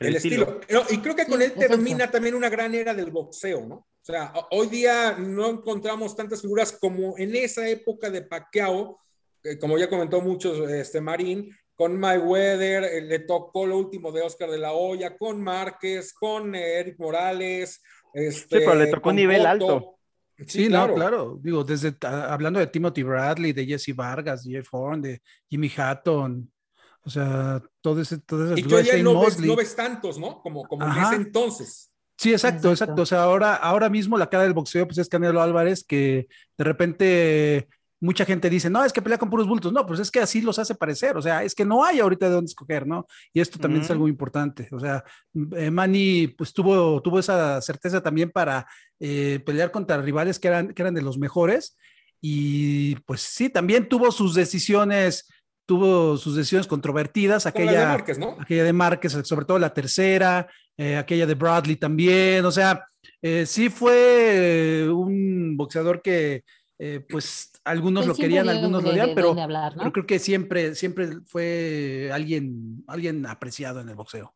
El, 0.00 0.16
estilo. 0.16 0.60
y 0.90 0.98
creo 0.98 1.14
que 1.14 1.26
con 1.26 1.40
él 1.42 1.52
termina 1.52 2.10
también 2.10 2.34
una 2.34 2.48
gran 2.48 2.74
era 2.74 2.92
del 2.92 3.12
boxeo, 3.12 3.66
¿no? 3.66 3.74
O 3.76 4.04
sea, 4.06 4.32
hoy 4.50 4.68
día 4.68 5.16
no 5.18 5.48
encontramos 5.48 6.16
tantas 6.16 6.40
figuras 6.40 6.72
como 6.72 7.16
en 7.18 7.34
esa 7.36 7.68
época 7.68 8.10
de 8.10 8.22
Pacquiao, 8.22 9.00
como 9.60 9.78
ya 9.78 9.88
comentó 9.88 10.20
muchos 10.20 10.68
este 10.70 11.00
Marín, 11.00 11.50
con 11.76 11.98
Mayweather, 11.98 12.84
eh, 12.84 13.02
le 13.02 13.20
tocó 13.20 13.66
lo 13.66 13.78
último 13.78 14.10
de 14.10 14.22
Oscar 14.22 14.50
de 14.50 14.58
la 14.58 14.72
Hoya, 14.72 15.16
con 15.16 15.42
Márquez, 15.42 16.12
con 16.14 16.54
eh, 16.54 16.80
Eric 16.80 16.98
Morales. 16.98 17.82
Este, 18.14 18.58
sí, 18.58 18.64
pero 18.64 18.74
le 18.74 18.86
tocó 18.86 19.10
un 19.10 19.16
nivel 19.16 19.44
alto. 19.44 19.98
Sí, 20.46 20.68
claro. 20.68 20.88
no, 20.88 20.94
claro. 20.94 21.38
Digo, 21.40 21.64
desde 21.64 21.94
hablando 22.02 22.58
de 22.58 22.66
Timothy 22.66 23.02
Bradley, 23.02 23.52
de 23.52 23.66
Jesse 23.66 23.94
Vargas, 23.94 24.44
de 24.44 24.52
Jeff 24.52 24.68
Horn, 24.72 25.02
de 25.02 25.22
Jimmy 25.48 25.70
Hatton, 25.74 26.50
o 27.02 27.10
sea, 27.10 27.62
todo 27.80 28.00
ese, 28.00 28.18
todo 28.18 28.52
ese 28.52 28.60
Y 28.60 28.64
que 28.64 28.82
ya 28.82 28.96
no 29.02 29.20
ves, 29.20 29.38
no 29.38 29.54
ves, 29.54 29.76
tantos, 29.76 30.18
¿no? 30.18 30.40
Como, 30.40 30.66
como 30.66 30.84
en 30.84 31.02
ese 31.02 31.14
entonces. 31.14 31.92
Sí, 32.18 32.32
exacto, 32.32 32.70
exacto, 32.70 33.02
O 33.02 33.06
sea, 33.06 33.22
ahora, 33.22 33.54
ahora 33.54 33.90
mismo 33.90 34.16
la 34.16 34.30
cara 34.30 34.44
del 34.44 34.54
boxeo, 34.54 34.86
pues 34.86 34.98
es 34.98 35.08
Canelo 35.08 35.42
Álvarez, 35.42 35.84
que 35.84 36.26
de 36.56 36.64
repente 36.64 37.68
mucha 38.00 38.24
gente 38.24 38.50
dice, 38.50 38.68
no, 38.68 38.84
es 38.84 38.92
que 38.92 39.02
pelea 39.02 39.18
con 39.18 39.30
puros 39.30 39.46
bultos. 39.46 39.72
No, 39.72 39.86
pues 39.86 40.00
es 40.00 40.10
que 40.10 40.20
así 40.20 40.40
los 40.42 40.58
hace 40.58 40.74
parecer. 40.74 41.16
O 41.16 41.22
sea, 41.22 41.42
es 41.42 41.54
que 41.54 41.64
no 41.64 41.84
hay 41.84 42.00
ahorita 42.00 42.26
de 42.26 42.34
dónde 42.34 42.48
escoger, 42.48 42.86
¿no? 42.86 43.06
Y 43.32 43.40
esto 43.40 43.58
también 43.58 43.82
es 43.82 43.90
algo 43.90 44.08
importante. 44.08 44.68
O 44.72 44.80
sea, 44.80 45.04
eh, 45.56 45.70
Manny, 45.70 46.28
pues 46.28 46.52
tuvo, 46.52 47.00
tuvo 47.00 47.18
esa 47.18 47.60
certeza 47.62 48.02
también 48.02 48.30
para 48.30 48.66
eh, 49.00 49.40
pelear 49.44 49.70
contra 49.70 50.00
rivales 50.00 50.38
que 50.38 50.48
eran, 50.48 50.74
que 50.74 50.82
eran 50.82 50.94
de 50.94 51.02
los 51.02 51.18
mejores. 51.18 51.76
Y 52.20 52.96
pues 53.06 53.22
sí, 53.22 53.48
también 53.48 53.88
tuvo 53.88 54.10
sus 54.10 54.34
decisiones 54.34 55.28
tuvo 55.68 56.16
sus 56.16 56.36
decisiones 56.36 56.68
controvertidas, 56.68 57.44
aquella 57.44 57.80
de 57.80 57.86
Márquez, 57.86 58.18
¿no? 58.20 58.36
aquella 58.40 58.62
de 58.62 58.72
Márquez, 58.72 59.18
sobre 59.24 59.46
todo 59.46 59.58
la 59.58 59.74
tercera, 59.74 60.46
eh, 60.76 60.96
aquella 60.96 61.26
de 61.26 61.34
Bradley 61.34 61.74
también, 61.74 62.44
o 62.44 62.52
sea, 62.52 62.86
sí 63.44 63.68
fue 63.68 64.88
un 64.88 65.56
boxeador 65.56 66.02
que 66.02 66.44
eh, 66.78 67.00
pues 67.08 67.52
algunos 67.64 68.04
pues 68.04 68.18
lo 68.18 68.22
querían, 68.22 68.48
algunos 68.48 68.82
lo 68.82 68.90
odian, 68.90 69.14
pero, 69.14 69.34
creo 69.92 70.06
que 70.06 70.18
siempre, 70.18 70.74
siempre 70.74 71.08
fue 71.24 72.10
alguien, 72.12 72.84
alguien 72.86 73.26
apreciado 73.26 73.80
en 73.80 73.88
el 73.88 73.94
boxeo. 73.94 74.34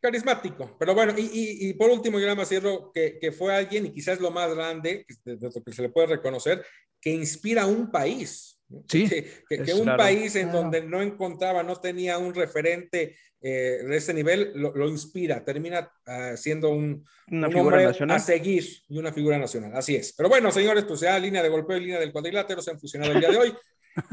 Carismático, 0.00 0.76
pero 0.80 0.94
bueno, 0.94 1.14
y, 1.16 1.72
por 1.74 1.90
último, 1.90 2.18
yo 2.18 2.24
nada 2.24 2.34
más 2.34 2.48
cierro 2.48 2.90
que, 2.92 3.18
que, 3.20 3.30
fue 3.30 3.54
alguien, 3.54 3.86
y 3.86 3.92
quizás 3.92 4.20
lo 4.20 4.32
más 4.32 4.52
grande, 4.52 5.06
de, 5.24 5.38
lo 5.40 5.62
que 5.62 5.72
se 5.72 5.82
le 5.82 5.90
puede 5.90 6.08
reconocer, 6.08 6.64
que 7.00 7.10
inspira 7.10 7.62
a 7.62 7.66
un 7.66 7.90
país. 7.90 8.58
Sí, 8.88 9.08
que, 9.48 9.74
un 9.74 9.96
país 9.96 10.36
en 10.36 10.52
donde 10.52 10.82
no 10.82 11.02
encontraba, 11.02 11.62
no 11.62 11.76
tenía 11.76 12.18
un 12.18 12.34
referente 12.34 13.16
eh, 13.40 13.78
de 13.84 13.96
ese 13.96 14.14
nivel, 14.14 14.52
lo, 14.54 14.88
inspira, 14.88 15.44
termina 15.44 15.90
uh, 16.06 16.36
siendo 16.36 16.70
un, 16.70 17.04
una 17.28 17.48
figura 17.48 17.82
nacional. 17.82 18.16
a 18.16 18.20
seguir 18.20 18.64
y 18.88 18.98
una 18.98 19.12
figura 19.12 19.36
nacional. 19.36 19.72
Así 19.74 19.96
es. 19.96 20.14
Pero 20.16 20.28
bueno, 20.28 20.52
señores, 20.52 20.84
pues 20.84 21.00
ya 21.00 21.18
línea 21.18 21.42
de 21.42 21.48
golpeo 21.48 21.76
y 21.76 21.80
línea 21.80 21.98
del 21.98 22.12
cuadrilátero 22.12 22.62
se 22.62 22.70
han 22.70 22.78
fusionado 22.78 23.12
el 23.12 23.20
día 23.20 23.30
de 23.30 23.38
hoy. 23.38 23.54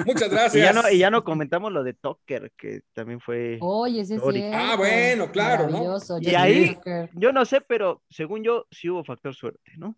Muchas 0.05 0.29
gracias. 0.31 0.55
y, 0.55 0.59
ya 0.59 0.73
no, 0.73 0.89
y 0.89 0.97
ya 0.97 1.11
no 1.11 1.23
comentamos 1.23 1.71
lo 1.71 1.83
de 1.83 1.93
Tucker, 1.93 2.51
que 2.57 2.81
también 2.93 3.19
fue. 3.19 3.59
Oye, 3.61 4.01
ese 4.01 4.19
sí. 4.19 4.49
Ah, 4.51 4.75
bueno, 4.75 5.31
claro, 5.31 5.69
¿no? 5.69 5.97
Y 6.19 6.33
ahí, 6.33 6.77
yo 7.13 7.31
no 7.31 7.45
sé, 7.45 7.61
pero 7.61 8.01
según 8.09 8.43
yo, 8.43 8.65
sí 8.71 8.89
hubo 8.89 9.03
factor 9.03 9.35
suerte, 9.35 9.73
¿no? 9.77 9.95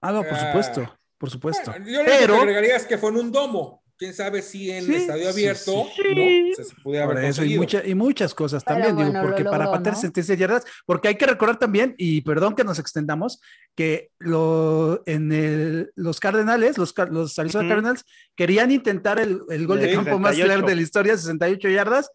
Ah, 0.00 0.12
no, 0.12 0.22
por 0.22 0.34
ah. 0.34 0.98
Por 1.18 1.30
supuesto. 1.30 1.72
yo 1.84 2.02
lo 2.02 2.06
Pero... 2.06 2.34
que 2.34 2.40
agregaría 2.40 2.76
es 2.76 2.86
que 2.86 2.98
fue 2.98 3.10
en 3.10 3.16
un 3.16 3.32
domo. 3.32 3.82
Quién 3.98 4.14
sabe 4.14 4.42
si 4.42 4.70
en 4.70 4.92
estadio 4.92 5.28
abierto 5.28 5.88
sí, 5.96 6.52
¿no? 6.56 6.64
se 6.64 6.74
puede 6.84 7.02
haber 7.02 7.24
eso 7.24 7.42
y, 7.44 7.54
y, 7.84 7.94
muchas 7.96 8.32
cosas 8.32 8.64
también, 8.64 8.96
digo, 8.96 9.10
porque 9.20 9.42
para 9.42 9.72
patear 9.72 9.96
¿no? 9.96 10.00
76 10.00 10.38
yardas, 10.38 10.64
porque 10.86 11.08
hay 11.08 11.16
que 11.16 11.26
recordar 11.26 11.58
también, 11.58 11.96
y 11.98 12.20
perdón 12.20 12.54
que 12.54 12.62
nos 12.62 12.78
extendamos, 12.78 13.40
que 13.74 14.12
lo, 14.20 15.02
en 15.04 15.32
el, 15.32 15.90
los 15.96 16.20
Cardenales, 16.20 16.78
los, 16.78 16.94
los 17.10 17.36
Arizona 17.40 17.64
uh 17.64 17.66
-huh. 17.66 17.70
Cardinals, 17.70 18.04
querían 18.36 18.70
intentar 18.70 19.18
el, 19.18 19.40
el 19.48 19.66
gol 19.66 19.80
de, 19.80 19.88
de 19.88 19.94
campo 19.94 20.12
68. 20.12 20.20
más 20.20 20.38
largo 20.48 20.68
de 20.68 20.76
la 20.76 20.82
historia, 20.82 21.16
68 21.16 21.68
yardas, 21.68 22.08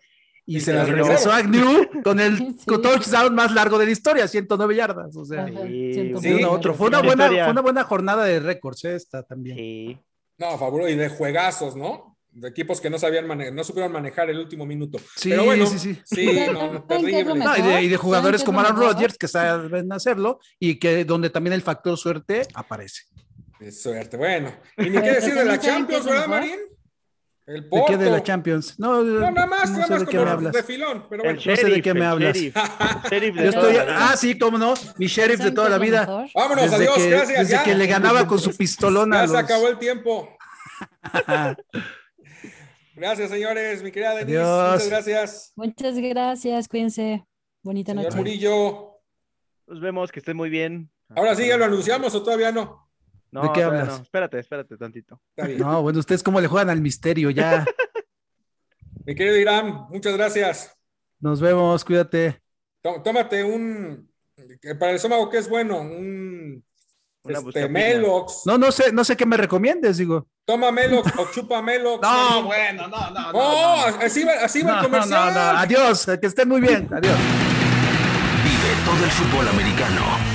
y, 0.45 0.59
se 0.59 0.73
las 0.73 0.89
regresó 0.89 1.31
a 1.31 1.37
Agnew 1.37 1.87
con 2.03 2.19
el 2.19 2.37
sí. 2.37 2.65
touchdown 2.65 3.33
más 3.33 3.53
largo 3.53 3.77
de 3.77 3.85
la 3.85 3.91
historia, 3.91 4.27
109 4.27 4.75
yardas. 4.75 5.15
O 5.15 5.25
sea, 5.25 5.47
sí, 5.47 6.13
sí. 6.19 6.43
otro. 6.43 6.73
Fue 6.73 6.87
una, 6.87 7.01
buena, 7.01 7.27
fue 7.27 7.51
una 7.51 7.61
buena 7.61 7.83
jornada 7.83 8.25
de 8.25 8.39
récords 8.39 8.83
esta 8.85 9.23
también. 9.23 9.57
Sí. 9.57 9.97
No, 10.37 10.57
fabuloso. 10.57 10.89
Y 10.89 10.95
de 10.95 11.09
juegazos, 11.09 11.75
¿no? 11.75 12.17
De 12.31 12.49
equipos 12.49 12.81
que 12.81 12.89
no 12.89 12.97
sabían 12.97 13.27
manejar, 13.27 13.53
no 13.53 13.63
supieron 13.63 13.91
manejar 13.91 14.29
el 14.29 14.39
último 14.39 14.65
minuto. 14.65 14.97
Sí, 15.15 15.29
Pero 15.29 15.45
bueno, 15.45 15.67
sí, 15.67 15.77
sí. 15.77 16.01
Sí, 16.03 16.25
no, 16.51 16.83
terrible. 16.83 17.35
No, 17.35 17.55
y, 17.55 17.61
de, 17.61 17.81
y, 17.83 17.87
de, 17.87 17.97
jugadores 17.97 18.43
como 18.43 18.59
Aaron 18.59 18.75
Rodgers 18.75 19.17
que 19.17 19.27
saben 19.27 19.91
hacerlo 19.91 20.39
y 20.59 20.79
que 20.79 21.05
donde 21.05 21.29
también 21.29 21.53
el 21.53 21.61
factor 21.61 21.97
suerte 21.97 22.47
aparece. 22.55 23.03
De 23.59 23.71
suerte, 23.71 24.17
bueno. 24.17 24.51
Y 24.77 24.89
ni 24.89 25.01
qué 25.01 25.11
decir 25.11 25.35
de 25.35 25.45
la 25.45 25.59
Champions, 25.59 26.05
¿verdad, 26.05 26.27
Marín? 26.27 26.59
El 27.45 27.67
Porto. 27.67 27.91
¿De 27.91 27.97
qué 27.97 28.03
de 28.05 28.09
la 28.09 28.23
Champions? 28.23 28.79
No, 28.79 29.03
no 29.03 29.31
nada 29.31 29.45
más, 29.45 29.69
no 29.69 29.79
nada 29.79 29.99
más 29.99 30.03
como 30.05 30.49
de 30.49 30.63
filón, 30.63 31.05
pero 31.09 31.23
bueno. 31.23 31.41
no 31.45 31.55
sé 31.55 31.65
de 31.65 31.81
qué 31.81 31.93
me 31.93 32.05
hablas. 32.05 32.37
Sheriff, 32.37 32.55
sheriff 33.11 33.35
Yo 33.35 33.49
estoy, 33.49 33.77
ah, 33.89 34.15
sí, 34.15 34.37
cómo 34.37 34.57
no, 34.57 34.73
mi 34.97 35.07
sheriff 35.07 35.39
de 35.39 35.51
toda 35.51 35.69
la 35.69 35.77
vida. 35.77 36.05
Vámonos, 36.33 36.71
desde 36.71 36.75
adiós, 36.75 36.95
que, 36.95 37.09
gracias. 37.09 37.39
Desde 37.39 37.53
ya. 37.53 37.63
que 37.63 37.75
le 37.75 37.85
ganaba 37.87 38.25
con 38.27 38.39
su 38.39 38.55
pistolona. 38.55 39.17
Ya 39.23 39.23
los... 39.23 39.31
se 39.31 39.37
acabó 39.37 39.67
el 39.67 39.77
tiempo. 39.77 40.37
gracias, 42.95 43.29
señores, 43.29 43.83
mi 43.83 43.91
querida 43.91 44.15
Denise. 44.15 44.39
Adiós. 44.39 44.73
Muchas 44.73 44.89
gracias. 44.89 45.53
Muchas 45.55 45.97
gracias, 45.97 46.67
cuídense. 46.67 47.25
Bonita 47.61 47.91
Señor 47.91 48.05
noche. 48.05 48.17
Murillo. 48.17 48.99
Nos 49.67 49.81
vemos, 49.81 50.11
que 50.11 50.19
estén 50.19 50.37
muy 50.37 50.49
bien. 50.49 50.89
Ahora 51.09 51.35
sí, 51.35 51.47
ya 51.47 51.57
lo 51.57 51.65
anunciamos 51.65 52.15
o 52.15 52.23
todavía 52.23 52.51
no. 52.51 52.82
No, 53.33 53.41
¿De 53.41 53.49
qué 53.51 53.63
hablas? 53.63 53.87
No. 53.87 53.95
Espérate, 53.95 54.37
espérate 54.37 54.77
tantito. 54.77 55.19
No, 55.57 55.81
bueno, 55.81 55.97
ustedes 55.97 56.21
cómo 56.21 56.39
le 56.39 56.47
juegan 56.47 56.69
al 56.69 56.81
misterio 56.81 57.31
ya. 57.31 57.65
Mi 59.05 59.15
querido 59.15 59.37
Irán, 59.37 59.87
muchas 59.89 60.15
gracias. 60.15 60.77
Nos 61.19 61.41
vemos, 61.41 61.83
cuídate. 61.83 62.39
Tómate 63.03 63.43
un, 63.43 64.07
para 64.79 64.91
el 64.91 64.97
estómago 64.97 65.31
que 65.31 65.39
es 65.39 65.49
bueno, 65.49 65.81
un 65.81 66.63
este, 67.27 67.67
Melox. 67.67 68.43
No, 68.45 68.59
no 68.59 68.71
sé, 68.71 68.91
no 68.91 69.03
sé 69.03 69.17
qué 69.17 69.25
me 69.25 69.35
recomiendes, 69.35 69.97
digo. 69.97 70.27
Toma 70.45 70.71
Melox 70.71 71.11
o 71.17 71.31
chupa 71.31 71.59
Melox. 71.63 72.01
no, 72.03 72.43
bueno, 72.43 72.87
no, 72.87 73.09
no. 73.09 73.09
No, 73.09 73.31
no, 73.31 73.31
no. 73.31 74.05
así 74.05 74.23
va, 74.23 74.33
así 74.43 74.61
va 74.61 74.73
no, 74.73 74.77
el 74.77 74.83
comercial. 74.85 75.33
No, 75.33 75.53
no, 75.53 75.59
adiós, 75.59 76.05
que 76.21 76.27
estén 76.27 76.47
muy 76.47 76.61
bien, 76.61 76.87
adiós. 76.93 77.17
Vive 78.43 78.85
todo 78.85 79.03
el 79.03 79.11
fútbol 79.11 79.47
americano. 79.47 80.32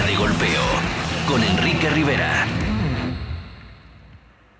Línea 0.00 0.06
de 0.06 0.16
Golpeo. 0.16 0.62
Con 1.26 1.42
Enrique 1.42 1.90
Rivera. 1.90 2.69